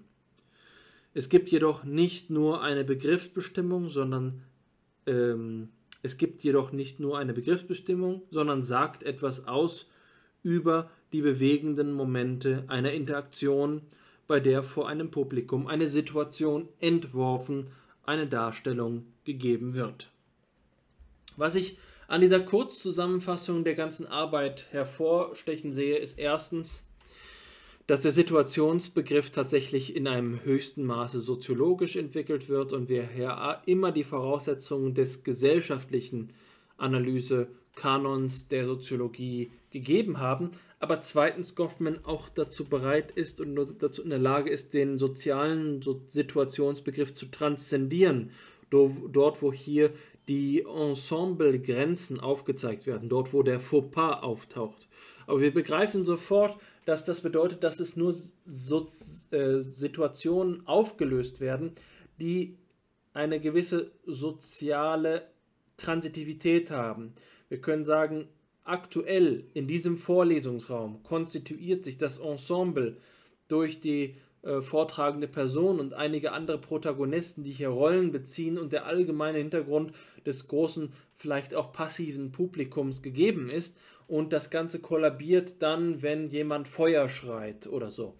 [1.14, 4.42] Es gibt jedoch nicht nur eine Begriffsbestimmung, sondern
[5.06, 5.68] ähm,
[6.02, 9.86] es gibt jedoch nicht nur eine Begriffsbestimmung, sondern sagt etwas aus
[10.42, 13.82] über die bewegenden Momente einer Interaktion,
[14.26, 17.68] bei der vor einem Publikum eine Situation entworfen,
[18.04, 20.10] eine Darstellung gegeben wird.
[21.36, 21.78] Was ich
[22.08, 26.87] an dieser Kurzzusammenfassung der ganzen Arbeit hervorstechen sehe, ist erstens,
[27.88, 33.92] dass der Situationsbegriff tatsächlich in einem höchsten Maße soziologisch entwickelt wird und wir hier immer
[33.92, 36.28] die Voraussetzungen des gesellschaftlichen
[36.76, 44.10] Analysekanons der Soziologie gegeben haben, aber zweitens Goffman auch dazu bereit ist und dazu in
[44.10, 48.32] der Lage ist, den sozialen Situationsbegriff zu transzendieren,
[48.68, 49.92] dort wo hier
[50.28, 54.88] die Ensemblegrenzen aufgezeigt werden, dort wo der Fauxpas auftaucht.
[55.26, 56.58] Aber wir begreifen sofort,
[56.88, 58.14] dass das bedeutet, dass es nur
[58.46, 58.88] so,
[59.30, 61.72] äh, Situationen aufgelöst werden,
[62.18, 62.56] die
[63.12, 65.26] eine gewisse soziale
[65.76, 67.12] Transitivität haben.
[67.50, 68.26] Wir können sagen,
[68.64, 72.96] aktuell in diesem Vorlesungsraum konstituiert sich das Ensemble
[73.48, 78.86] durch die äh, vortragende Person und einige andere Protagonisten, die hier Rollen beziehen und der
[78.86, 79.92] allgemeine Hintergrund
[80.24, 83.76] des großen, vielleicht auch passiven Publikums gegeben ist
[84.08, 88.14] und das Ganze kollabiert dann, wenn jemand Feuer schreit oder so.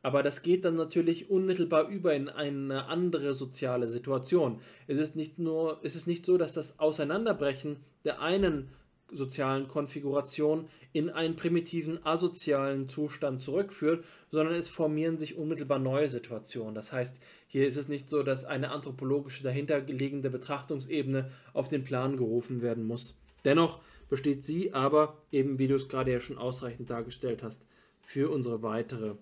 [0.00, 4.60] Aber das geht dann natürlich unmittelbar über in eine andere soziale Situation.
[4.88, 8.70] Es ist nicht nur, es ist nicht so, dass das Auseinanderbrechen der einen
[9.12, 16.74] sozialen Konfiguration in einen primitiven asozialen Zustand zurückführt, sondern es formieren sich unmittelbar neue Situationen.
[16.74, 22.16] Das heißt, hier ist es nicht so, dass eine anthropologische dahinterliegende Betrachtungsebene auf den Plan
[22.16, 23.16] gerufen werden muss.
[23.44, 23.80] Dennoch
[24.12, 27.64] besteht sie aber, eben wie du es gerade ja schon ausreichend dargestellt hast,
[28.02, 29.14] für unsere weitere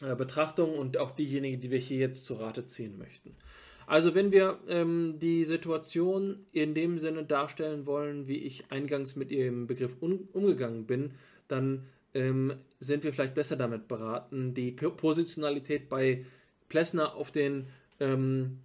[0.00, 3.36] äh, Betrachtung und auch diejenige, die wir hier jetzt zu Rate ziehen möchten.
[3.86, 9.30] Also wenn wir ähm, die Situation in dem Sinne darstellen wollen, wie ich eingangs mit
[9.30, 11.10] ihrem Begriff um, umgegangen bin,
[11.46, 11.84] dann
[12.14, 16.24] ähm, sind wir vielleicht besser damit beraten, die Positionalität bei
[16.70, 17.66] Plessner auf den
[18.00, 18.60] ähm,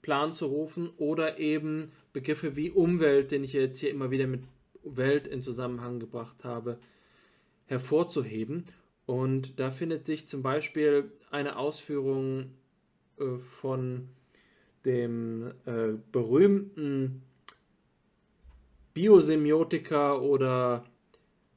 [0.00, 4.40] Plan zu rufen oder eben Begriffe wie Umwelt, den ich jetzt hier immer wieder mit
[4.84, 6.78] Welt in Zusammenhang gebracht habe,
[7.66, 8.66] hervorzuheben.
[9.06, 12.50] Und da findet sich zum Beispiel eine Ausführung
[13.18, 14.08] äh, von
[14.84, 17.22] dem äh, berühmten
[18.94, 20.84] Biosemiotiker oder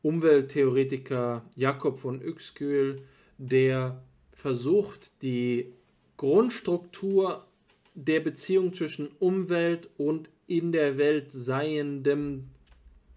[0.01, 3.01] Umwelttheoretiker Jakob von Uexküll,
[3.37, 4.01] der
[4.31, 5.73] versucht, die
[6.15, 7.45] Grundstruktur
[7.93, 12.49] der Beziehung zwischen Umwelt und in der Welt seiendem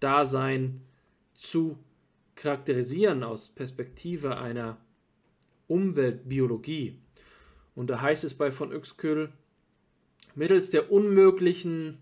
[0.01, 0.81] Dasein
[1.33, 1.77] zu
[2.35, 4.77] charakterisieren aus Perspektive einer
[5.67, 6.99] Umweltbiologie.
[7.75, 9.31] Und da heißt es bei von Uexküll,
[10.35, 11.99] mittels der unmöglichen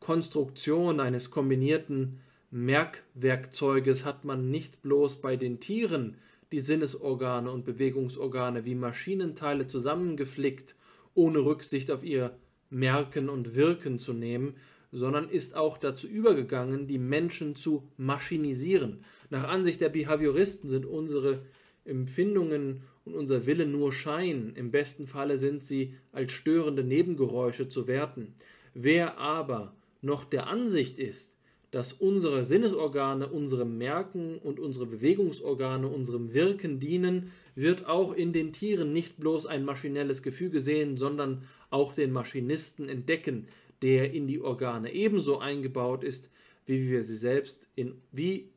[0.00, 2.20] Konstruktion eines kombinierten
[2.50, 6.16] Merkwerkzeuges hat man nicht bloß bei den Tieren
[6.52, 10.76] die Sinnesorgane und Bewegungsorgane wie Maschinenteile zusammengeflickt,
[11.14, 12.36] ohne Rücksicht auf ihr
[12.70, 14.56] Merken und Wirken zu nehmen,
[14.96, 19.04] sondern ist auch dazu übergegangen, die Menschen zu maschinisieren.
[19.28, 21.42] Nach Ansicht der Behavioristen sind unsere
[21.84, 27.86] Empfindungen und unser Wille nur Schein, im besten Falle sind sie als störende Nebengeräusche zu
[27.86, 28.34] werten.
[28.72, 31.36] Wer aber noch der Ansicht ist,
[31.70, 38.52] dass unsere Sinnesorgane unserem Merken und unsere Bewegungsorgane unserem Wirken dienen, wird auch in den
[38.52, 43.48] Tieren nicht bloß ein maschinelles Gefüge sehen, sondern auch den Maschinisten entdecken,
[43.82, 46.30] der in die Organe ebenso eingebaut ist,
[46.66, 48.50] wie wir sie selbst in, wie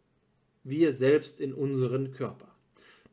[0.64, 2.48] wir selbst in unseren Körper.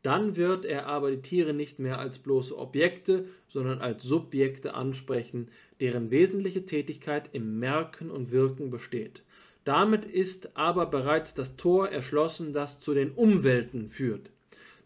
[0.03, 5.49] Dann wird er aber die Tiere nicht mehr als bloße Objekte, sondern als Subjekte ansprechen,
[5.81, 9.25] deren wesentliche Tätigkeit im Merken und Wirken besteht.
[9.65, 14.31] Damit ist aber bereits das Tor erschlossen, das zu den Umwelten führt.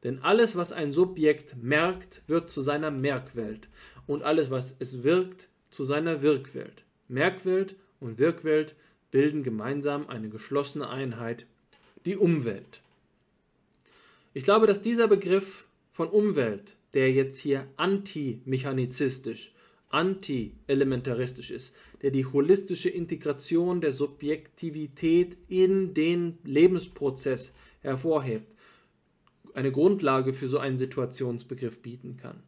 [0.05, 3.69] Denn alles, was ein Subjekt merkt, wird zu seiner Merkwelt
[4.07, 6.85] und alles, was es wirkt, zu seiner Wirkwelt.
[7.11, 8.77] Merkwelt und Wirkwelt
[9.11, 11.47] bilden gemeinsam eine geschlossene Einheit,
[12.07, 12.83] die Umwelt.
[14.33, 19.53] Ich glaube, dass dieser Begriff von Umwelt, der jetzt hier anti-mechanizistisch,
[19.89, 28.55] anti-elementaristisch ist, der die holistische Integration der Subjektivität in den Lebensprozess hervorhebt,
[29.53, 32.41] eine Grundlage für so einen Situationsbegriff bieten kann.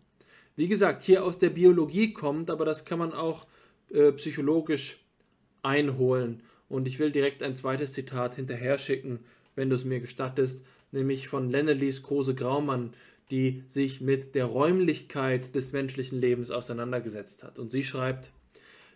[0.55, 3.47] Wie gesagt, hier aus der Biologie kommt, aber das kann man auch
[3.93, 4.99] äh, psychologisch
[5.63, 6.43] einholen.
[6.69, 9.21] Und ich will direkt ein zweites Zitat hinterher schicken,
[9.55, 12.95] wenn du es mir gestattest, nämlich von Lennelies Kruse Graumann,
[13.31, 17.59] die sich mit der Räumlichkeit des menschlichen Lebens auseinandergesetzt hat.
[17.59, 18.31] Und sie schreibt,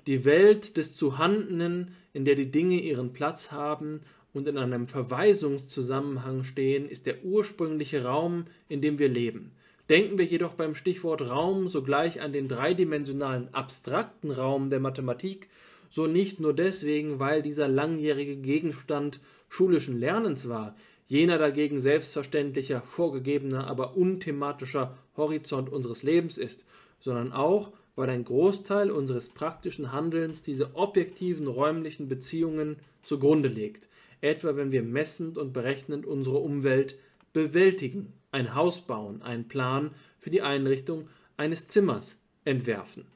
[0.06, 4.00] die Welt des Zuhandenen, in der die Dinge ihren Platz haben
[4.32, 9.52] und in einem Verweisungszusammenhang stehen, ist der ursprüngliche Raum, in dem wir leben.
[9.88, 15.48] Denken wir jedoch beim Stichwort Raum sogleich an den dreidimensionalen abstrakten Raum der Mathematik,
[15.90, 20.74] so nicht nur deswegen, weil dieser langjährige Gegenstand schulischen Lernens war,
[21.06, 26.66] jener dagegen selbstverständlicher, vorgegebener, aber unthematischer Horizont unseres Lebens ist,
[26.98, 33.88] sondern auch, weil ein Großteil unseres praktischen Handelns diese objektiven räumlichen Beziehungen zugrunde legt,
[34.20, 36.98] etwa wenn wir messend und berechnend unsere Umwelt
[37.32, 43.06] bewältigen, ein Haus bauen, einen Plan für die Einrichtung eines Zimmers entwerfen.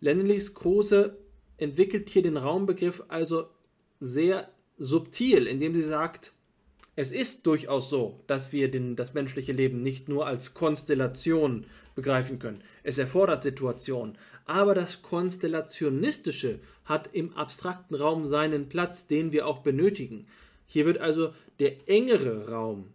[0.00, 1.16] Lennelys Kruse
[1.58, 3.48] entwickelt hier den Raumbegriff also
[4.00, 4.48] sehr
[4.78, 6.32] subtil, indem sie sagt,
[6.94, 12.38] es ist durchaus so, dass wir den, das menschliche Leben nicht nur als Konstellation begreifen
[12.38, 12.62] können.
[12.82, 14.18] Es erfordert Situationen.
[14.44, 20.26] Aber das Konstellationistische hat im abstrakten Raum seinen Platz, den wir auch benötigen.
[20.66, 22.92] Hier wird also der engere Raum,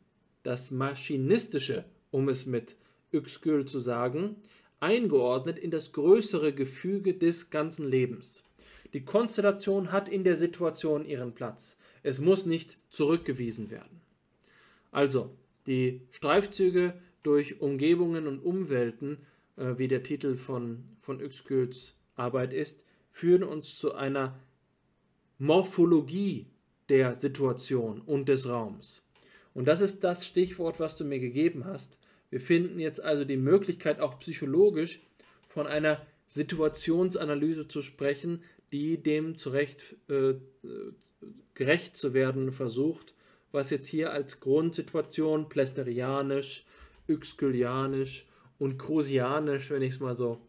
[0.48, 2.78] das Maschinistische, um es mit
[3.12, 4.38] Uexküll zu sagen,
[4.80, 8.46] eingeordnet in das größere Gefüge des ganzen Lebens.
[8.94, 11.78] Die Konstellation hat in der Situation ihren Platz.
[12.02, 14.00] Es muss nicht zurückgewiesen werden.
[14.92, 15.36] Also,
[15.66, 16.94] die Streifzüge
[17.24, 19.18] durch Umgebungen und Umwelten,
[19.58, 24.40] äh, wie der Titel von, von Uexküls Arbeit ist, führen uns zu einer
[25.40, 26.48] Morphologie
[26.88, 29.02] der Situation und des Raums.
[29.58, 31.98] Und das ist das Stichwort, was du mir gegeben hast.
[32.30, 35.02] Wir finden jetzt also die Möglichkeit, auch psychologisch
[35.48, 40.36] von einer Situationsanalyse zu sprechen, die dem zurecht äh,
[41.56, 43.16] gerecht zu werden versucht,
[43.52, 46.64] was jetzt hier als Grundsituation plesnerianisch,
[47.10, 48.28] yxkylianisch
[48.60, 50.40] und krusianisch, wenn ich es mal so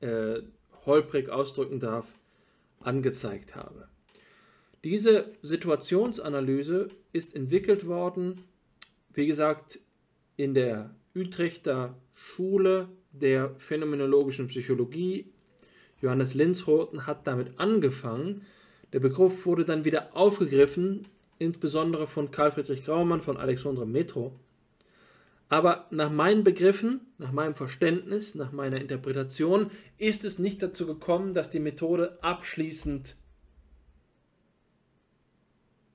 [0.00, 0.42] äh,
[0.84, 2.14] holprig ausdrücken darf,
[2.80, 3.88] angezeigt habe.
[4.84, 8.42] Diese Situationsanalyse ist entwickelt worden,
[9.14, 9.80] wie gesagt,
[10.36, 15.32] in der Utrechter Schule der phänomenologischen Psychologie
[16.02, 18.42] Johannes Linzroten hat damit angefangen.
[18.92, 21.06] Der Begriff wurde dann wieder aufgegriffen
[21.38, 24.32] insbesondere von Karl Friedrich Graumann, von Alexandre Metro.
[25.48, 31.34] Aber nach meinen Begriffen, nach meinem Verständnis, nach meiner Interpretation ist es nicht dazu gekommen,
[31.34, 33.16] dass die Methode abschließend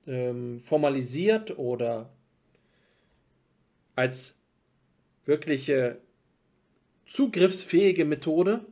[0.09, 2.11] ähm, formalisiert oder
[3.95, 4.35] als
[5.25, 6.01] wirkliche
[7.05, 8.65] zugriffsfähige Methode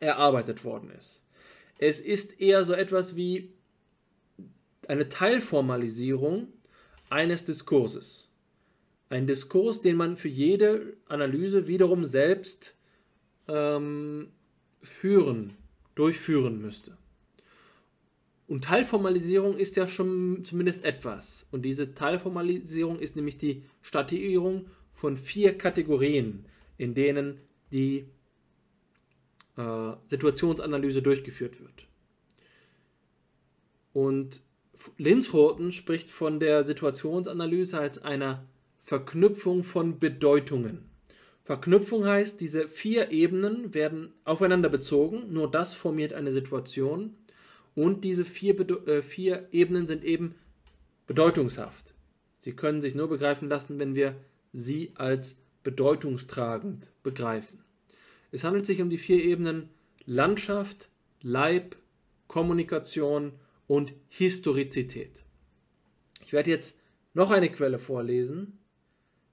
[0.00, 1.24] erarbeitet worden ist.
[1.78, 3.52] Es ist eher so etwas wie
[4.86, 6.48] eine Teilformalisierung
[7.10, 8.28] eines Diskurses.
[9.08, 12.76] Ein Diskurs, den man für jede Analyse wiederum selbst
[13.48, 14.32] ähm,
[14.82, 15.54] führen,
[15.94, 16.96] durchführen müsste.
[18.52, 21.46] Und Teilformalisierung ist ja schon zumindest etwas.
[21.52, 26.44] Und diese Teilformalisierung ist nämlich die Statuierung von vier Kategorien,
[26.76, 27.40] in denen
[27.72, 28.10] die
[29.56, 31.86] äh, Situationsanalyse durchgeführt wird.
[33.94, 34.42] Und
[34.98, 38.44] Linzroten spricht von der Situationsanalyse als einer
[38.80, 40.90] Verknüpfung von Bedeutungen.
[41.42, 47.16] Verknüpfung heißt, diese vier Ebenen werden aufeinander bezogen, nur das formiert eine Situation
[47.74, 48.58] und diese vier,
[48.88, 50.34] äh, vier Ebenen sind eben
[51.06, 51.94] bedeutungshaft.
[52.36, 54.16] Sie können sich nur begreifen lassen, wenn wir
[54.52, 57.62] sie als bedeutungstragend begreifen.
[58.30, 59.68] Es handelt sich um die vier Ebenen
[60.04, 60.88] Landschaft,
[61.20, 61.76] Leib,
[62.26, 63.32] Kommunikation
[63.66, 65.22] und Historizität.
[66.24, 66.78] Ich werde jetzt
[67.14, 68.58] noch eine Quelle vorlesen,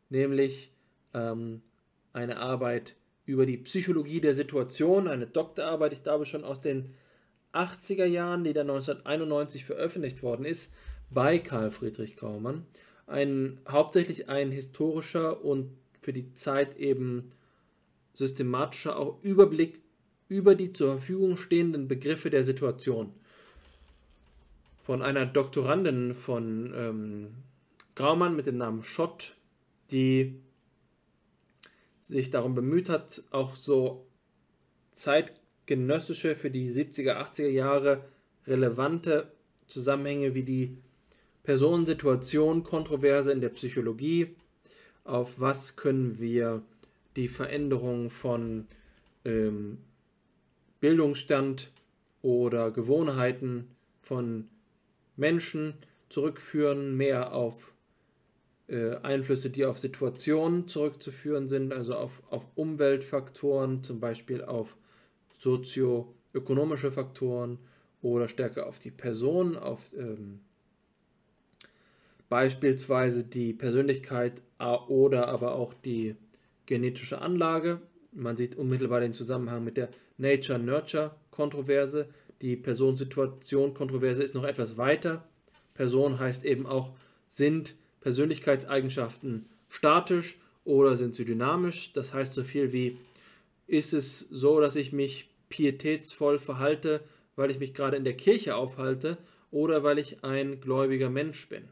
[0.10, 0.72] nämlich
[1.14, 1.62] ähm,
[2.14, 6.94] eine Arbeit über die Psychologie der Situation, eine Doktorarbeit, ich glaube schon aus den
[7.54, 10.72] 80er Jahren, die dann 1991 veröffentlicht worden ist,
[11.10, 12.66] bei Karl Friedrich Graumann.
[13.08, 15.72] Ein, hauptsächlich ein historischer und
[16.02, 17.30] für die Zeit eben
[18.14, 19.82] systematischer auch Überblick
[20.28, 23.12] über die zur Verfügung stehenden Begriffe der Situation.
[24.82, 27.28] Von einer Doktorandin von ähm,
[27.95, 29.36] Graumann mit dem Namen Schott,
[29.91, 30.39] die
[32.00, 34.06] sich darum bemüht hat, auch so
[35.70, 38.03] zeitgenössische, für die 70er, 80er Jahre
[38.47, 39.32] relevante
[39.67, 40.78] Zusammenhänge wie die
[41.43, 44.36] Personensituation, Kontroverse in der Psychologie,
[45.03, 46.63] auf was können wir
[47.15, 48.65] die Veränderung von
[49.26, 49.78] ähm,
[50.80, 51.72] Bildungsstand
[52.22, 53.67] oder Gewohnheiten
[54.01, 54.47] von
[55.17, 55.74] Menschen
[56.09, 57.74] zurückführen, mehr auf
[58.67, 64.76] äh, Einflüsse, die auf Situationen zurückzuführen sind, also auf, auf Umweltfaktoren, zum Beispiel auf
[65.40, 67.58] sozioökonomische Faktoren
[68.02, 70.40] oder stärker auf die Person, auf ähm,
[72.30, 74.42] beispielsweise die Persönlichkeit
[74.88, 76.16] oder aber auch die
[76.66, 77.82] genetische Anlage.
[78.12, 82.08] Man sieht unmittelbar den Zusammenhang mit der Nature-Nurture-Kontroverse.
[82.42, 85.28] Die Person-Situation-Kontroverse ist noch etwas weiter.
[85.74, 86.92] Person heißt eben auch,
[87.28, 91.94] sind Persönlichkeitseigenschaften statisch oder sind sie dynamisch?
[91.94, 92.98] Das heißt so viel wie,
[93.68, 97.02] ist es so, dass ich mich pietätsvoll verhalte,
[97.36, 99.18] weil ich mich gerade in der Kirche aufhalte
[99.52, 101.64] oder weil ich ein gläubiger Mensch bin?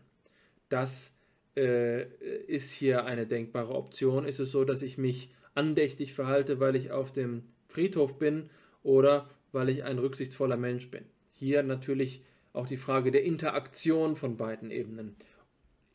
[0.70, 1.14] Das
[1.56, 2.04] äh,
[2.46, 4.26] ist hier eine denkbare Option.
[4.26, 8.50] Ist es so, dass ich mich andächtig verhalte, weil ich auf dem Friedhof bin
[8.84, 11.06] oder weil ich ein rücksichtsvoller Mensch bin?
[11.32, 12.24] Hier natürlich
[12.54, 15.16] auch die Frage der Interaktion von beiden Ebenen,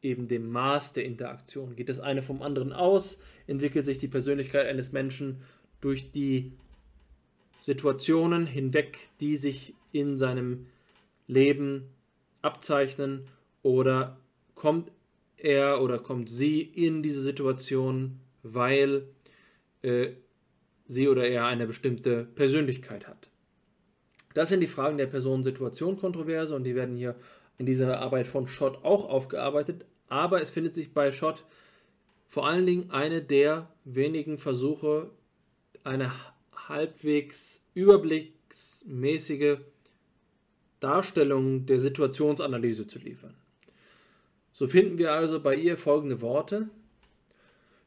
[0.01, 1.77] eben dem Maß der Interaktion.
[1.77, 3.19] Geht das eine vom anderen aus?
[3.47, 5.43] Entwickelt sich die Persönlichkeit eines Menschen
[5.81, 6.53] durch die
[7.63, 10.67] Situationen hinweg, die sich in seinem
[11.27, 11.89] Leben
[12.43, 13.29] abzeichnen?
[13.63, 14.19] Oder
[14.55, 14.91] kommt
[15.37, 19.09] er oder kommt sie in diese Situation, weil
[19.83, 20.11] äh,
[20.87, 23.31] sie oder er eine bestimmte Persönlichkeit hat.
[24.35, 27.17] Das sind die Fragen der Personen-Situation-Kontroverse und die werden hier
[27.59, 29.85] in dieser Arbeit von Schott auch aufgearbeitet.
[30.09, 31.45] Aber es findet sich bei Schott
[32.27, 35.11] vor allen Dingen eine der wenigen Versuche,
[35.85, 36.11] eine
[36.69, 39.59] halbwegs überblicksmäßige
[40.81, 43.35] Darstellung der Situationsanalyse zu liefern.
[44.53, 46.69] So finden wir also bei ihr folgende Worte.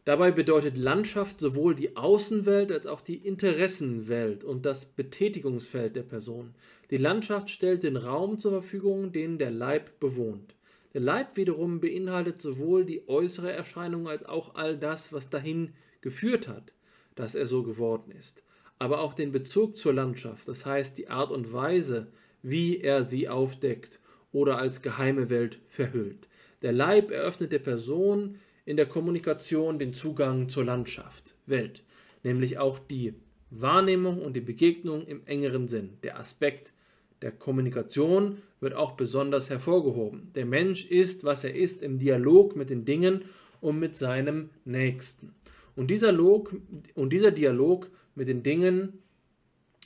[0.05, 6.53] Dabei bedeutet Landschaft sowohl die Außenwelt als auch die Interessenwelt und das Betätigungsfeld der Person.
[6.91, 10.55] Die Landschaft stellt den Raum zur Verfügung, den der Leib bewohnt.
[10.93, 16.47] Der Leib wiederum beinhaltet sowohl die äußere Erscheinung als auch all das, was dahin geführt
[16.47, 16.71] hat,
[17.15, 18.43] dass er so geworden ist,
[18.79, 22.07] aber auch den Bezug zur Landschaft, das heißt die Art und Weise,
[22.41, 23.99] wie er sie aufdeckt
[24.31, 26.27] oder als geheime Welt verhüllt.
[26.61, 31.83] Der Leib eröffnet der Person in der Kommunikation den Zugang zur Landschaft, Welt,
[32.23, 33.13] nämlich auch die
[33.49, 36.73] Wahrnehmung und die Begegnung im engeren Sinn, der Aspekt
[37.21, 40.31] der Kommunikation wird auch besonders hervorgehoben.
[40.35, 43.23] Der Mensch ist, was er ist, im Dialog mit den Dingen
[43.61, 45.33] und mit seinem Nächsten.
[45.75, 46.55] Und dieser, Log,
[46.93, 49.03] und dieser Dialog mit den Dingen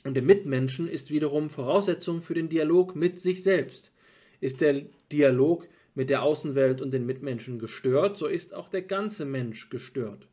[0.04, 3.92] und dem Mitmenschen ist wiederum Voraussetzung für den Dialog mit sich selbst.
[4.40, 9.24] Ist der Dialog mit der Außenwelt und den Mitmenschen gestört, so ist auch der ganze
[9.24, 10.28] Mensch gestört.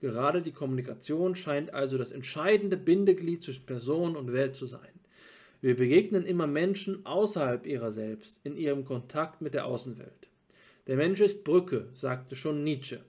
[0.00, 4.80] Gerade die Kommunikation scheint also das entscheidende Bindeglied zwischen Person und Welt zu sein.
[5.60, 10.28] Wir begegnen immer Menschen außerhalb ihrer selbst, in ihrem Kontakt mit der Außenwelt.
[10.88, 13.04] Der Mensch ist Brücke, sagte schon Nietzsche.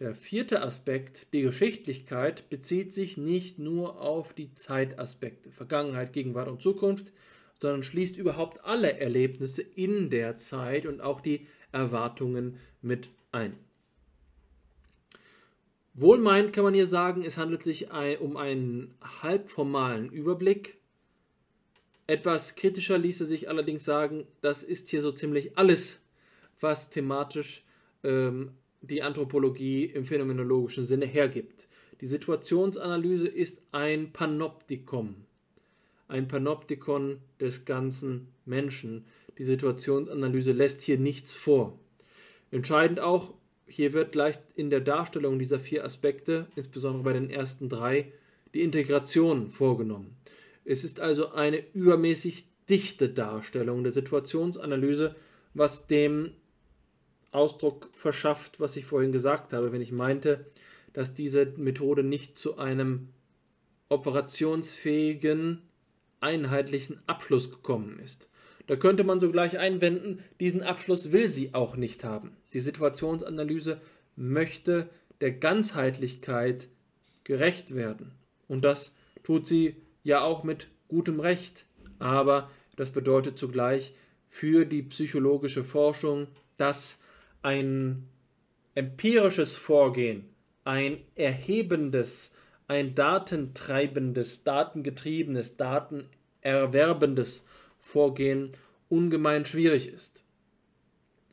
[0.00, 6.62] Der vierte Aspekt, die Geschichtlichkeit, bezieht sich nicht nur auf die Zeitaspekte, Vergangenheit, Gegenwart und
[6.62, 7.12] Zukunft,
[7.60, 13.56] sondern schließt überhaupt alle Erlebnisse in der Zeit und auch die Erwartungen mit ein.
[15.94, 17.90] Wohlmeint kann man hier sagen, es handelt sich
[18.20, 20.76] um einen halbformalen Überblick
[22.06, 26.00] etwas kritischer ließe sich allerdings sagen, das ist hier so ziemlich alles,
[26.60, 27.64] was thematisch
[28.02, 28.52] ähm,
[28.90, 31.68] die Anthropologie im phänomenologischen Sinne hergibt.
[32.00, 35.16] Die Situationsanalyse ist ein Panoptikum,
[36.08, 39.04] ein Panoptikon des ganzen Menschen.
[39.38, 41.78] Die Situationsanalyse lässt hier nichts vor.
[42.50, 43.34] Entscheidend auch,
[43.66, 48.12] hier wird leicht in der Darstellung dieser vier Aspekte, insbesondere bei den ersten drei,
[48.52, 50.16] die Integration vorgenommen.
[50.64, 55.14] Es ist also eine übermäßig dichte Darstellung der Situationsanalyse,
[55.54, 56.32] was dem
[57.34, 60.46] Ausdruck verschafft, was ich vorhin gesagt habe, wenn ich meinte,
[60.92, 63.08] dass diese Methode nicht zu einem
[63.88, 65.62] operationsfähigen,
[66.20, 68.28] einheitlichen Abschluss gekommen ist.
[68.66, 72.36] Da könnte man sogleich einwenden, diesen Abschluss will sie auch nicht haben.
[72.54, 73.80] Die Situationsanalyse
[74.16, 74.88] möchte
[75.20, 76.68] der Ganzheitlichkeit
[77.24, 78.12] gerecht werden.
[78.48, 81.66] Und das tut sie ja auch mit gutem Recht,
[81.98, 83.94] aber das bedeutet zugleich
[84.28, 87.00] für die psychologische Forschung, dass
[87.44, 88.08] ein
[88.74, 90.24] empirisches Vorgehen,
[90.64, 92.32] ein erhebendes,
[92.68, 97.44] ein datentreibendes, datengetriebenes, datenerwerbendes
[97.78, 98.52] Vorgehen
[98.88, 100.24] ungemein schwierig ist.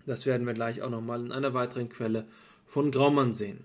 [0.05, 2.27] Das werden wir gleich auch nochmal in einer weiteren Quelle
[2.65, 3.63] von Graumann sehen.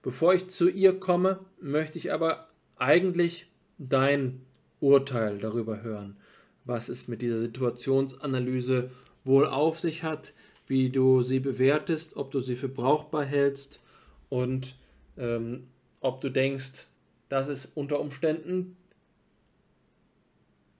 [0.00, 4.42] Bevor ich zu ihr komme, möchte ich aber eigentlich dein
[4.78, 6.16] Urteil darüber hören,
[6.64, 8.90] was es mit dieser Situationsanalyse
[9.24, 10.32] wohl auf sich hat,
[10.68, 13.82] wie du sie bewertest, ob du sie für brauchbar hältst
[14.28, 14.76] und
[15.16, 15.68] ähm,
[16.00, 16.86] ob du denkst,
[17.28, 18.76] dass es unter Umständen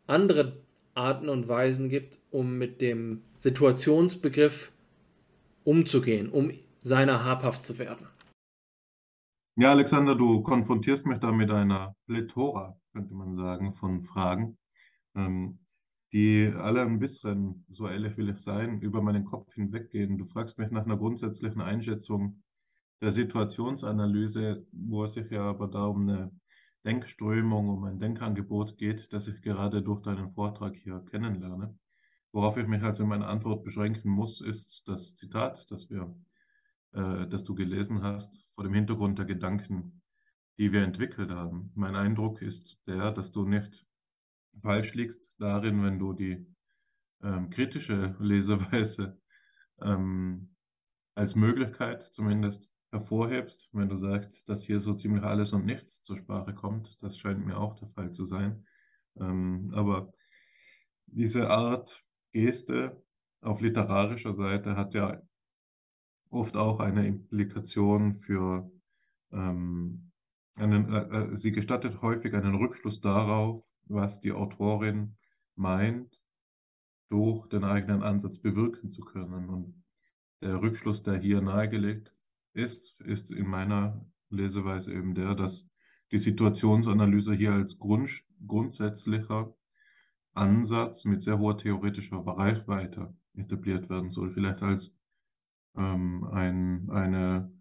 [0.07, 0.57] andere
[0.95, 4.73] Arten und Weisen gibt, um mit dem Situationsbegriff
[5.65, 6.51] umzugehen, um
[6.83, 8.07] seiner habhaft zu werden.
[9.57, 14.59] Ja, Alexander, du konfrontierst mich da mit einer Plethora könnte man sagen, von Fragen,
[15.15, 15.61] ähm,
[16.13, 20.19] die alle ein bisschen, so ehrlich will ich sein, über meinen Kopf hinweggehen.
[20.19, 22.43] Du fragst mich nach einer grundsätzlichen Einschätzung
[23.01, 26.31] der Situationsanalyse, wo es sich ja aber da um eine
[26.85, 31.79] Denkströmung, um ein Denkangebot geht, das ich gerade durch deinen Vortrag hier kennenlerne.
[32.33, 36.15] Worauf ich mich also in meiner Antwort beschränken muss, ist das Zitat, das wir,
[36.93, 39.99] äh, das du gelesen hast, vor dem Hintergrund der Gedanken
[40.59, 41.71] die wir entwickelt haben.
[41.75, 43.87] Mein Eindruck ist der, dass du nicht
[44.63, 46.47] falsch liegst darin, wenn du die
[47.23, 49.21] ähm, kritische Leseweise
[49.81, 50.55] ähm,
[51.15, 56.17] als Möglichkeit zumindest hervorhebst, wenn du sagst, dass hier so ziemlich alles und nichts zur
[56.17, 57.03] Sprache kommt.
[57.03, 58.65] Das scheint mir auch der Fall zu sein.
[59.19, 60.13] Ähm, aber
[61.07, 63.03] diese Art Geste
[63.41, 65.21] auf literarischer Seite hat ja
[66.31, 68.71] oft auch eine Implikation für
[69.33, 70.11] ähm,
[70.57, 75.17] einen, äh, äh, sie gestattet häufig einen Rückschluss darauf, was die Autorin
[75.57, 76.21] meint,
[77.09, 79.49] durch den eigenen Ansatz bewirken zu können.
[79.49, 79.85] Und
[80.43, 82.15] der Rückschluss, der hier nahegelegt
[82.53, 85.71] ist, ist in meiner Leseweise eben der, dass
[86.13, 89.55] die Situationsanalyse hier als Grund, grundsätzlicher
[90.33, 94.31] Ansatz mit sehr hoher theoretischer Reichweite etabliert werden soll.
[94.31, 94.95] Vielleicht als
[95.77, 97.53] ähm, ein, eine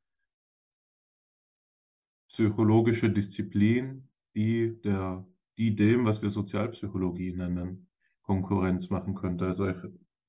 [2.30, 5.26] psychologische Disziplin, die, der,
[5.58, 7.88] die dem, was wir Sozialpsychologie nennen,
[8.22, 9.46] Konkurrenz machen könnte.
[9.46, 9.78] Also ich,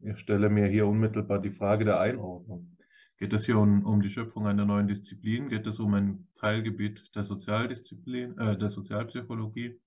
[0.01, 2.77] ich stelle mir hier unmittelbar die Frage der Einordnung.
[3.19, 5.49] Geht es hier um, um die Schöpfung einer neuen Disziplin?
[5.49, 9.81] Geht es um ein Teilgebiet der Sozialdisziplin, äh, der Sozialpsychologie?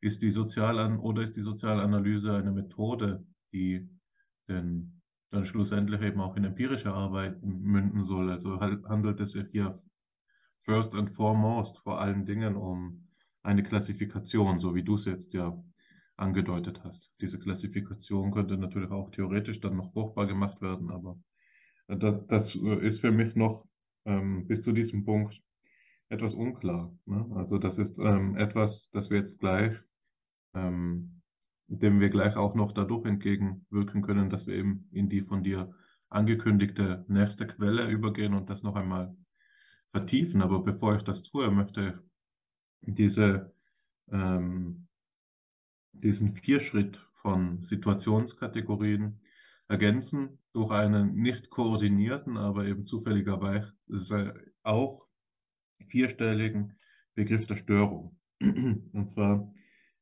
[0.00, 3.88] Ist die Sozialan oder ist die Sozialanalyse eine Methode, die
[4.48, 5.00] denn
[5.30, 8.30] dann schlussendlich eben auch in empirische Arbeiten münden soll?
[8.30, 9.82] Also handelt es sich hier
[10.60, 13.03] first and foremost vor allen Dingen um
[13.44, 15.62] eine Klassifikation, so wie du es jetzt ja
[16.16, 17.12] angedeutet hast.
[17.20, 21.18] Diese Klassifikation könnte natürlich auch theoretisch dann noch fruchtbar gemacht werden, aber
[21.86, 23.66] das, das ist für mich noch
[24.06, 25.40] ähm, bis zu diesem Punkt
[26.08, 26.96] etwas unklar.
[27.04, 27.26] Ne?
[27.34, 29.76] Also das ist ähm, etwas, das wir jetzt gleich,
[30.54, 31.20] ähm,
[31.66, 35.74] dem wir gleich auch noch dadurch entgegenwirken können, dass wir eben in die von dir
[36.08, 39.14] angekündigte nächste Quelle übergehen und das noch einmal
[39.90, 40.40] vertiefen.
[40.42, 42.13] Aber bevor ich das tue, möchte ich
[42.86, 43.52] diese,
[44.10, 44.86] ähm,
[45.92, 49.20] diesen Vierschritt von Situationskategorien
[49.68, 55.06] ergänzen durch einen nicht koordinierten, aber eben zufälligerweise auch
[55.86, 56.76] vierstelligen
[57.14, 58.18] Begriff der Störung.
[58.40, 59.52] Und zwar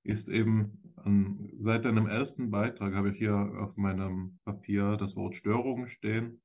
[0.02, 5.36] ist eben an, seit einem ersten Beitrag habe ich hier auf meinem Papier das Wort
[5.36, 6.40] Störung stehen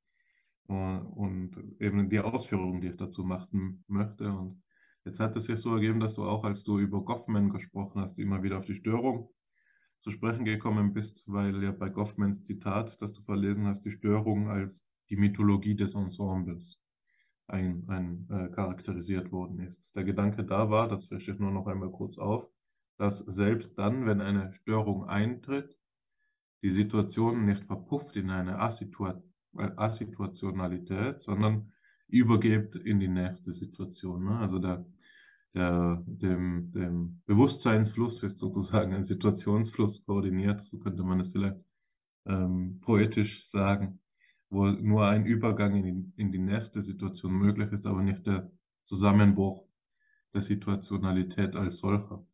[0.64, 4.30] und, äh, und eben die Ausführungen, die ich dazu machen möchte.
[4.30, 4.62] Und
[5.04, 8.18] jetzt hat es sich so ergeben, dass du auch, als du über Goffman gesprochen hast,
[8.18, 9.30] immer wieder auf die Störung
[10.00, 14.48] zu sprechen gekommen bist, weil ja bei Goffmans Zitat, das du verlesen hast, die Störung
[14.48, 16.80] als die Mythologie des Ensembles
[17.46, 19.94] ein, ein, äh, charakterisiert worden ist.
[19.96, 22.48] Der Gedanke da war, das frische ich nur noch einmal kurz auf,
[22.98, 25.76] dass selbst dann, wenn eine Störung eintritt,
[26.62, 31.72] die Situation nicht verpufft in eine äh, Assituationalität, sondern
[32.08, 34.24] übergeht in die nächste Situation.
[34.24, 34.38] Ne?
[34.38, 34.84] Also der,
[35.54, 41.56] der, dem, dem Bewusstseinsfluss ist sozusagen ein Situationsfluss koordiniert, so könnte man es vielleicht
[42.26, 44.00] ähm, poetisch sagen,
[44.50, 48.50] wo nur ein Übergang in die, in die nächste Situation möglich ist, aber nicht der
[48.86, 49.66] Zusammenbruch
[50.32, 52.24] der Situationalität als solcher.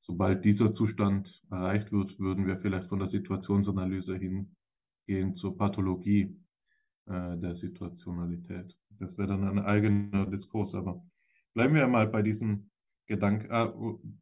[0.00, 6.36] Sobald dieser Zustand erreicht wird, würden wir vielleicht von der Situationsanalyse hingehen zur Pathologie
[7.06, 8.76] äh, der Situationalität.
[8.98, 11.02] Das wäre dann ein eigener Diskurs, aber
[11.54, 12.68] Bleiben wir mal bei diesem
[13.06, 13.52] Gedanken.
[13.52, 13.72] Ah,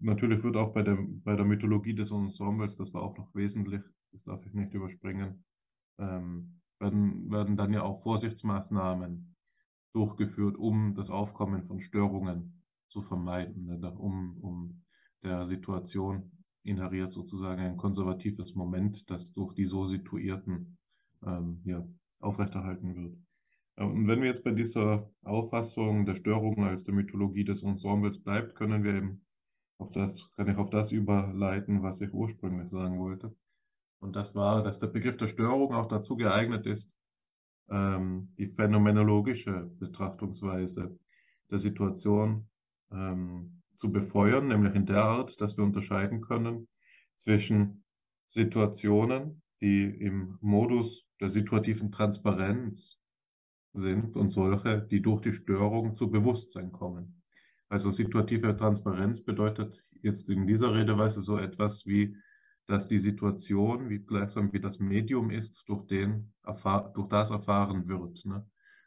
[0.01, 3.83] natürlich wird auch bei der, bei der Mythologie des Ensembles, das war auch noch wesentlich,
[4.13, 5.43] das darf ich nicht überspringen,
[5.99, 9.35] ähm, werden, werden dann ja auch Vorsichtsmaßnahmen
[9.95, 13.91] durchgeführt, um das Aufkommen von Störungen zu vermeiden, ne?
[13.93, 14.83] um, um
[15.23, 16.33] der Situation
[16.65, 20.77] inheriert sozusagen ein konservatives Moment, das durch die so Situierten
[21.25, 21.83] ähm, ja,
[22.23, 23.17] aufrechterhalten wird.
[23.77, 28.55] Und wenn wir jetzt bei dieser Auffassung der Störung als der Mythologie des Ensembles bleibt,
[28.55, 29.25] können wir eben
[29.79, 33.35] auf das, kann ich auf das überleiten, was ich ursprünglich sagen wollte.
[33.99, 36.97] Und das war, dass der Begriff der Störung auch dazu geeignet ist,
[37.71, 40.99] ähm, die phänomenologische Betrachtungsweise
[41.51, 42.49] der Situation
[42.91, 46.69] ähm, zu befeuern, nämlich in der Art, dass wir unterscheiden können
[47.17, 47.85] zwischen
[48.27, 52.99] Situationen, die im Modus der situativen Transparenz
[53.75, 57.23] sind und solche, die durch die Störung zu Bewusstsein kommen.
[57.69, 62.17] Also situative Transparenz bedeutet jetzt in dieser Redeweise so etwas wie,
[62.67, 68.25] dass die Situation, wie gleichsam wie das Medium ist, durch, den, durch das erfahren wird.
[68.25, 68.45] Ne?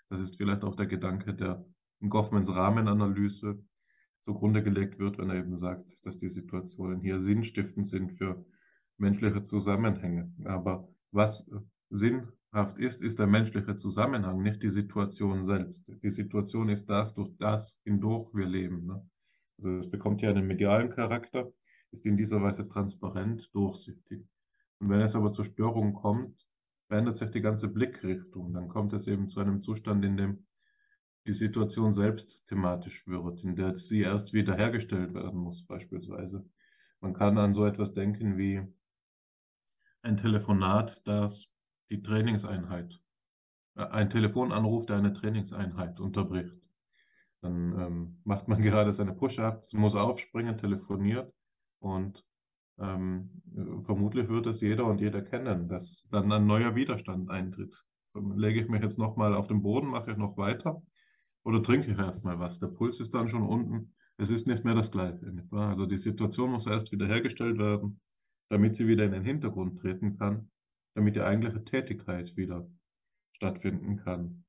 [0.10, 1.66] Das ist vielleicht auch der Gedanke, der
[2.02, 3.64] in Goffmans Rahmenanalyse
[4.20, 8.46] zugrunde gelegt wird, wenn er eben sagt, dass die Situationen hier sinnstiftend sind für
[8.98, 10.34] menschliche Zusammenhänge.
[10.44, 11.50] Aber was
[11.90, 15.92] Sinn Haft ist, ist der menschliche Zusammenhang, nicht die Situation selbst.
[16.02, 18.86] Die Situation ist das, durch das hindurch wir leben.
[18.86, 19.06] Ne?
[19.58, 21.52] Also es bekommt ja einen medialen Charakter,
[21.92, 24.26] ist in dieser Weise transparent, durchsichtig.
[24.80, 26.48] Und wenn es aber zur Störung kommt,
[26.88, 28.54] verändert sich die ganze Blickrichtung.
[28.54, 30.46] Dann kommt es eben zu einem Zustand, in dem
[31.28, 36.50] die Situation selbst thematisch wird, in der sie erst wiederhergestellt werden muss, beispielsweise.
[37.02, 38.62] Man kann an so etwas denken wie
[40.04, 41.55] ein Telefonat, das
[41.90, 43.00] die Trainingseinheit.
[43.76, 46.56] Äh, ein Telefonanruf, der eine Trainingseinheit unterbricht.
[47.42, 51.32] Dann ähm, macht man gerade seine Push-Ups, muss aufspringen, telefoniert
[51.80, 52.24] und
[52.78, 53.42] ähm,
[53.86, 57.74] vermutlich wird es jeder und jeder kennen, dass dann ein neuer Widerstand eintritt.
[58.14, 60.82] Lege ich mich jetzt nochmal auf den Boden, mache ich noch weiter
[61.44, 62.60] oder trinke ich erstmal was?
[62.60, 63.94] Der Puls ist dann schon unten.
[64.18, 65.46] Es ist nicht mehr das Gleiche.
[65.52, 68.00] Also die Situation muss erst wiederhergestellt werden,
[68.50, 70.50] damit sie wieder in den Hintergrund treten kann
[70.96, 72.68] damit die eigentliche Tätigkeit wieder
[73.34, 74.46] stattfinden kann.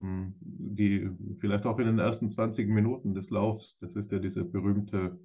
[0.00, 1.08] Hm, die
[1.40, 5.18] vielleicht auch in den ersten 20 Minuten des Laufs, das ist ja diese berühmte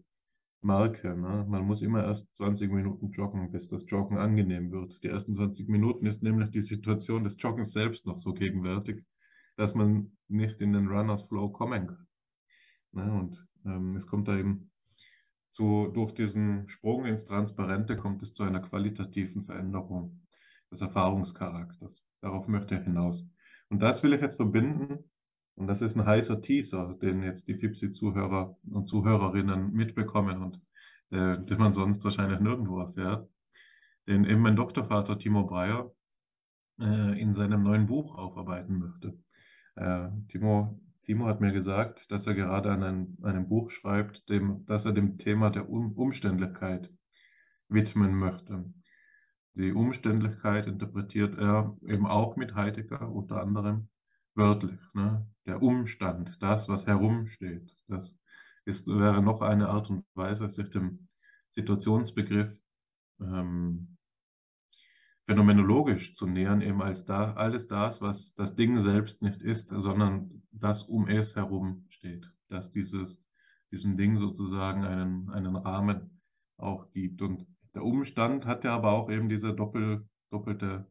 [0.61, 1.17] Marke.
[1.17, 1.45] Ne?
[1.49, 5.03] Man muss immer erst 20 Minuten joggen, bis das Joggen angenehm wird.
[5.03, 9.03] Die ersten 20 Minuten ist nämlich die Situation des Joggens selbst noch so gegenwärtig,
[9.57, 12.07] dass man nicht in den Runners Flow kommen kann.
[12.91, 13.11] Ne?
[13.11, 14.69] Und ähm, es kommt da eben
[15.49, 20.21] zu, durch diesen Sprung ins Transparente kommt es zu einer qualitativen Veränderung
[20.71, 22.03] des Erfahrungscharakters.
[22.21, 23.27] Darauf möchte er hinaus.
[23.69, 25.03] Und das will ich jetzt verbinden,
[25.59, 30.61] und das ist ein heißer Teaser, den jetzt die FIPSI-Zuhörer und Zuhörerinnen mitbekommen und
[31.11, 33.29] äh, den man sonst wahrscheinlich nirgendwo erfährt.
[34.07, 35.91] den eben mein Doktorvater Timo Breyer
[36.79, 39.19] äh, in seinem neuen Buch aufarbeiten möchte.
[39.75, 44.65] Äh, Timo, Timo hat mir gesagt, dass er gerade an einem, einem Buch schreibt, dem,
[44.65, 46.89] dass er dem Thema der um Umständlichkeit
[47.67, 48.63] widmen möchte.
[49.59, 53.89] Die Umständlichkeit interpretiert er eben auch mit Heidegger unter anderem
[54.33, 54.79] wörtlich.
[54.93, 55.27] Ne?
[55.45, 58.17] Der Umstand, das, was herumsteht, das
[58.63, 61.09] ist, wäre noch eine Art und Weise, sich dem
[61.49, 62.57] Situationsbegriff
[63.19, 63.97] ähm,
[65.25, 70.41] phänomenologisch zu nähern, eben als da, alles das, was das Ding selbst nicht ist, sondern
[70.51, 73.21] das um es herum steht, dass dieses,
[73.71, 76.21] diesem Ding sozusagen einen, einen Rahmen
[76.55, 77.21] auch gibt.
[77.21, 77.45] Und
[77.75, 80.89] der Umstand hat ja aber auch eben diese doppel, doppelte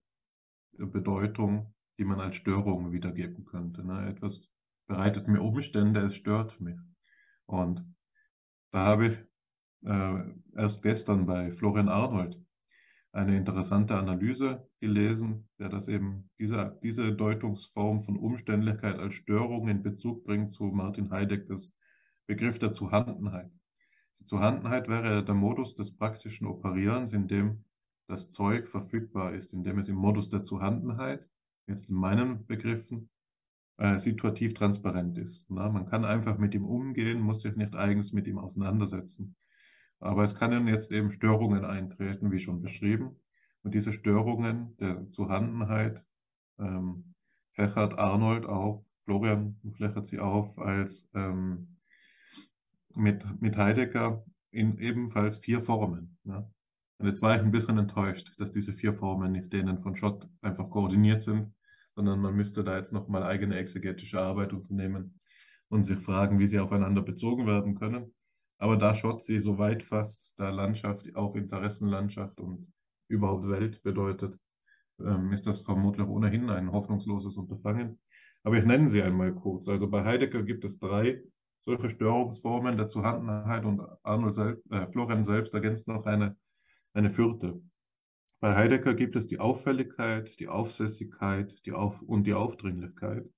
[0.73, 3.85] Bedeutung, die man als Störung wiedergeben könnte.
[3.85, 4.09] Ne?
[4.09, 4.49] Etwas
[4.87, 6.79] bereitet mir Umstände, es stört mich.
[7.47, 7.85] Und
[8.73, 12.39] da habe ich äh, erst gestern bei Florian Arnold
[13.13, 19.83] eine interessante Analyse gelesen, der das eben diese, diese Deutungsform von Umständlichkeit als Störung in
[19.83, 21.75] Bezug bringt zu Martin Heideggers
[22.27, 23.51] Begriff der Zuhandenheit.
[24.21, 27.65] Die Zuhandenheit wäre der Modus des praktischen Operierens, in dem
[28.07, 31.27] das Zeug verfügbar ist, in dem es im Modus der Zuhandenheit,
[31.67, 33.11] jetzt in meinen Begriffen,
[33.77, 35.51] äh, situativ transparent ist.
[35.51, 39.37] Na, man kann einfach mit ihm umgehen, muss sich nicht eigens mit ihm auseinandersetzen.
[40.01, 43.17] Aber es können jetzt eben Störungen eintreten, wie schon beschrieben.
[43.63, 46.03] Und diese Störungen der Zuhandenheit
[46.59, 47.15] ähm,
[47.51, 51.78] fächert Arnold auf, Florian fächert sie auf als ähm,
[52.95, 56.19] mit, mit Heidegger in ebenfalls vier Formen.
[56.25, 56.51] Ne?
[56.99, 60.29] Und jetzt war ich ein bisschen enttäuscht, dass diese vier Formen nicht denen von Schott
[60.43, 61.55] einfach koordiniert sind,
[61.95, 65.21] sondern man müsste da jetzt nochmal eigene exegetische Arbeit unternehmen
[65.69, 68.15] und sich fragen, wie sie aufeinander bezogen werden können.
[68.59, 72.73] Aber da Schotzi so weit fasst, da Landschaft auch Interessenlandschaft und
[73.09, 74.37] überhaupt Welt bedeutet,
[75.01, 78.01] ähm, ist das vermutlich ohnehin ein hoffnungsloses Unterfangen.
[78.43, 79.69] Aber ich nenne sie einmal kurz.
[79.69, 81.23] Also bei Heidegger gibt es drei
[81.65, 86.37] solche Störungsformen der Zuhandenheit und Arnold selbst, äh, Florian selbst ergänzt noch eine,
[86.95, 87.61] eine vierte.
[88.41, 93.29] Bei Heidegger gibt es die Auffälligkeit, die Aufsässigkeit die Auf und die Aufdringlichkeit.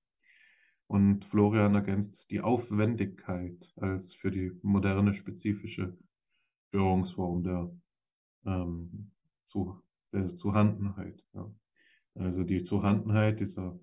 [0.87, 5.97] Und Florian ergänzt die Aufwendigkeit als für die moderne spezifische
[6.67, 7.71] Störungsform der,
[8.45, 9.11] ähm,
[9.45, 9.81] zu,
[10.13, 11.23] der Zuhandenheit.
[11.33, 11.49] Ja.
[12.15, 13.79] Also die Zuhandenheit, dieser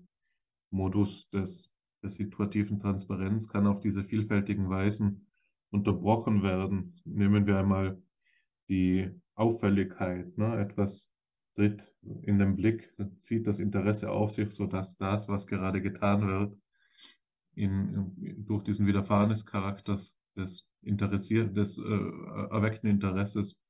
[0.69, 5.27] Modus des, der situativen Transparenz kann auf diese vielfältigen Weisen
[5.71, 6.99] unterbrochen werden.
[7.05, 8.01] Nehmen wir einmal
[8.69, 10.37] die Auffälligkeit.
[10.37, 10.59] Ne?
[10.59, 11.13] Etwas
[11.55, 16.57] tritt in den Blick, zieht das Interesse auf sich, sodass das, was gerade getan wird,
[17.55, 19.99] in, durch diesen Widerfahrenscharakter
[20.35, 23.61] des, Interessier des äh, erweckten Interesses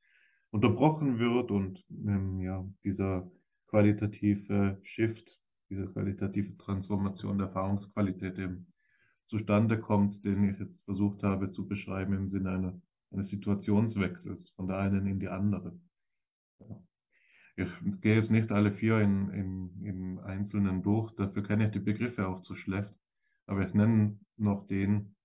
[0.52, 3.30] unterbrochen wird und ähm, ja, dieser
[3.66, 5.40] qualitative Shift,
[5.70, 8.74] diese qualitative Transformation der Erfahrungsqualität eben
[9.26, 12.82] zustande kommt, den ich jetzt versucht habe zu beschreiben im Sinne einer,
[13.12, 15.80] eines Situationswechsels von der einen in die andere.
[17.56, 17.70] Ich
[18.02, 22.28] gehe jetzt nicht alle vier in, in, in Einzelnen durch, dafür kenne ich die Begriffe
[22.28, 22.94] auch zu schlecht.
[23.46, 25.16] Aber ich nenne noch den,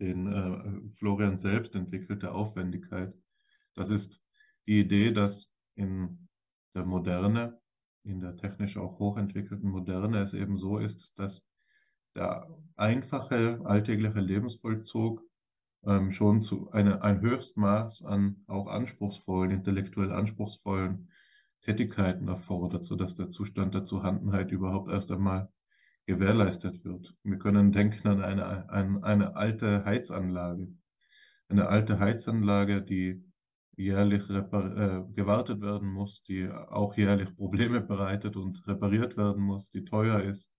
[0.00, 3.14] den äh, Florian selbst entwickelte Aufwendigkeit.
[3.74, 4.22] Das ist
[4.66, 6.28] die Idee, dass in
[6.74, 7.60] der Moderne,
[8.04, 11.46] in der technisch auch hochentwickelten Moderne es eben so ist, dass
[12.14, 15.22] der einfache alltägliche Lebensvollzug
[15.84, 21.08] ähm, schon zu eine, ein Höchstmaß an auch anspruchsvollen, intellektuell anspruchsvollen
[21.62, 25.50] Tätigkeiten erfordert, sodass der Zustand der Zuhandenheit überhaupt erst einmal
[26.06, 27.14] gewährleistet wird.
[27.22, 30.68] Wir können denken an eine, an eine alte Heizanlage.
[31.48, 33.24] Eine alte Heizanlage, die
[33.76, 39.84] jährlich äh, gewartet werden muss, die auch jährlich Probleme bereitet und repariert werden muss, die
[39.84, 40.52] teuer ist,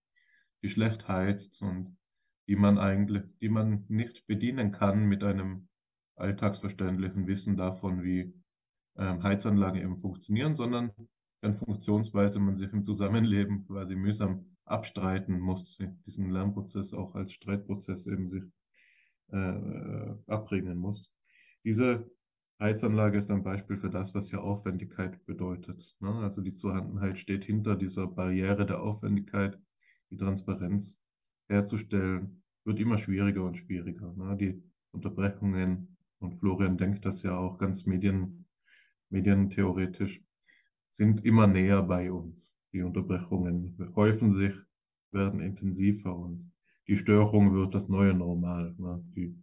[0.61, 1.97] die schlecht heizt und
[2.47, 5.67] die man eigentlich, die man nicht bedienen kann mit einem
[6.15, 8.33] alltagsverständlichen Wissen davon, wie
[8.97, 10.91] ähm, Heizanlagen eben funktionieren, sondern
[11.41, 18.07] deren Funktionsweise man sich im Zusammenleben quasi mühsam abstreiten muss, diesen Lernprozess auch als Streitprozess
[18.07, 18.43] eben sich
[19.31, 21.11] äh, abbringen muss.
[21.63, 22.09] Diese
[22.60, 25.95] Heizanlage ist ein Beispiel für das, was hier Aufwendigkeit bedeutet.
[25.99, 26.10] Ne?
[26.10, 29.60] Also die Zuhandenheit steht hinter dieser Barriere der Aufwendigkeit,
[30.10, 30.98] die Transparenz
[31.49, 34.14] herzustellen, wird immer schwieriger und schwieriger.
[34.14, 34.38] Ne?
[34.38, 38.45] Die Unterbrechungen, und Florian denkt das ja auch ganz medien,
[39.10, 40.23] medientheoretisch,
[40.91, 42.53] sind immer näher bei uns.
[42.72, 44.53] Die Unterbrechungen häufen sich,
[45.11, 46.52] werden intensiver und
[46.88, 48.76] die Störung wird das neue Normal.
[48.77, 49.03] Ne?
[49.15, 49.36] Die,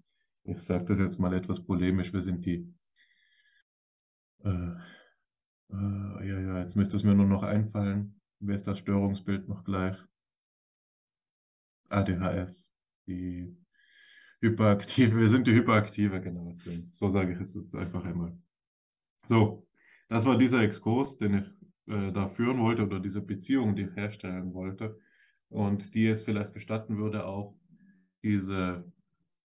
[0.45, 2.73] ich sage das jetzt mal etwas polemisch, wir sind die,
[4.45, 4.77] äh,
[5.73, 8.21] Äh, ja, ja, jetzt müsste es mir nur noch einfallen.
[8.41, 9.97] Wer ist das Störungsbild noch gleich?
[11.91, 12.71] ADHS,
[13.07, 13.57] die
[14.41, 16.91] Hyperaktive, wir sind die hyperaktive Generation.
[16.93, 18.37] So sage ich es jetzt einfach einmal.
[19.29, 19.67] So,
[20.09, 23.97] das war dieser Exkurs, den ich äh, da führen wollte oder diese Beziehung, die ich
[23.97, 24.99] herstellen wollte
[25.49, 27.57] und die es vielleicht gestatten würde, auch
[28.23, 28.85] diese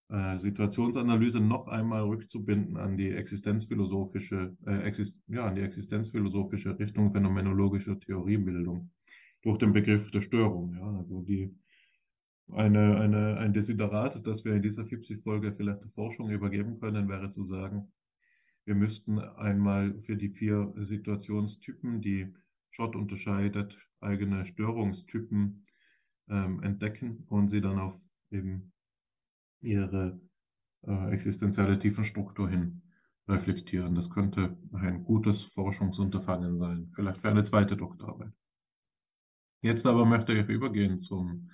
[0.10, 7.12] äh, Situationsanalyse noch einmal rückzubinden an die existenzphilosophische, äh, exist ja, an die existenzphilosophische Richtung
[7.12, 8.92] phänomenologischer Theoriebildung
[9.42, 10.74] durch den Begriff der Störung.
[10.76, 11.54] Ja, also die
[12.50, 17.30] eine, eine, ein Desiderat, das wir in dieser FIPSI-Folge vielleicht der Forschung übergeben können, wäre
[17.30, 17.92] zu sagen,
[18.64, 22.34] wir müssten einmal für die vier Situationstypen, die
[22.70, 25.66] Schott unterscheidet, eigene Störungstypen
[26.30, 28.00] ähm, entdecken und sie dann auf
[28.32, 28.72] eben
[29.62, 30.20] ihre
[30.84, 32.82] äh, existenzielle Tiefenstruktur hin
[33.28, 33.96] reflektieren.
[33.96, 38.32] Das könnte ein gutes Forschungsunterfangen sein, vielleicht für eine zweite Doktorarbeit.
[39.62, 41.50] Jetzt aber möchte ich übergehen zum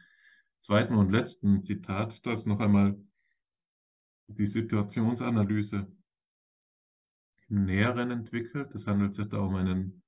[0.59, 2.97] zweiten und letzten Zitat, das noch einmal
[4.27, 5.87] die Situationsanalyse
[7.49, 8.73] im Näheren entwickelt.
[8.73, 10.03] Es handelt sich da um einen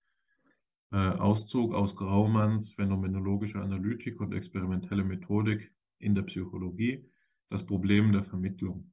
[0.92, 7.10] äh, Auszug aus Graumanns phänomenologische Analytik und experimentelle Methodik in der Psychologie,
[7.50, 8.92] das Problem der Vermittlung.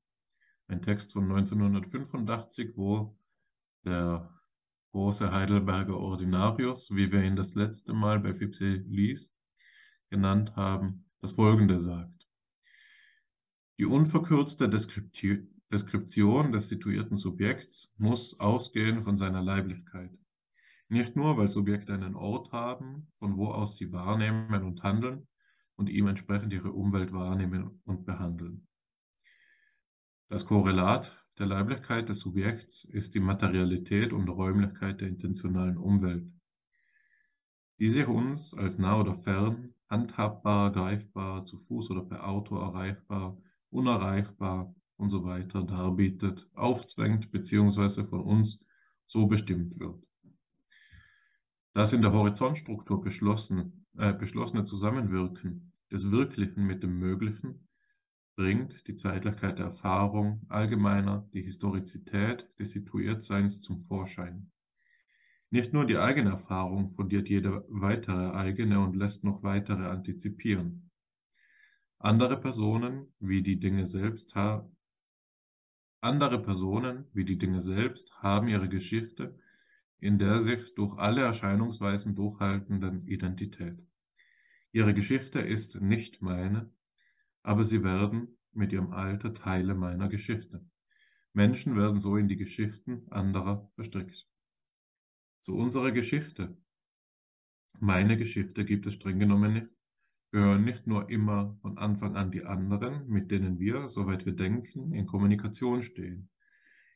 [0.68, 3.16] Ein Text von 1985, wo
[3.84, 4.32] der
[4.92, 9.34] große Heidelberger Ordinarius, wie wir ihn das letzte Mal bei Fipse liest,
[10.10, 12.28] genannt haben, das Folgende sagt.
[13.78, 20.10] Die unverkürzte Deskription des situierten Subjekts muss ausgehen von seiner Leiblichkeit.
[20.88, 25.26] Nicht nur, weil Subjekte einen Ort haben, von wo aus sie wahrnehmen und handeln
[25.82, 28.68] und ihm entsprechend ihre Umwelt wahrnehmen und behandeln.
[30.28, 31.10] Das Korrelat
[31.40, 36.30] der Leiblichkeit des Subjekts ist die Materialität und Räumlichkeit der intentionalen Umwelt,
[37.80, 43.36] die sich uns als nah oder fern handhabbar, greifbar, zu Fuß oder per Auto erreichbar,
[43.70, 48.04] unerreichbar und so weiter darbietet, aufzwängt bzw.
[48.04, 48.64] von uns
[49.08, 50.06] so bestimmt wird.
[51.74, 57.68] Das in der Horizontstruktur beschlossen, äh, beschlossene Zusammenwirken des Wirklichen mit dem Möglichen
[58.34, 64.50] bringt die Zeitlichkeit der Erfahrung allgemeiner, die Historizität des Situiertseins zum Vorschein.
[65.50, 70.90] Nicht nur die eigene Erfahrung fundiert jede weitere eigene und lässt noch weitere antizipieren.
[71.98, 74.34] Andere Personen, wie die Dinge selbst,
[76.00, 79.38] andere Personen, wie die Dinge selbst, haben ihre Geschichte
[80.02, 83.78] in der sich durch alle Erscheinungsweisen durchhaltenden Identität.
[84.72, 86.72] Ihre Geschichte ist nicht meine,
[87.42, 90.66] aber sie werden mit ihrem Alter Teile meiner Geschichte.
[91.32, 94.26] Menschen werden so in die Geschichten anderer verstrickt
[95.42, 96.56] zu unserer Geschichte.
[97.80, 99.68] Meine Geschichte gibt es streng genommen nicht.
[100.30, 104.34] Wir hören nicht nur immer von Anfang an die anderen, mit denen wir, soweit wir
[104.34, 106.30] denken, in Kommunikation stehen.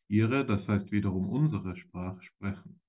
[0.06, 2.80] Ihre, das heißt wiederum unsere Sprache sprechen.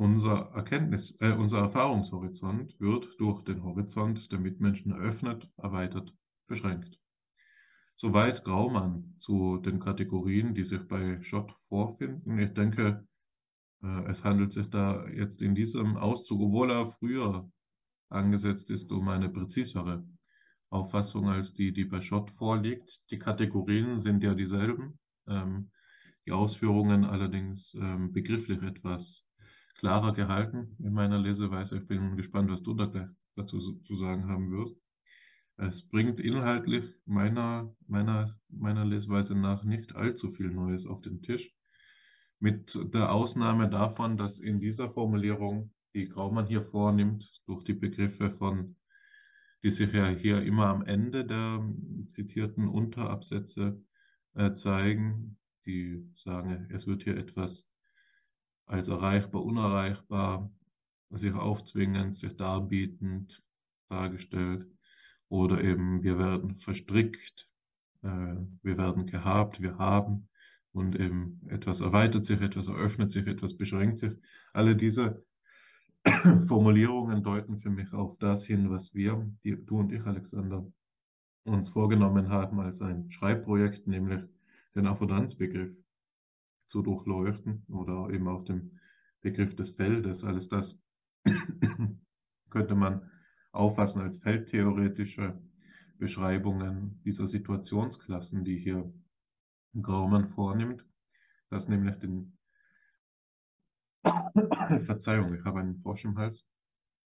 [0.00, 6.14] Unser Erkenntnis, äh, unser Erfahrungshorizont wird durch den Horizont der Mitmenschen eröffnet, erweitert,
[6.46, 6.98] beschränkt.
[7.96, 12.38] Soweit Graumann zu den Kategorien, die sich bei Schott vorfinden.
[12.38, 13.06] Ich denke,
[13.82, 17.52] äh, es handelt sich da jetzt in diesem Auszug, obwohl er früher
[18.08, 20.02] angesetzt ist, um eine präzisere
[20.70, 23.02] Auffassung als die, die bei Schott vorliegt.
[23.10, 24.98] Die Kategorien sind ja dieselben,
[25.28, 25.70] ähm,
[26.24, 29.29] die Ausführungen allerdings ähm, begrifflich etwas
[29.80, 31.78] klarer gehalten in meiner Leseweise.
[31.78, 34.76] Ich bin gespannt, was du da gleich dazu zu sagen haben wirst.
[35.56, 41.54] Es bringt inhaltlich meiner, meiner, meiner Lesweise nach nicht allzu viel Neues auf den Tisch.
[42.38, 48.30] Mit der Ausnahme davon, dass in dieser Formulierung, die Graumann hier vornimmt, durch die Begriffe
[48.30, 48.76] von,
[49.62, 51.66] die sich ja hier immer am Ende der
[52.08, 53.82] zitierten Unterabsätze
[54.34, 57.70] äh, zeigen, die sagen, es wird hier etwas
[58.70, 60.50] als erreichbar, unerreichbar,
[61.10, 63.42] sich aufzwingend, sich darbietend
[63.88, 64.66] dargestellt.
[65.28, 67.48] Oder eben wir werden verstrickt,
[68.02, 70.28] äh, wir werden gehabt, wir haben.
[70.72, 74.12] Und eben etwas erweitert sich, etwas eröffnet sich, etwas beschränkt sich.
[74.52, 75.24] Alle diese
[76.46, 80.64] Formulierungen deuten für mich auf das hin, was wir, die, du und ich, Alexander,
[81.44, 84.22] uns vorgenommen haben als ein Schreibprojekt, nämlich
[84.76, 85.74] den Affordanzbegriff
[86.70, 88.78] zu durchleuchten oder eben auch den
[89.20, 90.24] Begriff des Feldes.
[90.24, 90.80] Alles das
[92.50, 93.10] könnte man
[93.50, 95.38] auffassen als feldtheoretische
[95.98, 98.90] Beschreibungen dieser Situationsklassen, die hier
[99.80, 100.84] Graumann vornimmt,
[101.50, 102.38] das nämlich den
[104.86, 106.46] Verzeihung, ich habe einen Frosch im Hals.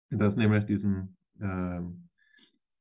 [0.10, 1.82] Das nämlich diesen, äh,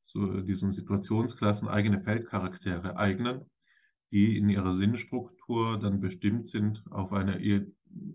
[0.02, 3.44] so diesen Situationsklassen eigene Feldcharaktere eignen,
[4.11, 7.66] die in ihrer Sinnstruktur dann bestimmt sind auf eine,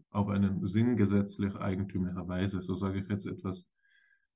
[0.10, 2.62] auf eine sinngesetzlich eigentümliche Weise.
[2.62, 3.70] So sage ich jetzt etwas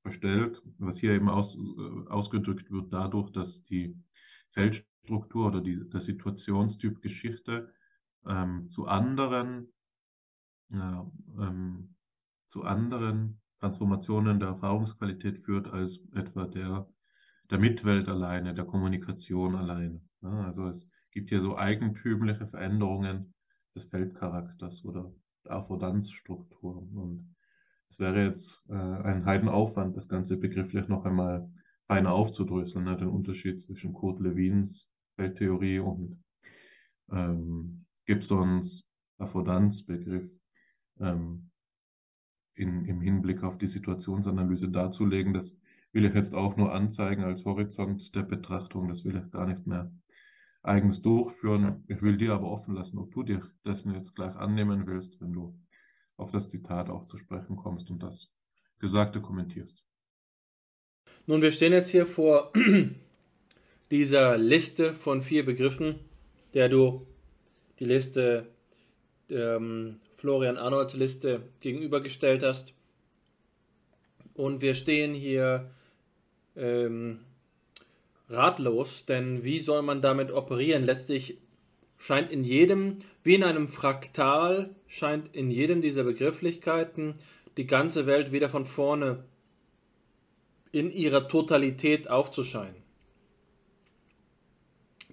[0.02, 3.98] verstellt, was hier eben aus, äh, ausgedrückt wird dadurch, dass die
[4.50, 7.74] Feldstruktur oder die, der Situationstyp Geschichte
[8.26, 9.68] ähm, zu anderen
[10.70, 11.10] ja,
[11.40, 11.96] ähm,
[12.48, 16.88] zu anderen Transformationen der Erfahrungsqualität führt als etwa der,
[17.50, 20.02] der Mitwelt alleine, der Kommunikation alleine.
[20.22, 23.34] Ja, also es gibt hier so eigentümliche Veränderungen
[23.76, 25.12] des Feldcharakters oder
[25.46, 26.78] der Affordanzstruktur.
[26.94, 27.36] Und
[27.90, 31.50] es wäre jetzt äh, ein Heidenaufwand, das Ganze begrifflich noch einmal
[31.88, 32.98] feiner aufzudröseln, ne?
[32.98, 36.24] den Unterschied zwischen Kurt Lewins Feldtheorie und
[37.12, 38.88] ähm, Gibsons
[39.18, 40.30] Affordanzbegriff
[41.00, 41.50] ähm,
[42.56, 45.34] in, im Hinblick auf die Situationsanalyse darzulegen.
[45.34, 45.58] Das
[45.92, 48.88] will ich jetzt auch nur anzeigen als Horizont der Betrachtung.
[48.88, 49.92] Das will ich gar nicht mehr
[50.62, 51.84] eigens durchführen.
[51.88, 55.34] Ich will dir aber offen lassen, ob du dir dessen jetzt gleich annehmen willst, wenn
[55.34, 55.58] du
[56.18, 58.32] auf das Zitat auch zu sprechen kommst und das
[58.80, 59.84] Gesagte kommentierst.
[61.26, 62.52] Nun, wir stehen jetzt hier vor
[63.92, 66.00] dieser Liste von vier Begriffen,
[66.54, 67.08] der du
[67.80, 68.48] die Liste
[69.30, 72.74] ähm, Florian Arnolds Liste gegenübergestellt hast.
[74.34, 75.70] Und wir stehen hier
[76.56, 77.22] ähm,
[78.30, 80.84] ratlos, denn wie soll man damit operieren?
[80.84, 81.40] Letztlich
[81.98, 87.16] scheint in jedem, wie in einem Fraktal, scheint in jedem dieser Begrifflichkeiten
[87.58, 89.26] die ganze Welt wieder von vorne
[90.72, 92.76] in ihrer Totalität aufzuscheinen.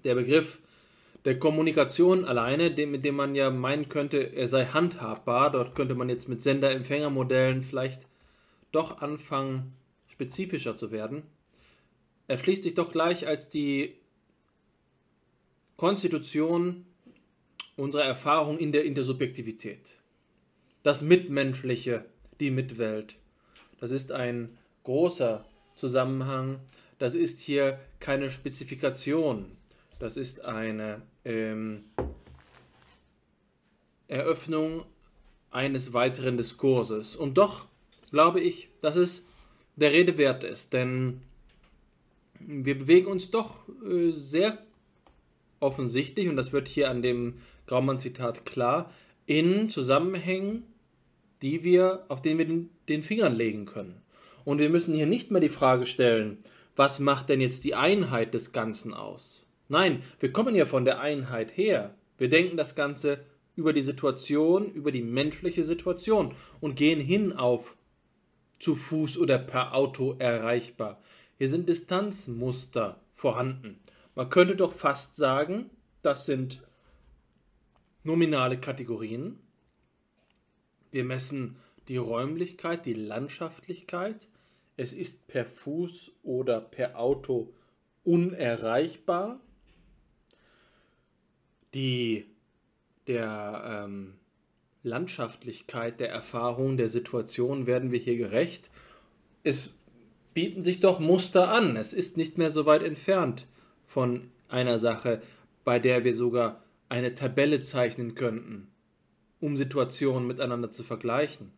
[0.03, 0.61] Der Begriff
[1.25, 5.51] der Kommunikation alleine, mit dem man ja meinen könnte, er sei handhabbar.
[5.51, 8.07] Dort könnte man jetzt mit Sender-Empfänger-Modellen vielleicht
[8.71, 9.73] doch anfangen,
[10.05, 11.23] spezifischer zu werden.
[12.27, 13.95] Erschließt sich doch gleich als die
[15.77, 16.85] Konstitution
[17.75, 19.97] unserer Erfahrung in der Intersubjektivität.
[20.83, 22.05] Das Mitmenschliche,
[22.39, 23.17] die Mitwelt.
[23.79, 25.45] Das ist ein großer
[25.75, 26.59] Zusammenhang.
[26.97, 29.51] Das ist hier keine Spezifikation.
[29.99, 31.85] Das ist eine ähm,
[34.07, 34.85] Eröffnung
[35.51, 37.15] eines weiteren Diskurses.
[37.15, 37.67] Und doch
[38.11, 39.25] glaube ich, dass es
[39.75, 41.21] der Rede wert ist, denn
[42.39, 44.57] wir bewegen uns doch äh, sehr
[45.59, 47.35] offensichtlich, und das wird hier an dem
[47.67, 48.91] Graumann-Zitat klar,
[49.25, 50.63] in Zusammenhängen,
[51.41, 54.01] die wir, auf denen wir den, den Fingern legen können.
[54.45, 56.37] Und wir müssen hier nicht mehr die Frage stellen,
[56.75, 59.45] was macht denn jetzt die Einheit des Ganzen aus?
[59.67, 61.95] Nein, wir kommen ja von der Einheit her.
[62.17, 63.19] Wir denken das Ganze
[63.55, 67.75] über die Situation, über die menschliche Situation und gehen hin auf
[68.59, 71.01] zu Fuß oder per Auto erreichbar.
[71.37, 73.79] Hier sind Distanzmuster vorhanden.
[74.15, 75.69] Man könnte doch fast sagen,
[76.01, 76.63] das sind
[78.03, 79.39] nominale Kategorien.
[80.91, 81.57] Wir messen
[81.87, 84.27] die Räumlichkeit, die Landschaftlichkeit.
[84.77, 87.53] Es ist per Fuß oder per Auto
[88.03, 89.39] unerreichbar
[91.73, 92.25] die
[93.07, 94.15] der ähm,
[94.83, 98.71] Landschaftlichkeit der Erfahrung, der Situation werden wir hier gerecht.
[99.43, 99.73] Es
[100.37, 101.75] bieten sich doch Muster an.
[101.77, 103.47] Es ist nicht mehr so weit entfernt
[103.87, 105.19] von einer Sache,
[105.63, 108.67] bei der wir sogar eine Tabelle zeichnen könnten,
[109.39, 111.53] um Situationen miteinander zu vergleichen.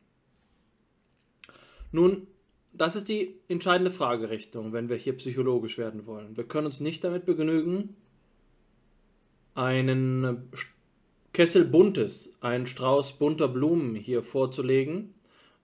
[1.91, 2.27] Nun,
[2.72, 6.38] das ist die entscheidende Fragerichtung, wenn wir hier psychologisch werden wollen.
[6.38, 7.97] Wir können uns nicht damit begnügen,
[9.56, 10.49] einen
[11.34, 15.15] Kessel buntes, einen Strauß bunter Blumen hier vorzulegen,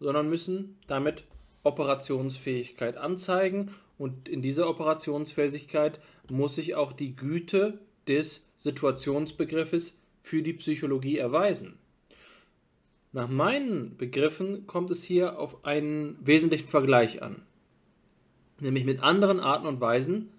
[0.01, 1.23] sondern müssen damit
[1.65, 10.53] Operationsfähigkeit anzeigen und in dieser Operationsfähigkeit muss sich auch die Güte des Situationsbegriffes für die
[10.53, 11.77] Psychologie erweisen.
[13.11, 17.43] Nach meinen Begriffen kommt es hier auf einen wesentlichen Vergleich an,
[18.59, 20.31] nämlich mit anderen Arten und Weisen,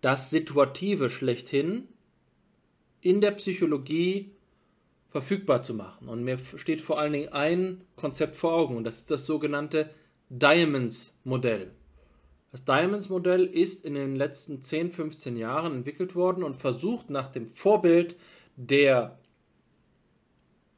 [0.00, 1.86] das Situative schlechthin
[3.00, 4.32] in der Psychologie
[5.10, 6.08] verfügbar zu machen.
[6.08, 9.90] Und mir steht vor allen Dingen ein Konzept vor Augen und das ist das sogenannte
[10.32, 11.72] Diamonds-Modell.
[12.52, 17.46] Das Diamonds-Modell ist in den letzten 10, 15 Jahren entwickelt worden und versucht nach dem
[17.46, 18.16] Vorbild
[18.56, 19.18] der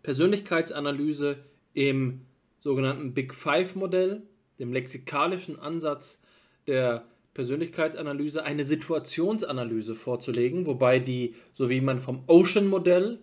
[0.03, 1.39] Persönlichkeitsanalyse
[1.73, 2.23] im
[2.59, 4.23] sogenannten Big Five-Modell,
[4.59, 6.21] dem lexikalischen Ansatz
[6.67, 13.21] der Persönlichkeitsanalyse eine Situationsanalyse vorzulegen, wobei die, so wie man vom Ocean-Modell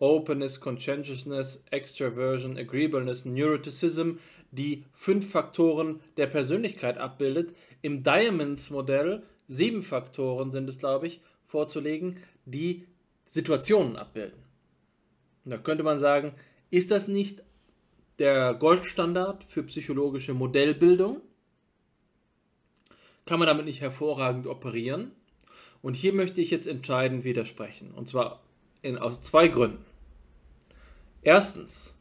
[0.00, 4.18] Openness, Conscientiousness, Extraversion, Agreeableness, Neuroticism,
[4.54, 7.54] die fünf Faktoren der Persönlichkeit abbildet.
[7.82, 12.86] Im Diamonds-Modell, sieben Faktoren sind es, glaube ich, vorzulegen, die
[13.26, 14.42] Situationen abbilden.
[15.44, 16.34] Und da könnte man sagen,
[16.70, 17.42] ist das nicht
[18.18, 21.20] der Goldstandard für psychologische Modellbildung?
[23.26, 25.12] Kann man damit nicht hervorragend operieren?
[25.82, 27.90] Und hier möchte ich jetzt entscheidend widersprechen.
[27.90, 28.42] Und zwar
[28.82, 29.84] in, aus zwei Gründen.
[31.22, 31.94] Erstens,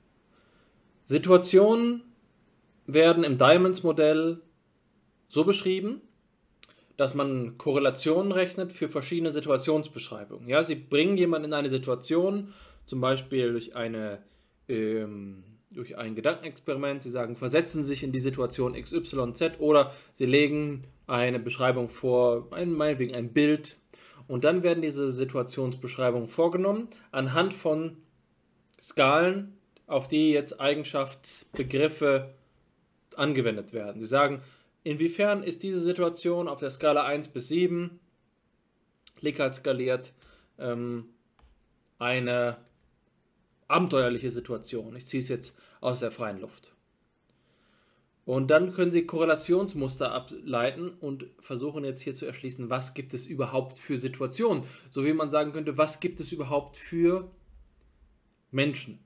[1.06, 2.04] Situationen
[2.86, 4.42] werden im Diamonds-Modell
[5.28, 6.02] so beschrieben,
[6.98, 10.48] dass man Korrelationen rechnet für verschiedene Situationsbeschreibungen.
[10.48, 12.54] Ja, sie bringen jemanden in eine Situation,
[12.86, 14.20] zum Beispiel durch, eine,
[14.68, 15.44] ähm,
[15.74, 17.02] durch ein Gedankenexperiment.
[17.02, 22.72] Sie sagen, versetzen sich in die Situation XYZ oder Sie legen eine Beschreibung vor, ein,
[22.72, 23.78] meinetwegen ein Bild.
[24.28, 27.98] Und dann werden diese Situationsbeschreibungen vorgenommen anhand von
[28.80, 29.58] Skalen,
[29.88, 32.34] auf die jetzt Eigenschaftsbegriffe
[33.18, 34.02] angewendet werden.
[34.02, 34.42] Sie sagen,
[34.84, 38.00] inwiefern ist diese Situation auf der Skala 1 bis 7,
[39.22, 40.14] Likert skaliert,
[40.58, 41.06] ähm,
[42.00, 42.58] eine
[43.68, 44.96] abenteuerliche Situation.
[44.96, 46.74] Ich ziehe es jetzt aus der freien Luft.
[48.26, 53.26] Und dann können Sie Korrelationsmuster ableiten und versuchen jetzt hier zu erschließen, was gibt es
[53.26, 54.64] überhaupt für Situationen.
[54.92, 57.32] So wie man sagen könnte, was gibt es überhaupt für
[58.52, 59.00] Menschen.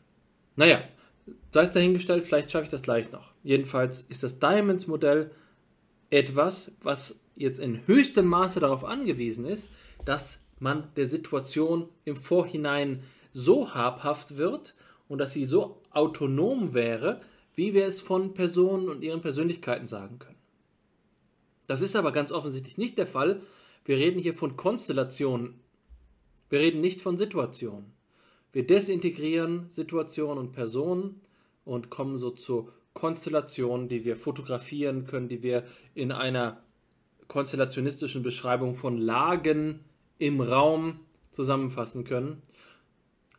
[0.56, 0.82] Naja,
[1.52, 3.34] sei es dahingestellt, vielleicht schaffe ich das gleich noch.
[3.44, 5.30] Jedenfalls ist das Diamonds-Modell
[6.10, 9.70] etwas, was jetzt in höchstem Maße darauf angewiesen ist,
[10.06, 13.02] dass man der Situation im Vorhinein
[13.32, 14.76] so habhaft wird
[15.07, 17.22] und dass sie so autonom wäre,
[17.56, 20.38] wie wir es von Personen und ihren Persönlichkeiten sagen können.
[21.68, 23.41] Das ist aber ganz offensichtlich nicht der Fall.
[23.86, 25.61] Wir reden hier von Konstellationen.
[26.49, 27.94] Wir reden nicht von Situationen.
[28.52, 31.22] Wir desintegrieren Situationen und Personen
[31.64, 35.64] und kommen so zu Konstellationen, die wir fotografieren können, die wir
[35.94, 36.64] in einer
[37.30, 39.80] konstellationistischen Beschreibung von Lagen
[40.18, 40.99] im Raum
[41.31, 42.41] zusammenfassen können.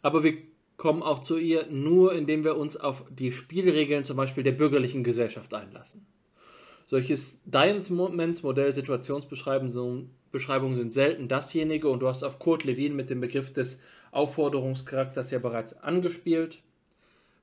[0.00, 0.38] Aber wir
[0.78, 5.04] kommen auch zu ihr nur, indem wir uns auf die Spielregeln zum Beispiel der bürgerlichen
[5.04, 6.06] Gesellschaft einlassen.
[6.86, 13.52] Solches Diamonds-Modell Situationsbeschreibungen sind selten dasjenige und du hast auf Kurt Lewin mit dem Begriff
[13.52, 13.78] des
[14.10, 16.62] Aufforderungscharakters ja bereits angespielt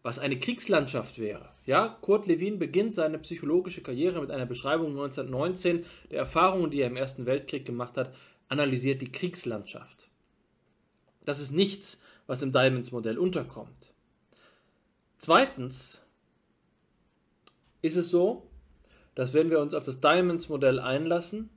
[0.07, 1.49] was eine Kriegslandschaft wäre.
[1.67, 6.87] Ja, Kurt Lewin beginnt seine psychologische Karriere mit einer Beschreibung 1919 der Erfahrungen, die er
[6.87, 8.15] im Ersten Weltkrieg gemacht hat,
[8.47, 10.07] analysiert die Kriegslandschaft.
[11.25, 13.93] Das ist nichts, was im Diamonds-Modell unterkommt.
[15.17, 16.01] Zweitens
[17.81, 18.49] ist es so,
[19.13, 21.49] dass wenn wir uns auf das Diamonds-Modell einlassen,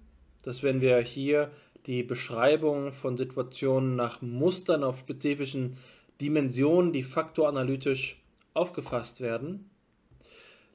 [0.42, 1.52] dass wenn wir hier
[1.86, 5.76] die Beschreibung von Situationen nach Mustern auf spezifischen
[6.20, 8.20] Dimensionen, die faktoranalytisch
[8.54, 9.69] aufgefasst werden,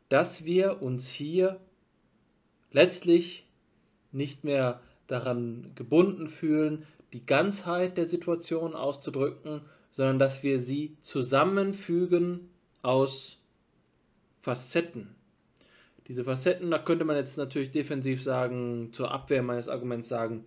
[0.10, 1.60] dass wir uns hier
[2.72, 3.45] letztlich
[4.11, 9.61] nicht mehr daran gebunden fühlen, die Ganzheit der Situation auszudrücken,
[9.91, 12.49] sondern dass wir sie zusammenfügen
[12.82, 13.40] aus
[14.41, 15.15] Facetten.
[16.07, 20.44] Diese Facetten, da könnte man jetzt natürlich defensiv sagen, zur Abwehr meines Arguments sagen,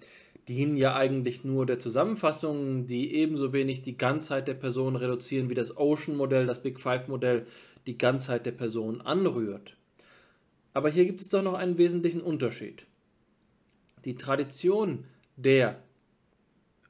[0.47, 5.55] dienen ja eigentlich nur der Zusammenfassung, die ebenso wenig die Ganzheit der Person reduzieren wie
[5.55, 7.47] das Ocean-Modell, das Big Five-Modell
[7.87, 9.77] die Ganzheit der Person anrührt.
[10.75, 12.87] Aber hier gibt es doch noch einen wesentlichen Unterschied.
[14.05, 15.05] Die Tradition
[15.37, 15.83] der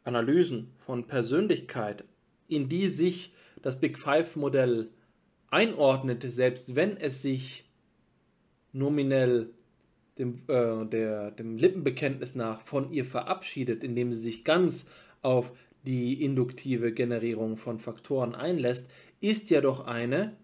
[0.04, 2.04] Analysen von Persönlichkeit,
[2.48, 3.32] in die sich
[3.62, 4.90] das Big Five-Modell
[5.50, 7.64] einordnet, selbst wenn es sich
[8.72, 9.50] nominell
[10.18, 14.86] dem, äh, der, dem Lippenbekenntnis nach von ihr verabschiedet, indem sie sich ganz
[15.22, 15.52] auf
[15.84, 18.88] die induktive Generierung von Faktoren einlässt,
[19.20, 20.36] ist ja doch eine,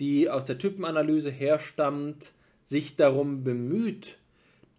[0.00, 2.32] die aus der Typenanalyse herstammt,
[2.62, 4.18] sich darum bemüht,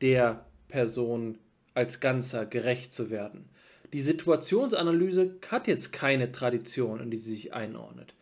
[0.02, 1.38] der Person
[1.73, 3.45] als Ganzer gerecht zu werden.
[3.94, 8.14] Die Situationsanalyse hat jetzt keine Tradition, in die sie sich einordnet.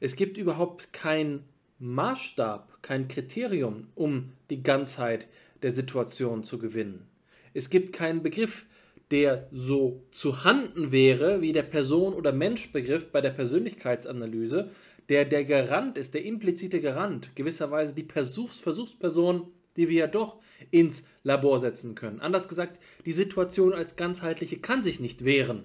[0.00, 1.44] Es gibt überhaupt keinen
[1.78, 5.28] Maßstab, kein Kriterium, um die Ganzheit
[5.62, 7.06] der Situation zu gewinnen.
[7.54, 8.64] Es gibt keinen Begriff,
[9.12, 14.70] der so zu handen wäre wie der Person- oder Menschbegriff bei der Persönlichkeitsanalyse,
[15.08, 20.38] der der Garant ist, der implizite Garant, gewisserweise die Versuchs Versuchsperson die wir ja doch
[20.70, 22.20] ins Labor setzen können.
[22.20, 25.64] Anders gesagt, die Situation als ganzheitliche kann sich nicht wehren.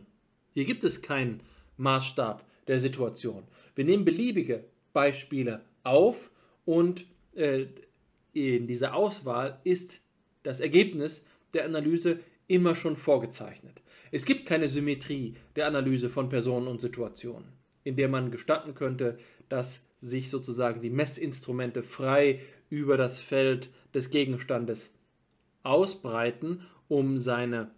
[0.53, 1.41] Hier gibt es keinen
[1.77, 3.43] Maßstab der Situation.
[3.75, 6.31] Wir nehmen beliebige Beispiele auf
[6.65, 7.05] und
[7.35, 7.65] äh,
[8.33, 10.01] in dieser Auswahl ist
[10.43, 11.23] das Ergebnis
[11.53, 13.81] der Analyse immer schon vorgezeichnet.
[14.11, 17.51] Es gibt keine Symmetrie der Analyse von Personen und Situationen,
[17.87, 24.09] in der man gestatten könnte, dass sich sozusagen die Messinstrumente frei über das Feld des
[24.09, 24.89] Gegenstandes
[25.63, 27.71] ausbreiten, um seine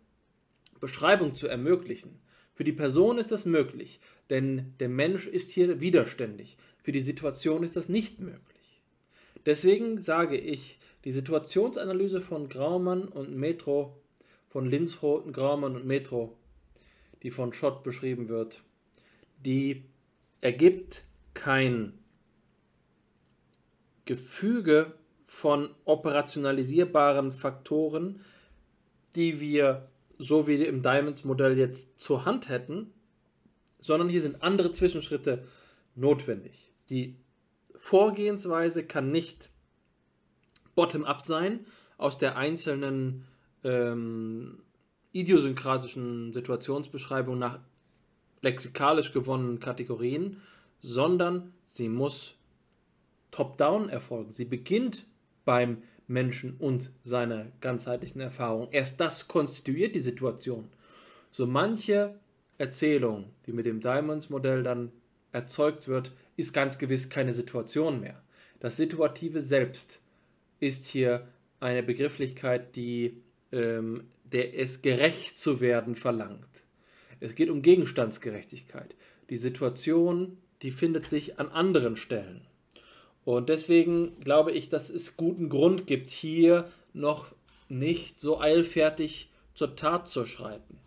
[0.79, 2.19] Beschreibung zu ermöglichen.
[2.55, 3.99] Für die Person ist das möglich,
[4.31, 6.57] denn der Mensch ist hier widerständig.
[6.81, 8.81] Für die Situation ist das nicht möglich.
[9.45, 14.01] Deswegen sage ich, die Situationsanalyse von Graumann und Metro,
[14.47, 16.35] von Linsroten, Graumann und Metro,
[17.21, 18.63] die von Schott beschrieben wird,
[19.45, 19.83] die
[20.41, 21.03] ergibt
[21.33, 21.93] kein
[24.05, 24.93] Gefüge
[25.23, 28.21] von operationalisierbaren Faktoren,
[29.15, 32.91] die wir so wie im Diamonds-Modell jetzt zur Hand hätten,
[33.79, 35.45] sondern hier sind andere Zwischenschritte
[35.95, 36.73] notwendig.
[36.89, 37.15] Die
[37.77, 39.49] Vorgehensweise kann nicht
[40.75, 41.65] bottom-up sein,
[41.97, 43.25] aus der einzelnen
[43.63, 44.63] ähm,
[45.11, 47.59] idiosynkratischen Situationsbeschreibung nach
[48.41, 50.41] lexikalisch gewonnenen Kategorien,
[50.81, 52.35] sondern sie muss
[53.31, 54.31] top-down erfolgen.
[54.31, 55.05] Sie beginnt
[55.45, 58.69] beim Menschen und seiner ganzheitlichen Erfahrung.
[58.71, 60.69] Erst das konstituiert die Situation.
[61.31, 62.15] So manche
[62.57, 64.91] Erzählung, die mit dem Diamonds-Modell dann
[65.31, 68.21] erzeugt wird, ist ganz gewiss keine Situation mehr.
[68.59, 70.01] Das situative Selbst
[70.59, 71.27] ist hier
[71.59, 73.21] eine Begrifflichkeit, die
[73.51, 76.48] ähm, der es gerecht zu werden verlangt.
[77.19, 78.95] Es geht um Gegenstandsgerechtigkeit.
[79.29, 82.41] Die Situation, die findet sich an anderen Stellen.
[83.25, 87.33] Und deswegen glaube ich, dass es guten Grund gibt, hier noch
[87.67, 90.77] nicht so eilfertig zur Tat zu schreiten.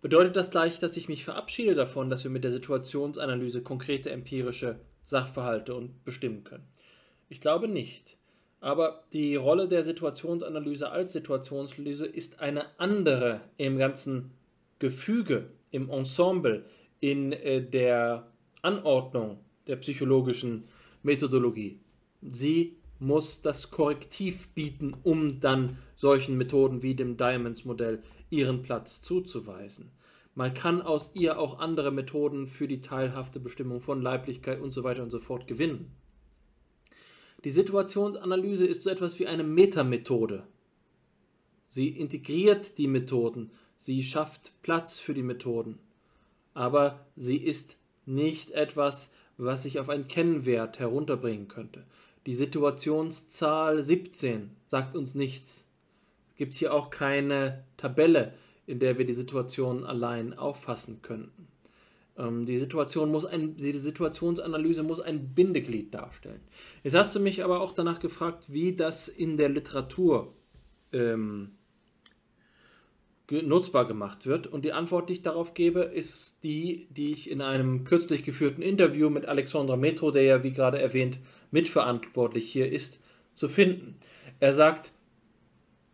[0.00, 4.78] Bedeutet das gleich, dass ich mich verabschiede davon, dass wir mit der Situationsanalyse konkrete empirische
[5.02, 6.68] Sachverhalte und bestimmen können?
[7.28, 8.16] Ich glaube nicht.
[8.60, 14.32] Aber die Rolle der Situationsanalyse als Situationsanalyse ist eine andere im ganzen
[14.78, 16.64] Gefüge, im Ensemble,
[17.00, 18.30] in äh, der
[18.62, 20.64] Anordnung der psychologischen
[21.02, 21.80] Methodologie.
[22.22, 29.90] Sie muss das Korrektiv bieten, um dann solchen Methoden wie dem Diamonds-Modell ihren Platz zuzuweisen.
[30.34, 34.84] Man kann aus ihr auch andere Methoden für die teilhafte Bestimmung von Leiblichkeit und so
[34.84, 35.90] weiter und so fort gewinnen.
[37.44, 40.46] Die Situationsanalyse ist so etwas wie eine Metamethode.
[41.66, 45.78] Sie integriert die Methoden, sie schafft Platz für die Methoden,
[46.52, 51.84] aber sie ist nicht etwas, was sich auf einen Kennwert herunterbringen könnte.
[52.26, 55.64] Die Situationszahl 17 sagt uns nichts.
[56.30, 58.34] Es gibt hier auch keine Tabelle,
[58.66, 61.48] in der wir die Situation allein auffassen könnten.
[62.18, 66.40] Ähm, die, Situation muss ein, die Situationsanalyse muss ein Bindeglied darstellen.
[66.82, 70.34] Jetzt hast du mich aber auch danach gefragt, wie das in der Literatur
[70.92, 71.52] ähm,
[73.30, 74.46] nutzbar gemacht wird.
[74.46, 78.62] Und die Antwort, die ich darauf gebe, ist die, die ich in einem kürzlich geführten
[78.62, 81.18] Interview mit Alexandra Metro, der ja wie gerade erwähnt
[81.50, 83.00] mitverantwortlich hier ist,
[83.34, 83.96] zu finden.
[84.40, 84.92] Er sagt,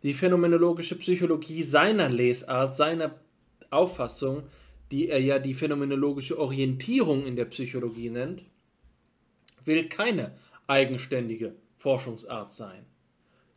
[0.03, 3.19] die phänomenologische Psychologie seiner Lesart, seiner
[3.69, 4.43] Auffassung,
[4.91, 8.45] die er ja die phänomenologische Orientierung in der Psychologie nennt,
[9.63, 10.35] will keine
[10.67, 12.85] eigenständige Forschungsart sein.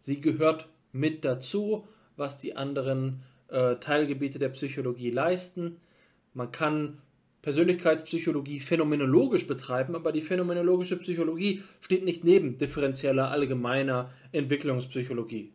[0.00, 1.86] Sie gehört mit dazu,
[2.16, 5.76] was die anderen äh, Teilgebiete der Psychologie leisten.
[6.34, 6.98] Man kann
[7.42, 15.52] Persönlichkeitspsychologie phänomenologisch betreiben, aber die phänomenologische Psychologie steht nicht neben differenzieller allgemeiner Entwicklungspsychologie.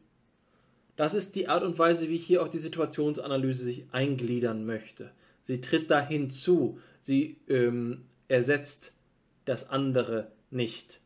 [0.95, 5.11] Das ist die Art und Weise, wie hier auch die Situationsanalyse sich eingliedern möchte.
[5.41, 8.93] Sie tritt da hinzu, sie ähm, ersetzt
[9.45, 11.01] das andere nicht.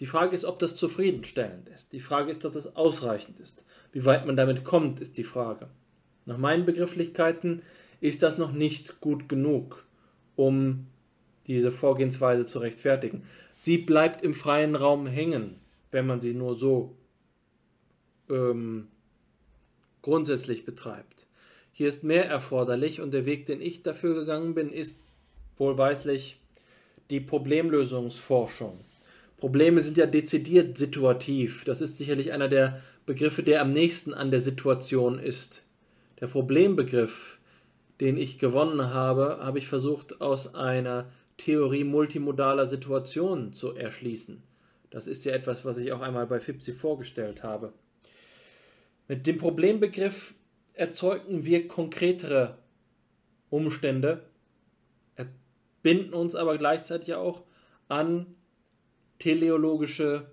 [0.00, 1.92] Die Frage ist, ob das zufriedenstellend ist.
[1.92, 3.64] Die Frage ist, ob das ausreichend ist.
[3.92, 5.68] Wie weit man damit kommt, ist die Frage.
[6.26, 7.62] Nach meinen Begrifflichkeiten
[8.00, 9.84] ist das noch nicht gut genug,
[10.36, 10.86] um
[11.46, 13.24] diese Vorgehensweise zu rechtfertigen.
[13.56, 15.56] Sie bleibt im freien Raum hängen,
[15.90, 16.96] wenn man sie nur so
[18.30, 18.88] ähm,
[20.00, 21.26] grundsätzlich betreibt.
[21.72, 24.96] Hier ist mehr erforderlich und der Weg, den ich dafür gegangen bin, ist
[25.56, 26.38] wohlweislich
[27.10, 28.78] die Problemlösungsforschung.
[29.38, 31.64] Probleme sind ja dezidiert situativ.
[31.64, 35.64] Das ist sicherlich einer der Begriffe, der am nächsten an der Situation ist.
[36.22, 37.40] Der Problembegriff,
[38.00, 44.40] den ich gewonnen habe, habe ich versucht aus einer Theorie multimodaler Situationen zu erschließen.
[44.88, 47.72] Das ist ja etwas, was ich auch einmal bei FIPSI vorgestellt habe.
[49.08, 50.34] Mit dem Problembegriff
[50.74, 52.56] erzeugen wir konkretere
[53.50, 54.22] Umstände,
[55.82, 57.42] binden uns aber gleichzeitig auch
[57.88, 58.26] an
[59.18, 60.30] teleologische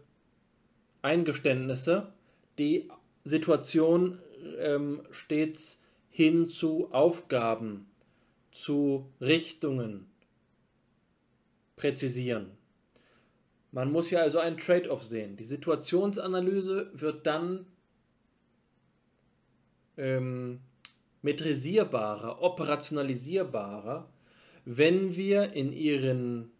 [1.01, 2.13] Eingeständnisse,
[2.59, 2.91] die
[3.23, 4.19] Situation
[4.59, 5.78] ähm, stets
[6.19, 7.89] hin zu Aufgaben,
[8.51, 10.11] zu Richtungen
[11.77, 12.51] präzisieren.
[13.71, 15.37] Man muss ja also einen Trade-off sehen.
[15.37, 17.67] Die Situationsanalyse wird dann
[19.95, 20.59] ähm,
[21.21, 24.09] metrisierbarer, operationalisierbarer,
[24.65, 26.51] wenn wir in ihren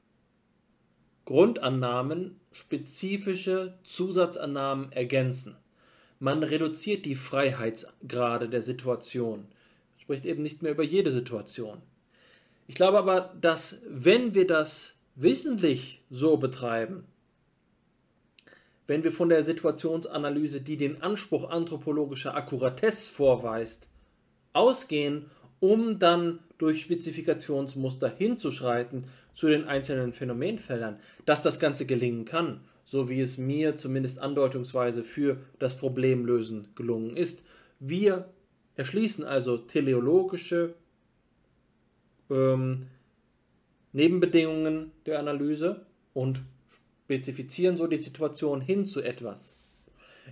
[1.26, 5.58] Grundannahmen spezifische Zusatzannahmen ergänzen.
[6.20, 9.46] Man reduziert die Freiheitsgrade der Situation,
[9.98, 11.82] spricht eben nicht mehr über jede Situation.
[12.68, 17.06] Ich glaube aber, dass wenn wir das wissentlich so betreiben,
[18.86, 23.88] wenn wir von der Situationsanalyse, die den Anspruch anthropologischer Akkuratesse vorweist,
[24.52, 25.30] ausgehen,
[25.60, 33.08] um dann durch Spezifikationsmuster hinzuschreiten zu den einzelnen Phänomenfeldern, dass das Ganze gelingen kann, so
[33.08, 37.44] wie es mir zumindest andeutungsweise für das Problemlösen gelungen ist.
[37.80, 38.34] Wir
[38.78, 40.74] erschließen also teleologische
[42.32, 42.88] ähm,
[43.94, 45.86] Nebenbedingungen der Analyse
[46.16, 46.42] und
[47.06, 49.54] spezifizieren so die Situation hin zu etwas.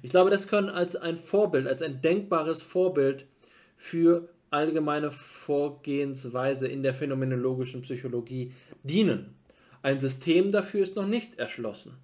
[0.02, 3.28] Ich glaube, das können als ein Vorbild, als ein denkbares Vorbild
[3.76, 8.52] für allgemeine Vorgehensweise in der phänomenologischen Psychologie
[8.82, 9.36] dienen.
[9.84, 12.00] Ein System dafür ist noch nicht erschlossen,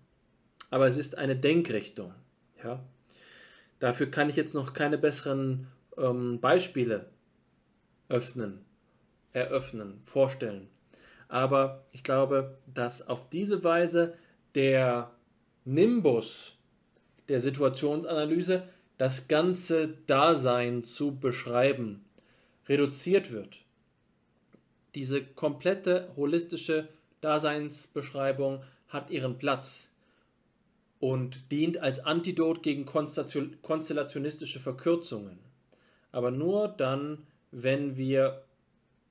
[0.73, 2.15] aber es ist eine Denkrichtung.
[2.63, 2.83] Ja?
[3.77, 5.67] Dafür kann ich jetzt noch keine besseren
[5.99, 7.11] ähm, Beispiele
[8.09, 8.65] öffnen,
[9.33, 10.67] eröffnen, vorstellen.
[11.27, 14.15] Aber ich glaube, dass auf diese Weise
[14.55, 15.11] der
[15.63, 16.57] Nimbus
[17.29, 18.63] der Situationsanalyse
[18.97, 22.03] das ganze Dasein zu beschreiben
[22.67, 23.57] reduziert wird.
[24.95, 26.89] Diese komplette holistische
[27.21, 29.92] Daseinsbeschreibung hat ihren Platz
[31.03, 35.37] und dient als Antidot gegen konstellationistische Verkürzungen.
[36.13, 38.45] Aber nur dann, wenn wir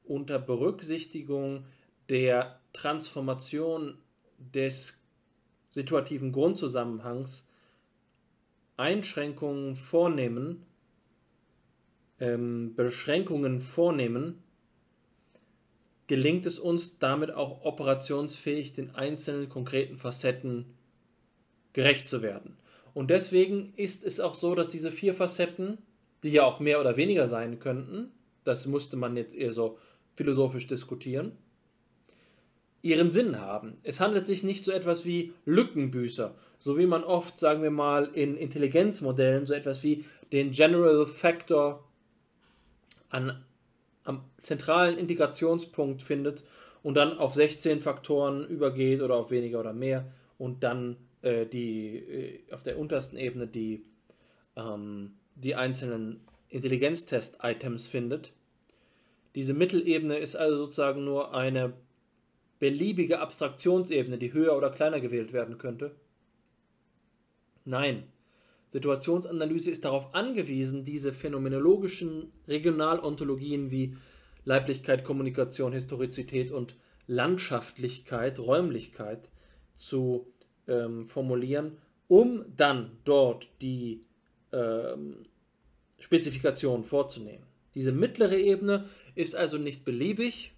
[0.02, 1.66] unter Berücksichtigung
[2.08, 3.98] der Transformation
[4.38, 5.02] des
[5.68, 7.46] situativen Grundzusammenhangs
[8.78, 10.64] Einschränkungen vornehmen,
[12.20, 14.42] ähm, Beschränkungen vornehmen,
[16.06, 20.78] gelingt es uns damit auch operationsfähig den einzelnen konkreten Facetten
[21.72, 22.56] gerecht zu werden.
[22.94, 25.78] Und deswegen ist es auch so, dass diese vier Facetten,
[26.22, 28.10] die ja auch mehr oder weniger sein könnten,
[28.44, 29.78] das musste man jetzt eher so
[30.14, 31.32] philosophisch diskutieren,
[32.82, 33.78] ihren Sinn haben.
[33.84, 38.10] Es handelt sich nicht so etwas wie Lückenbüßer, so wie man oft, sagen wir mal,
[38.12, 41.84] in Intelligenzmodellen so etwas wie den General Factor
[43.08, 43.44] an,
[44.04, 46.42] am zentralen Integrationspunkt findet
[46.82, 51.96] und dann auf 16 Faktoren übergeht oder auf weniger oder mehr und dann äh, die
[51.96, 53.84] äh, auf der untersten Ebene die,
[54.56, 58.32] ähm, die einzelnen Intelligenztest-Items findet.
[59.34, 61.72] Diese Mittelebene ist also sozusagen nur eine
[62.58, 65.96] beliebige Abstraktionsebene, die höher oder kleiner gewählt werden könnte?
[67.64, 68.04] Nein.
[68.68, 73.96] Situationsanalyse ist darauf angewiesen, diese phänomenologischen Regionalontologien wie
[74.44, 76.76] Leiblichkeit, Kommunikation, Historizität und
[77.06, 79.30] Landschaftlichkeit, Räumlichkeit
[79.74, 80.31] zu
[80.68, 81.78] ähm, formulieren,
[82.08, 84.04] um dann dort die
[84.52, 85.24] ähm,
[85.98, 87.44] Spezifikation vorzunehmen.
[87.74, 90.52] Diese mittlere Ebene ist also nicht beliebig,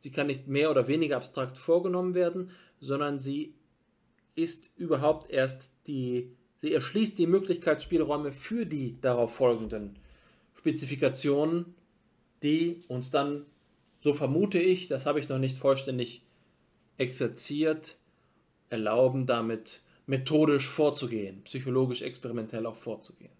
[0.00, 2.50] Sie kann nicht mehr oder weniger abstrakt vorgenommen werden,
[2.80, 3.54] sondern sie
[4.34, 6.30] ist überhaupt erst die,
[6.60, 9.98] sie erschließt die Möglichkeitsspielräume für die darauf folgenden
[10.54, 11.74] Spezifikationen,
[12.42, 13.46] die uns dann,
[14.00, 16.22] so vermute ich, das habe ich noch nicht vollständig
[16.98, 17.96] exerziert,
[18.70, 23.30] erlauben, damit methodisch vorzugehen, psychologisch experimentell auch vorzugehen.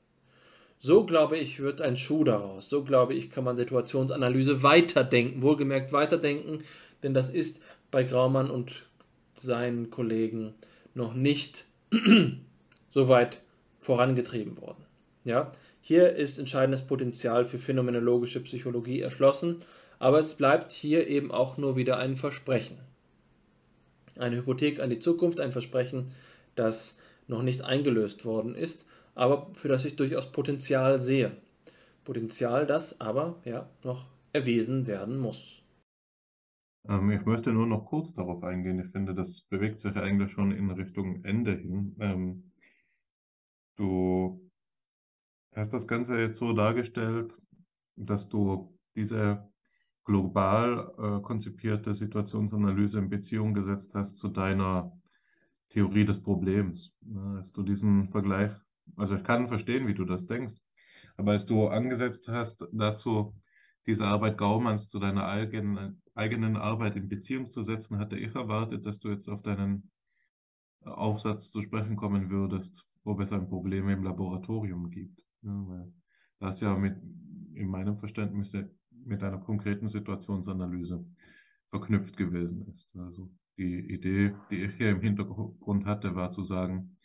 [0.81, 2.69] So glaube ich, wird ein Schuh daraus.
[2.69, 6.63] So glaube ich, kann man Situationsanalyse weiterdenken, wohlgemerkt weiterdenken,
[7.03, 8.85] denn das ist bei Graumann und
[9.35, 10.55] seinen Kollegen
[10.95, 11.65] noch nicht
[12.91, 13.41] so weit
[13.79, 14.85] vorangetrieben worden.
[15.25, 15.51] Ja?
[15.81, 19.63] Hier ist entscheidendes Potenzial für phänomenologische Psychologie erschlossen,
[19.99, 22.79] aber es bleibt hier eben auch nur wieder ein Versprechen.
[24.19, 26.11] Eine Hypothek an die Zukunft, ein Versprechen,
[26.55, 26.97] das
[27.27, 28.85] noch nicht eingelöst worden ist
[29.19, 31.37] aber für das ich durchaus Potenzial sehe.
[32.05, 35.61] Potenzial, das aber ja noch erwiesen werden muss.
[36.89, 38.79] Ähm, ich möchte nur noch kurz darauf eingehen.
[38.79, 41.97] Ich finde, das bewegt sich eigentlich schon in Richtung Ende hin.
[41.99, 42.53] Ähm,
[43.77, 44.49] du
[45.53, 47.37] hast das Ganze jetzt so dargestellt,
[47.97, 49.48] dass du diese
[50.09, 54.91] global äh, konzipierte Situationsanalyse in Beziehung gesetzt hast zu deiner
[55.69, 56.95] Theorie des Problems.
[57.37, 58.51] Als du diesen Vergleich,
[58.97, 60.55] also ich kann verstehen, wie du das denkst,
[61.19, 63.35] aber als du angesetzt hast, dazu
[63.87, 68.87] diese Arbeit Gaumanns zu deiner eigenen, eigenen Arbeit in Beziehung zu setzen, hatte ich erwartet,
[68.87, 69.91] dass du jetzt auf deinen
[70.85, 75.23] Aufsatz zu sprechen kommen würdest, ob es ein Problem im Laboratorium gibt.
[75.43, 75.93] Ja, weil
[76.39, 76.97] das ja mit,
[77.53, 78.55] in meinem Verständnis
[79.05, 81.05] mit einer konkreten Situationsanalyse
[81.71, 82.97] verknüpft gewesen ist.
[82.97, 86.97] Also die Idee, die ich hier im Hintergrund hatte, war zu sagen,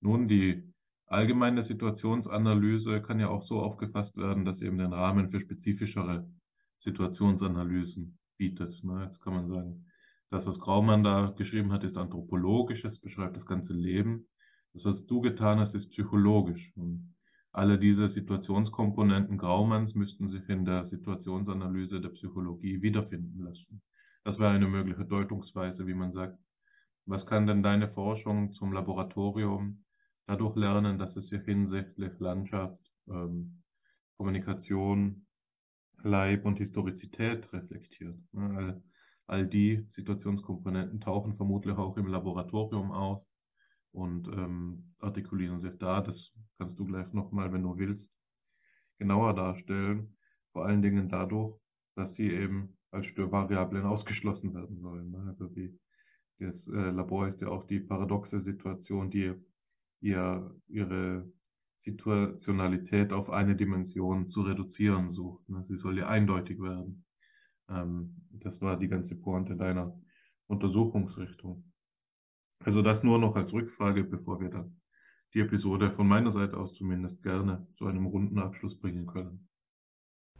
[0.00, 0.72] nun, die
[1.06, 6.28] allgemeine Situationsanalyse kann ja auch so aufgefasst werden, dass eben den Rahmen für spezifischere
[6.78, 8.82] Situationsanalysen bietet.
[8.84, 9.04] Ne?
[9.04, 9.86] Jetzt kann man sagen,
[10.30, 14.28] das, was Graumann da geschrieben hat, ist anthropologisch, es beschreibt das ganze Leben.
[14.74, 16.72] Das, was du getan hast, ist psychologisch.
[16.76, 17.14] Und
[17.58, 23.82] alle diese Situationskomponenten Graumanns müssten sich in der Situationsanalyse der Psychologie wiederfinden lassen.
[24.22, 26.38] Das wäre eine mögliche Deutungsweise, wie man sagt,
[27.04, 29.84] was kann denn deine Forschung zum Laboratorium
[30.26, 32.78] dadurch lernen, dass es sich hinsichtlich Landschaft,
[33.08, 33.64] ähm,
[34.16, 35.26] Kommunikation,
[36.04, 38.20] Leib und Historizität reflektiert.
[38.36, 38.80] All,
[39.26, 43.26] all die Situationskomponenten tauchen vermutlich auch im Laboratorium auf
[43.92, 46.00] und ähm, artikulieren sich da.
[46.00, 48.14] Das kannst du gleich nochmal, wenn du willst,
[48.98, 50.16] genauer darstellen.
[50.52, 51.58] Vor allen Dingen dadurch,
[51.94, 55.10] dass sie eben als Störvariablen ausgeschlossen werden sollen.
[55.10, 55.26] Ne?
[55.28, 55.78] Also die,
[56.38, 59.34] das äh, Labor ist ja auch die paradoxe Situation, die
[60.00, 61.30] ihr, ihre
[61.80, 65.48] Situationalität auf eine Dimension zu reduzieren sucht.
[65.48, 65.62] Ne?
[65.64, 67.04] Sie soll ja eindeutig werden.
[67.68, 69.98] Ähm, das war die ganze Pointe deiner
[70.46, 71.67] Untersuchungsrichtung.
[72.64, 74.80] Also das nur noch als Rückfrage, bevor wir dann
[75.34, 79.48] die Episode von meiner Seite aus zumindest gerne zu einem runden Abschluss bringen können.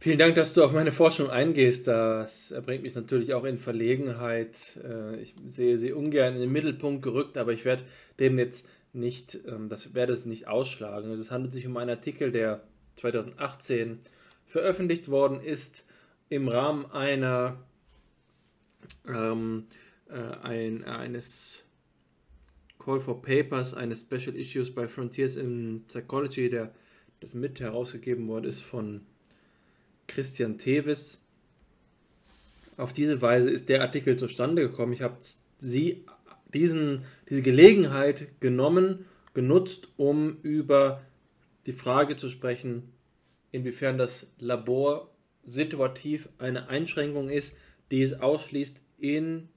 [0.01, 1.87] Vielen Dank, dass du auf meine Forschung eingehst.
[1.87, 4.79] Das bringt mich natürlich auch in Verlegenheit.
[4.81, 7.83] Äh, ich sehe sie ungern in den Mittelpunkt gerückt, aber ich werde
[8.17, 11.11] dem jetzt nicht, ähm, das werde es nicht ausschlagen.
[11.11, 12.63] Es handelt sich um einen Artikel, der
[12.95, 13.99] 2018
[14.45, 15.85] veröffentlicht worden ist
[16.29, 17.57] im Rahmen einer
[19.05, 19.65] ähm,
[20.09, 20.13] äh,
[20.43, 21.68] ein, eines
[22.89, 26.73] Call for Papers, eines Special Issues bei Frontiers in Psychology, der
[27.19, 29.01] das mit herausgegeben worden ist von
[30.07, 31.23] Christian Tevis.
[32.77, 34.93] Auf diese Weise ist der Artikel zustande gekommen.
[34.93, 35.19] Ich habe
[35.59, 36.03] sie,
[36.51, 39.05] diesen, diese Gelegenheit genommen,
[39.35, 41.03] genutzt, um über
[41.67, 42.91] die Frage zu sprechen,
[43.51, 45.13] inwiefern das Labor
[45.45, 47.53] situativ eine Einschränkung ist,
[47.91, 49.49] die es ausschließt, in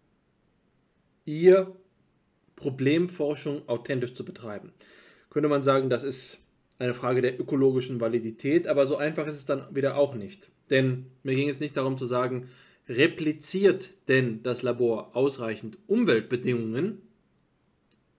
[1.24, 1.74] ihr
[2.56, 4.72] Problemforschung authentisch zu betreiben.
[5.30, 6.46] Könnte man sagen, das ist
[6.78, 10.50] eine Frage der ökologischen Validität, aber so einfach ist es dann wieder auch nicht.
[10.70, 12.48] Denn mir ging es nicht darum zu sagen,
[12.88, 17.02] repliziert denn das Labor ausreichend Umweltbedingungen,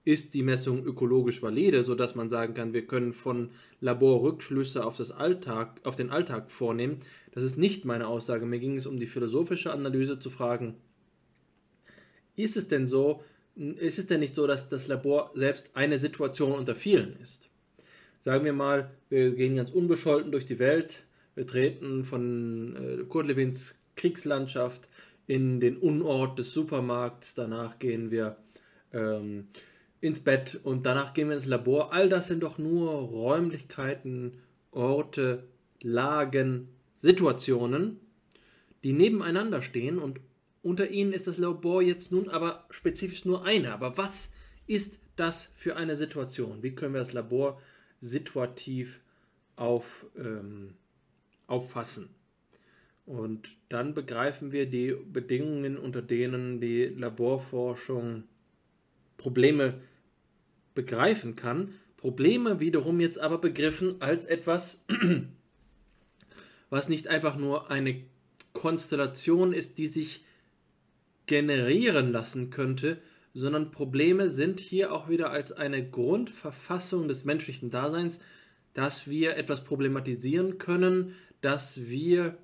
[0.06, 4.98] ist die Messung ökologisch valide, sodass man sagen kann, wir können von Labor Rückschlüsse auf,
[4.98, 6.98] das Alltag, auf den Alltag vornehmen.
[7.32, 8.46] Das ist nicht meine Aussage.
[8.46, 10.76] Mir ging es um die philosophische Analyse zu fragen,
[12.36, 13.24] ist es denn so,
[13.56, 17.50] ist es denn nicht so, dass das Labor selbst eine Situation unter vielen ist?
[18.24, 21.04] sagen wir mal, wir gehen ganz unbescholten durch die Welt,
[21.36, 24.90] wir treten von äh, Kurt Lewins Kriegslandschaft
[25.28, 28.38] in den Unort des Supermarkts, danach gehen wir
[28.94, 29.48] ähm,
[30.00, 31.94] ins Bett und danach gehen wir ins Labor.
[31.94, 34.40] All das sind doch nur Räumlichkeiten,
[34.72, 35.44] Orte,
[35.82, 36.70] Lagen,
[37.00, 38.00] Situationen,
[38.84, 40.20] die nebeneinander stehen und
[40.64, 43.72] unter ihnen ist das Labor jetzt nun aber spezifisch nur eine.
[43.74, 44.32] Aber was
[44.66, 46.64] ist das für eine Situation?
[46.64, 47.62] Wie können wir das Labor
[48.04, 49.00] situativ
[49.56, 50.74] auf, ähm,
[51.48, 52.10] auffassen.
[53.06, 58.24] Und dann begreifen wir die Bedingungen, unter denen die Laborforschung
[59.18, 59.82] Probleme
[60.74, 61.76] begreifen kann.
[61.98, 64.86] Probleme wiederum jetzt aber begriffen als etwas,
[66.70, 68.04] was nicht einfach nur eine
[68.54, 70.26] Konstellation ist, die sich
[71.26, 73.02] generieren lassen könnte,
[73.34, 78.20] sondern Probleme sind hier auch wieder als eine Grundverfassung des menschlichen Daseins,
[78.74, 82.38] dass wir etwas problematisieren können, dass wir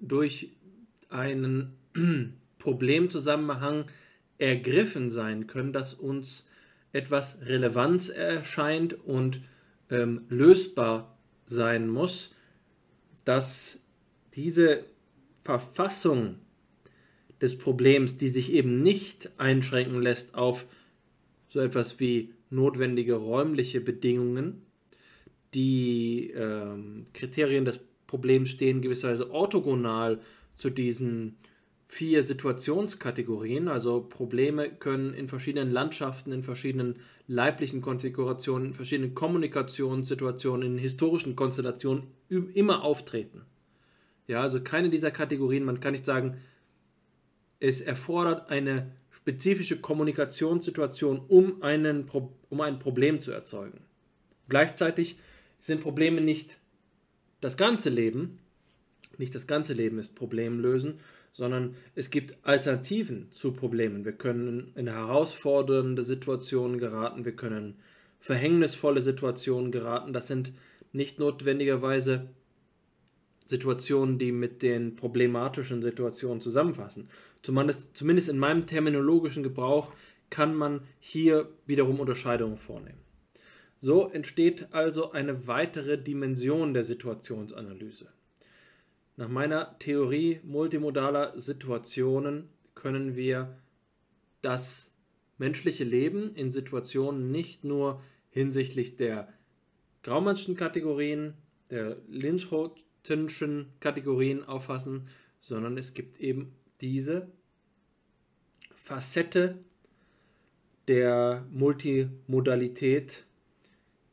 [0.00, 0.50] durch
[1.08, 1.74] einen
[2.58, 3.86] Problemzusammenhang
[4.38, 6.48] ergriffen sein können, dass uns
[6.92, 9.40] etwas Relevanz erscheint und
[9.90, 11.16] ähm, lösbar
[11.46, 12.34] sein muss,
[13.24, 13.80] dass
[14.34, 14.84] diese
[15.44, 16.38] Verfassung
[17.40, 20.66] des Problems, die sich eben nicht einschränken lässt auf
[21.48, 24.62] so etwas wie notwendige räumliche Bedingungen.
[25.54, 30.20] Die ähm, Kriterien des Problems stehen gewisserweise orthogonal
[30.56, 31.36] zu diesen
[31.86, 33.68] vier Situationskategorien.
[33.68, 36.96] Also Probleme können in verschiedenen Landschaften, in verschiedenen
[37.26, 43.42] leiblichen Konfigurationen, in verschiedenen Kommunikationssituationen, in historischen Konstellationen immer auftreten.
[44.26, 46.38] Ja, also keine dieser Kategorien, man kann nicht sagen,
[47.60, 52.06] es erfordert eine spezifische Kommunikationssituation, um, einen,
[52.50, 53.80] um ein Problem zu erzeugen.
[54.48, 55.18] Gleichzeitig
[55.58, 56.58] sind Probleme nicht
[57.40, 58.38] das ganze Leben,
[59.18, 61.00] nicht das ganze Leben ist Problemlösen,
[61.32, 64.04] sondern es gibt Alternativen zu Problemen.
[64.04, 67.76] Wir können in herausfordernde Situationen geraten, wir können
[68.20, 70.12] verhängnisvolle Situationen geraten.
[70.12, 70.52] Das sind
[70.92, 72.28] nicht notwendigerweise
[73.46, 77.08] Situationen, die mit den problematischen Situationen zusammenfassen.
[77.42, 79.92] Zumindest, zumindest in meinem terminologischen Gebrauch
[80.30, 82.98] kann man hier wiederum Unterscheidungen vornehmen.
[83.80, 88.08] So entsteht also eine weitere Dimension der Situationsanalyse.
[89.16, 93.56] Nach meiner Theorie multimodaler Situationen können wir
[94.42, 94.92] das
[95.38, 99.32] menschliche Leben in Situationen nicht nur hinsichtlich der
[100.02, 101.34] Graumannschen Kategorien,
[101.70, 102.50] der Lynch
[103.08, 105.08] Newtonschen Kategorien auffassen,
[105.40, 107.28] sondern es gibt eben diese
[108.74, 109.58] Facette
[110.88, 113.24] der Multimodalität,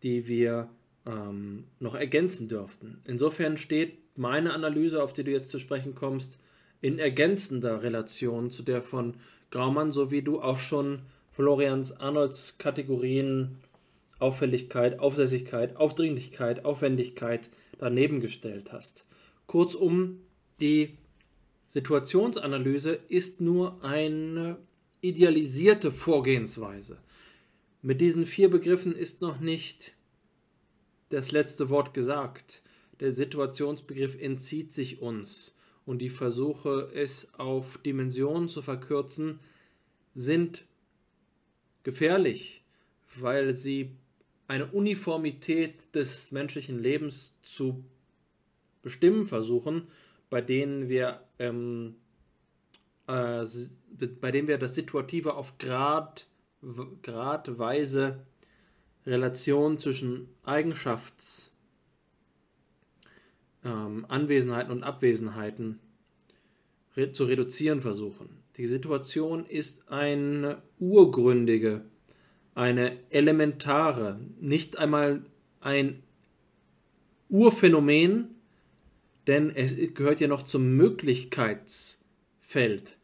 [0.02, 0.70] die wir
[1.06, 3.02] ähm, noch ergänzen dürften.
[3.08, 6.40] Insofern steht meine Analyse, auf die du jetzt zu sprechen kommst,
[6.82, 9.16] in ergänzender Relation zu der von
[9.52, 13.58] Graumann, so wie du auch schon Florians Arnolds Kategorien
[14.20, 17.50] Auffälligkeit, Aufsässigkeit, Aufdringlichkeit, Aufwendigkeit
[17.84, 19.06] daneben gestellt hast.
[19.46, 20.22] Kurzum,
[20.62, 20.98] die
[21.68, 24.58] Situationsanalyse ist nur eine
[25.02, 26.98] idealisierte Vorgehensweise.
[27.82, 29.96] Mit diesen vier Begriffen ist noch nicht
[31.10, 32.62] das letzte Wort gesagt.
[33.02, 35.54] Der Situationsbegriff entzieht sich uns
[35.86, 39.42] und die Versuche, es auf Dimensionen zu verkürzen,
[40.16, 40.64] sind
[41.84, 42.64] gefährlich,
[43.18, 43.98] weil sie
[44.48, 47.84] eine Uniformität des menschlichen Lebens zu
[48.82, 49.88] bestimmen versuchen,
[50.30, 51.96] bei denen wir, ähm,
[53.08, 53.46] äh,
[54.20, 56.28] bei denen wir das Situative auf Grad,
[57.02, 58.26] Gradweise
[59.06, 61.52] Relation zwischen Eigenschafts,
[63.66, 65.80] ähm, Anwesenheiten und Abwesenheiten
[66.96, 68.44] re zu reduzieren versuchen.
[68.58, 71.86] Die Situation ist eine urgründige
[72.56, 75.26] eine elementare, nicht einmal
[75.60, 76.04] ein
[77.30, 78.36] Urphänomen,
[79.28, 82.98] denn es gehört ja noch zum Möglichkeitsfeld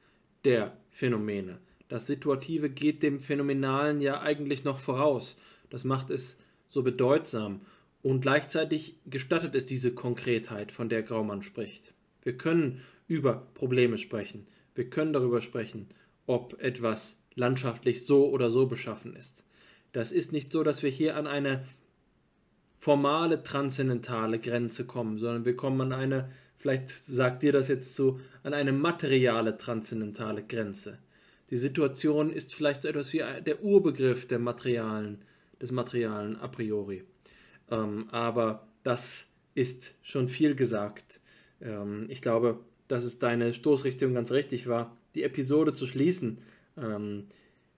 [0.46, 1.60] der Phänomene.
[1.88, 5.38] Das Situative geht dem Phänomenalen ja eigentlich noch voraus.
[5.70, 7.62] Das macht es so bedeutsam.
[8.02, 11.94] Und gleichzeitig gestattet es diese Konkretheit, von der Graumann spricht.
[12.22, 14.46] Wir können über Probleme sprechen.
[14.76, 15.88] Wir können darüber sprechen,
[16.28, 19.44] ob etwas landschaftlich so oder so beschaffen ist.
[19.92, 21.66] Das ist nicht so, dass wir hier an eine
[22.78, 28.20] formale transzendentale Grenze kommen, sondern wir kommen an eine, vielleicht sagt dir das jetzt so,
[28.44, 31.00] an eine materiale transzendentale Grenze.
[31.50, 35.20] Die Situation ist vielleicht so etwas wie der Urbegriff der Materialen,
[35.60, 37.04] des Materialen a priori.
[37.72, 39.26] Ähm, aber das
[39.56, 41.20] ist schon viel gesagt.
[41.62, 46.38] Ähm, ich glaube, dass es deine Stoßrichtung ganz richtig war, die Episode zu schließen.
[46.80, 47.28] Ähm,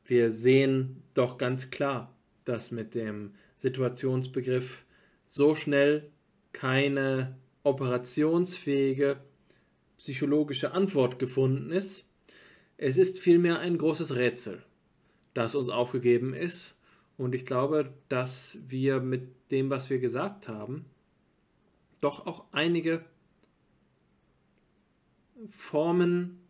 [0.05, 2.13] wir sehen doch ganz klar,
[2.45, 4.83] dass mit dem Situationsbegriff
[5.25, 6.09] so schnell
[6.53, 9.17] keine operationsfähige
[9.97, 12.05] psychologische Antwort gefunden ist.
[12.77, 14.63] Es ist vielmehr ein großes Rätsel,
[15.33, 16.75] das uns aufgegeben ist.
[17.17, 20.85] Und ich glaube, dass wir mit dem, was wir gesagt haben,
[21.99, 23.05] doch auch einige
[25.51, 26.41] Formen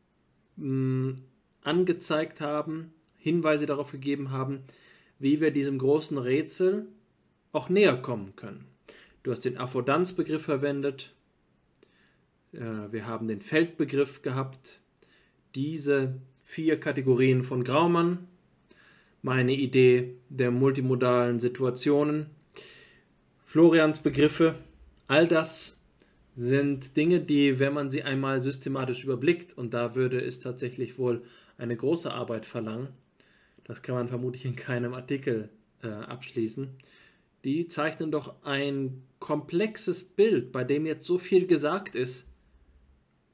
[0.56, 1.16] mh, hm,
[1.64, 4.64] angezeigt haben, Hinweise darauf gegeben haben,
[5.20, 6.88] wie wir diesem großen Rätsel
[7.52, 8.66] auch näher kommen können.
[9.24, 11.14] Du hast den Affordanzbegriff verwendet,
[12.54, 14.80] äh, wir haben den Feldbegriff gehabt,
[15.54, 18.28] diese vier Kategorien von Graumann,
[19.22, 22.28] meine Idee der multimodalen Situationen,
[23.44, 24.56] Florians Begriffe,
[25.08, 25.78] all das
[26.36, 31.22] sind Dinge, die, wenn man sie einmal systematisch überblickt, und da würde es tatsächlich wohl
[31.62, 32.90] eine große Arbeit verlangen,
[33.64, 35.50] das kann man vermutlich in keinem Artikel
[35.84, 36.76] äh, abschließen,
[37.44, 42.26] die zeichnen doch ein komplexes Bild, bei dem jetzt so viel gesagt ist,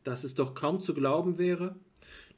[0.03, 1.75] dass es doch kaum zu glauben wäre,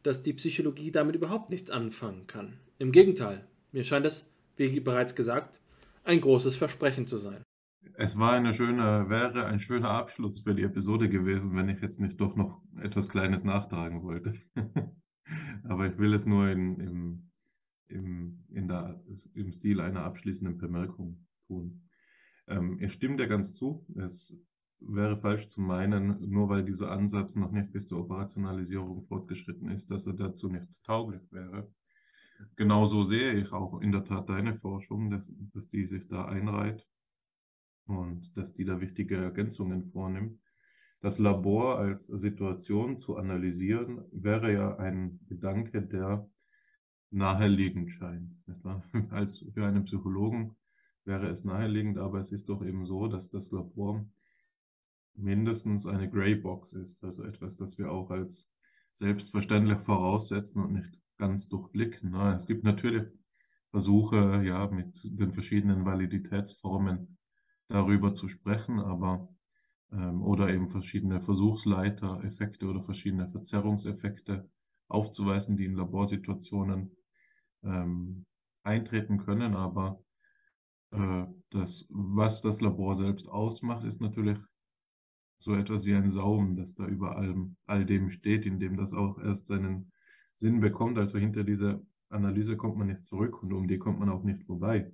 [0.04, 2.60] dass die Psychologie damit überhaupt nichts anfangen kann.
[2.78, 5.60] Im Gegenteil, mir scheint es, wie bereits gesagt,
[6.04, 7.44] ein großes Versprechen zu sein.
[7.96, 12.00] Es war eine schöne, wäre ein schöner Abschluss für die Episode gewesen, wenn ich jetzt
[12.00, 14.36] nicht doch noch etwas Kleines nachtragen wollte.
[15.64, 17.32] Aber ich will es nur in, im,
[17.88, 19.02] im, in der,
[19.34, 21.90] im Stil einer abschließenden Bemerkung tun.
[22.48, 23.86] Ähm, ich stimme dir ganz zu.
[23.96, 24.36] Es
[24.80, 29.92] wäre falsch zu meinen, nur weil dieser Ansatz noch nicht bis zur Operationalisierung fortgeschritten ist,
[29.92, 31.72] dass er dazu nicht tauglich wäre.
[32.56, 36.88] Genauso sehe ich auch in der Tat deine Forschung, dass, dass die sich da einreiht
[37.86, 40.40] und dass die da wichtige Ergänzungen vornimmt.
[41.02, 46.30] Das Labor als Situation zu analysieren, wäre ja ein Gedanke, der
[47.10, 48.36] naheliegend scheint.
[49.10, 50.56] Als für einen Psychologen
[51.06, 54.06] wäre es naheliegend, aber es ist doch eben so, dass das Labor
[55.16, 58.50] mindestens eine Greybox ist, also etwas, das wir auch als
[58.94, 62.14] selbstverständlich voraussetzen und nicht ganz durchblicken.
[62.14, 63.08] Es gibt natürlich
[63.72, 67.18] Versuche, ja, mit den verschiedenen Validitätsformen
[67.68, 69.30] darüber zu sprechen, aber
[69.92, 74.48] oder eben verschiedene Versuchsleiter-Effekte oder verschiedene Verzerrungseffekte
[74.88, 76.92] aufzuweisen, die in Laborsituationen
[77.64, 78.26] ähm,
[78.64, 79.56] eintreten können.
[79.56, 80.04] Aber
[80.92, 84.38] äh, das, was das Labor selbst ausmacht, ist natürlich
[85.40, 88.94] so etwas wie ein Saum, das da über allem, all dem steht, in dem das
[88.94, 89.92] auch erst seinen
[90.36, 90.98] Sinn bekommt.
[90.98, 94.44] Also hinter dieser Analyse kommt man nicht zurück und um die kommt man auch nicht
[94.44, 94.92] vorbei.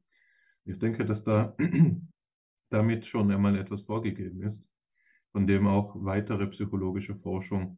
[0.66, 1.56] Ich denke, dass da
[2.70, 4.70] damit schon einmal etwas vorgegeben ist,
[5.36, 7.78] von dem auch weitere psychologische Forschung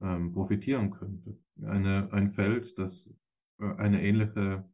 [0.00, 1.36] ähm, profitieren könnte.
[1.60, 3.12] Eine, ein Feld, das
[3.58, 4.64] äh, eine ähnliche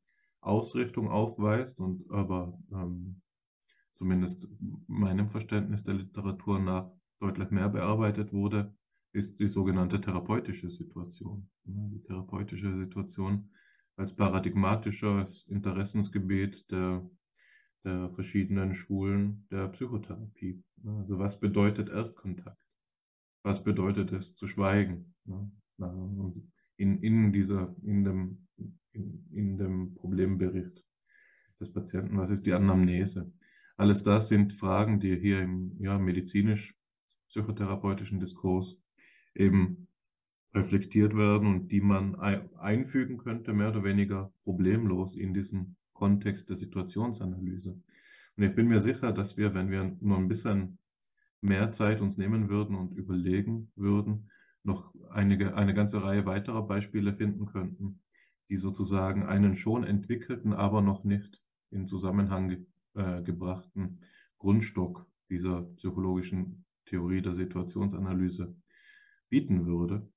[0.42, 3.22] Ausrichtung aufweist und aber ähm,
[3.94, 4.50] zumindest
[4.88, 8.74] meinem Verständnis der Literatur nach deutlich mehr bearbeitet wurde,
[9.14, 11.48] ist die sogenannte therapeutische Situation.
[11.64, 13.48] Die therapeutische Situation
[13.96, 17.08] als paradigmatisches Interessensgebiet der
[17.84, 20.62] der verschiedenen Schulen der Psychotherapie.
[20.84, 22.60] Also was bedeutet Erstkontakt?
[23.42, 25.14] Was bedeutet es zu schweigen?
[26.76, 28.46] In, in, dieser, in, dem,
[28.92, 30.84] in, in dem Problembericht
[31.60, 33.32] des Patienten, was ist die Anamnese?
[33.76, 38.80] Alles das sind Fragen, die hier im ja, medizinisch-psychotherapeutischen Diskurs
[39.34, 39.88] eben
[40.54, 46.56] reflektiert werden und die man einfügen könnte, mehr oder weniger problemlos in diesen Kontext der
[46.56, 47.80] Situationsanalyse.
[48.36, 50.78] Und ich bin mir sicher, dass wir, wenn wir nur ein bisschen
[51.40, 54.28] mehr Zeit uns nehmen würden und überlegen würden,
[54.64, 58.00] noch einige, eine ganze Reihe weiterer Beispiele finden könnten,
[58.48, 64.00] die sozusagen einen schon entwickelten, aber noch nicht in Zusammenhang ge äh, gebrachten
[64.38, 68.56] Grundstock dieser psychologischen Theorie der Situationsanalyse
[69.28, 70.10] bieten würde,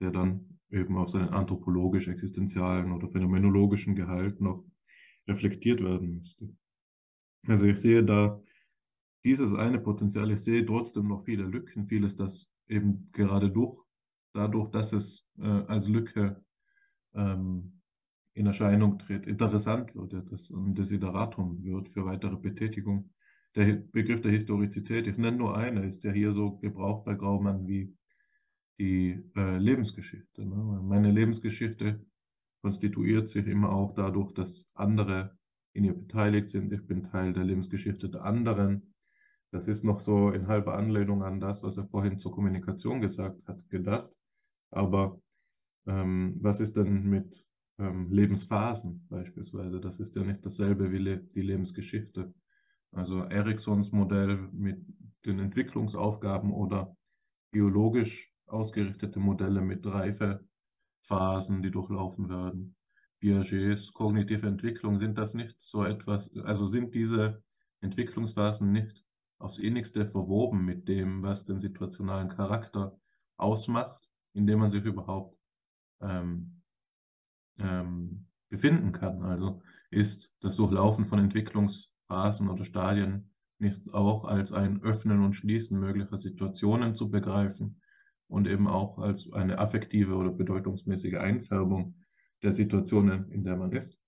[0.00, 4.64] der dann eben auf seinen anthropologisch-existenzialen oder phänomenologischen Gehalt noch
[5.28, 6.48] reflektiert werden müsste.
[7.46, 8.40] Also ich sehe da
[9.24, 13.78] dieses eine Potenzial, ich sehe trotzdem noch viele Lücken, vieles, das eben gerade durch,
[14.32, 16.42] dadurch, dass es äh, als Lücke
[17.14, 17.80] ähm,
[18.34, 23.10] in Erscheinung tritt, interessant wird, ja, das ein Desideratum wird für weitere Betätigung.
[23.56, 27.66] Der Begriff der Historizität, ich nenne nur eine, ist ja hier so gebraucht bei Graumann
[27.66, 27.92] wie
[28.78, 30.46] die äh, Lebensgeschichte.
[30.46, 30.80] Ne?
[30.84, 32.06] Meine Lebensgeschichte
[32.62, 35.36] konstituiert sich immer auch dadurch, dass andere
[35.72, 36.72] in ihr beteiligt sind.
[36.72, 38.94] Ich bin Teil der Lebensgeschichte der anderen.
[39.50, 43.46] Das ist noch so in halber Anlehnung an das, was er vorhin zur Kommunikation gesagt
[43.46, 44.10] hat, gedacht.
[44.70, 45.20] Aber
[45.86, 47.46] ähm, was ist denn mit
[47.78, 49.80] ähm, Lebensphasen beispielsweise?
[49.80, 52.34] Das ist ja nicht dasselbe wie le die Lebensgeschichte.
[52.92, 54.84] Also Eriksons Modell mit
[55.24, 56.96] den Entwicklungsaufgaben oder
[57.50, 60.47] biologisch ausgerichtete Modelle mit Reife
[61.02, 62.76] Phasen, die durchlaufen werden.
[63.20, 67.42] Piagets kognitive Entwicklung, sind das nicht so etwas, also sind diese
[67.80, 69.04] Entwicklungsphasen nicht
[69.38, 72.98] aufs innigste verwoben mit dem, was den situationalen Charakter
[73.36, 75.36] ausmacht, in dem man sich überhaupt
[76.00, 76.62] ähm,
[77.58, 79.22] ähm, befinden kann.
[79.22, 85.78] Also ist das Durchlaufen von Entwicklungsphasen oder Stadien nicht auch als ein Öffnen und Schließen
[85.78, 87.80] möglicher Situationen zu begreifen,
[88.28, 91.94] und eben auch als eine affektive oder bedeutungsmäßige Einfärbung
[92.42, 93.98] der Situationen, in der man ist.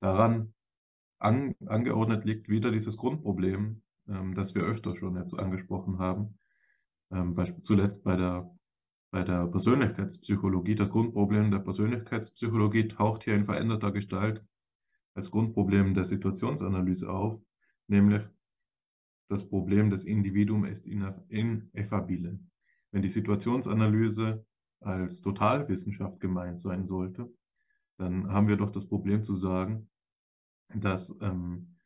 [0.00, 0.54] Daran
[1.18, 6.38] an, angeordnet liegt wieder dieses Grundproblem, ähm, das wir öfter schon jetzt angesprochen haben,
[7.10, 8.50] ähm, zuletzt bei der,
[9.10, 10.74] bei der Persönlichkeitspsychologie.
[10.74, 14.44] Das Grundproblem der Persönlichkeitspsychologie taucht hier in veränderter Gestalt
[15.14, 17.40] als Grundproblem der Situationsanalyse auf,
[17.88, 18.22] nämlich
[19.28, 22.38] das Problem des Individuum ist ineffabile
[22.96, 24.42] wenn die Situationsanalyse
[24.80, 27.30] als Totalwissenschaft gemeint sein sollte,
[27.98, 29.90] dann haben wir doch das Problem zu sagen,
[30.74, 31.76] dass ähm,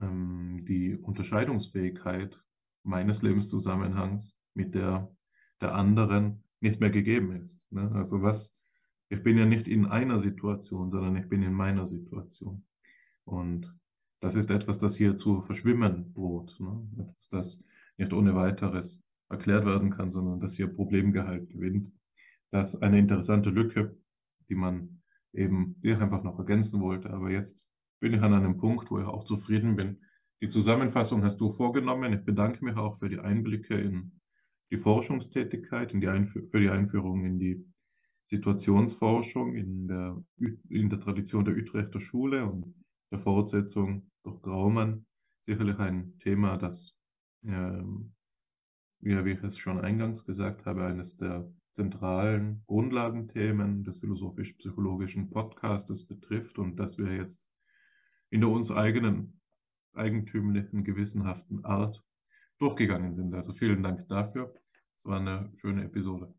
[0.00, 2.42] ähm, die Unterscheidungsfähigkeit
[2.82, 5.14] meines Lebenszusammenhangs mit der
[5.60, 7.70] der anderen nicht mehr gegeben ist.
[7.70, 7.92] Ne?
[7.92, 8.56] Also was,
[9.10, 12.64] ich bin ja nicht in einer Situation, sondern ich bin in meiner Situation.
[13.24, 13.76] Und
[14.20, 16.58] das ist etwas, das hier zu verschwimmen droht.
[16.58, 16.88] Ne?
[17.00, 17.64] Etwas, das
[17.98, 21.92] nicht ohne weiteres erklärt werden kann, sondern das hier Problemgehalt gewinnt.
[22.50, 23.96] Das ist eine interessante Lücke,
[24.48, 25.02] die man
[25.32, 27.10] eben hier einfach noch ergänzen wollte.
[27.10, 27.66] Aber jetzt
[28.00, 29.98] bin ich an einem Punkt, wo ich auch zufrieden bin.
[30.40, 32.12] Die Zusammenfassung hast du vorgenommen.
[32.12, 34.12] Ich bedanke mich auch für die Einblicke in
[34.70, 36.06] die Forschungstätigkeit, in die
[36.50, 37.64] für die Einführung in die
[38.26, 40.22] Situationsforschung in der,
[40.68, 42.74] in der Tradition der Utrechter Schule und
[43.10, 45.06] der Fortsetzung durch Graumann.
[45.40, 46.94] Sicherlich ein Thema, das,
[47.44, 48.12] ähm,
[49.00, 56.06] ja, wie ich es schon eingangs gesagt habe, eines der zentralen Grundlagenthemen des philosophisch-psychologischen Podcastes
[56.06, 57.40] betrifft und das wir jetzt
[58.30, 59.40] in der uns eigenen,
[59.94, 62.02] eigentümlichen, gewissenhaften Art
[62.58, 63.34] durchgegangen sind.
[63.34, 64.52] Also vielen Dank dafür.
[64.98, 66.34] Es war eine schöne Episode.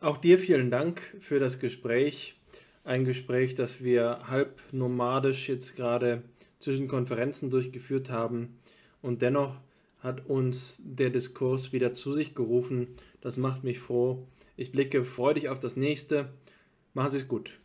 [0.00, 2.40] Auch dir vielen Dank für das Gespräch.
[2.84, 6.22] Ein Gespräch, das wir halb nomadisch jetzt gerade
[6.58, 8.58] zwischen Konferenzen durchgeführt haben.
[9.02, 9.60] Und dennoch
[10.00, 12.88] hat uns der Diskurs wieder zu sich gerufen.
[13.20, 14.26] Das macht mich froh.
[14.56, 16.30] Ich blicke freudig auf das nächste.
[16.94, 17.58] Machen Sie es gut.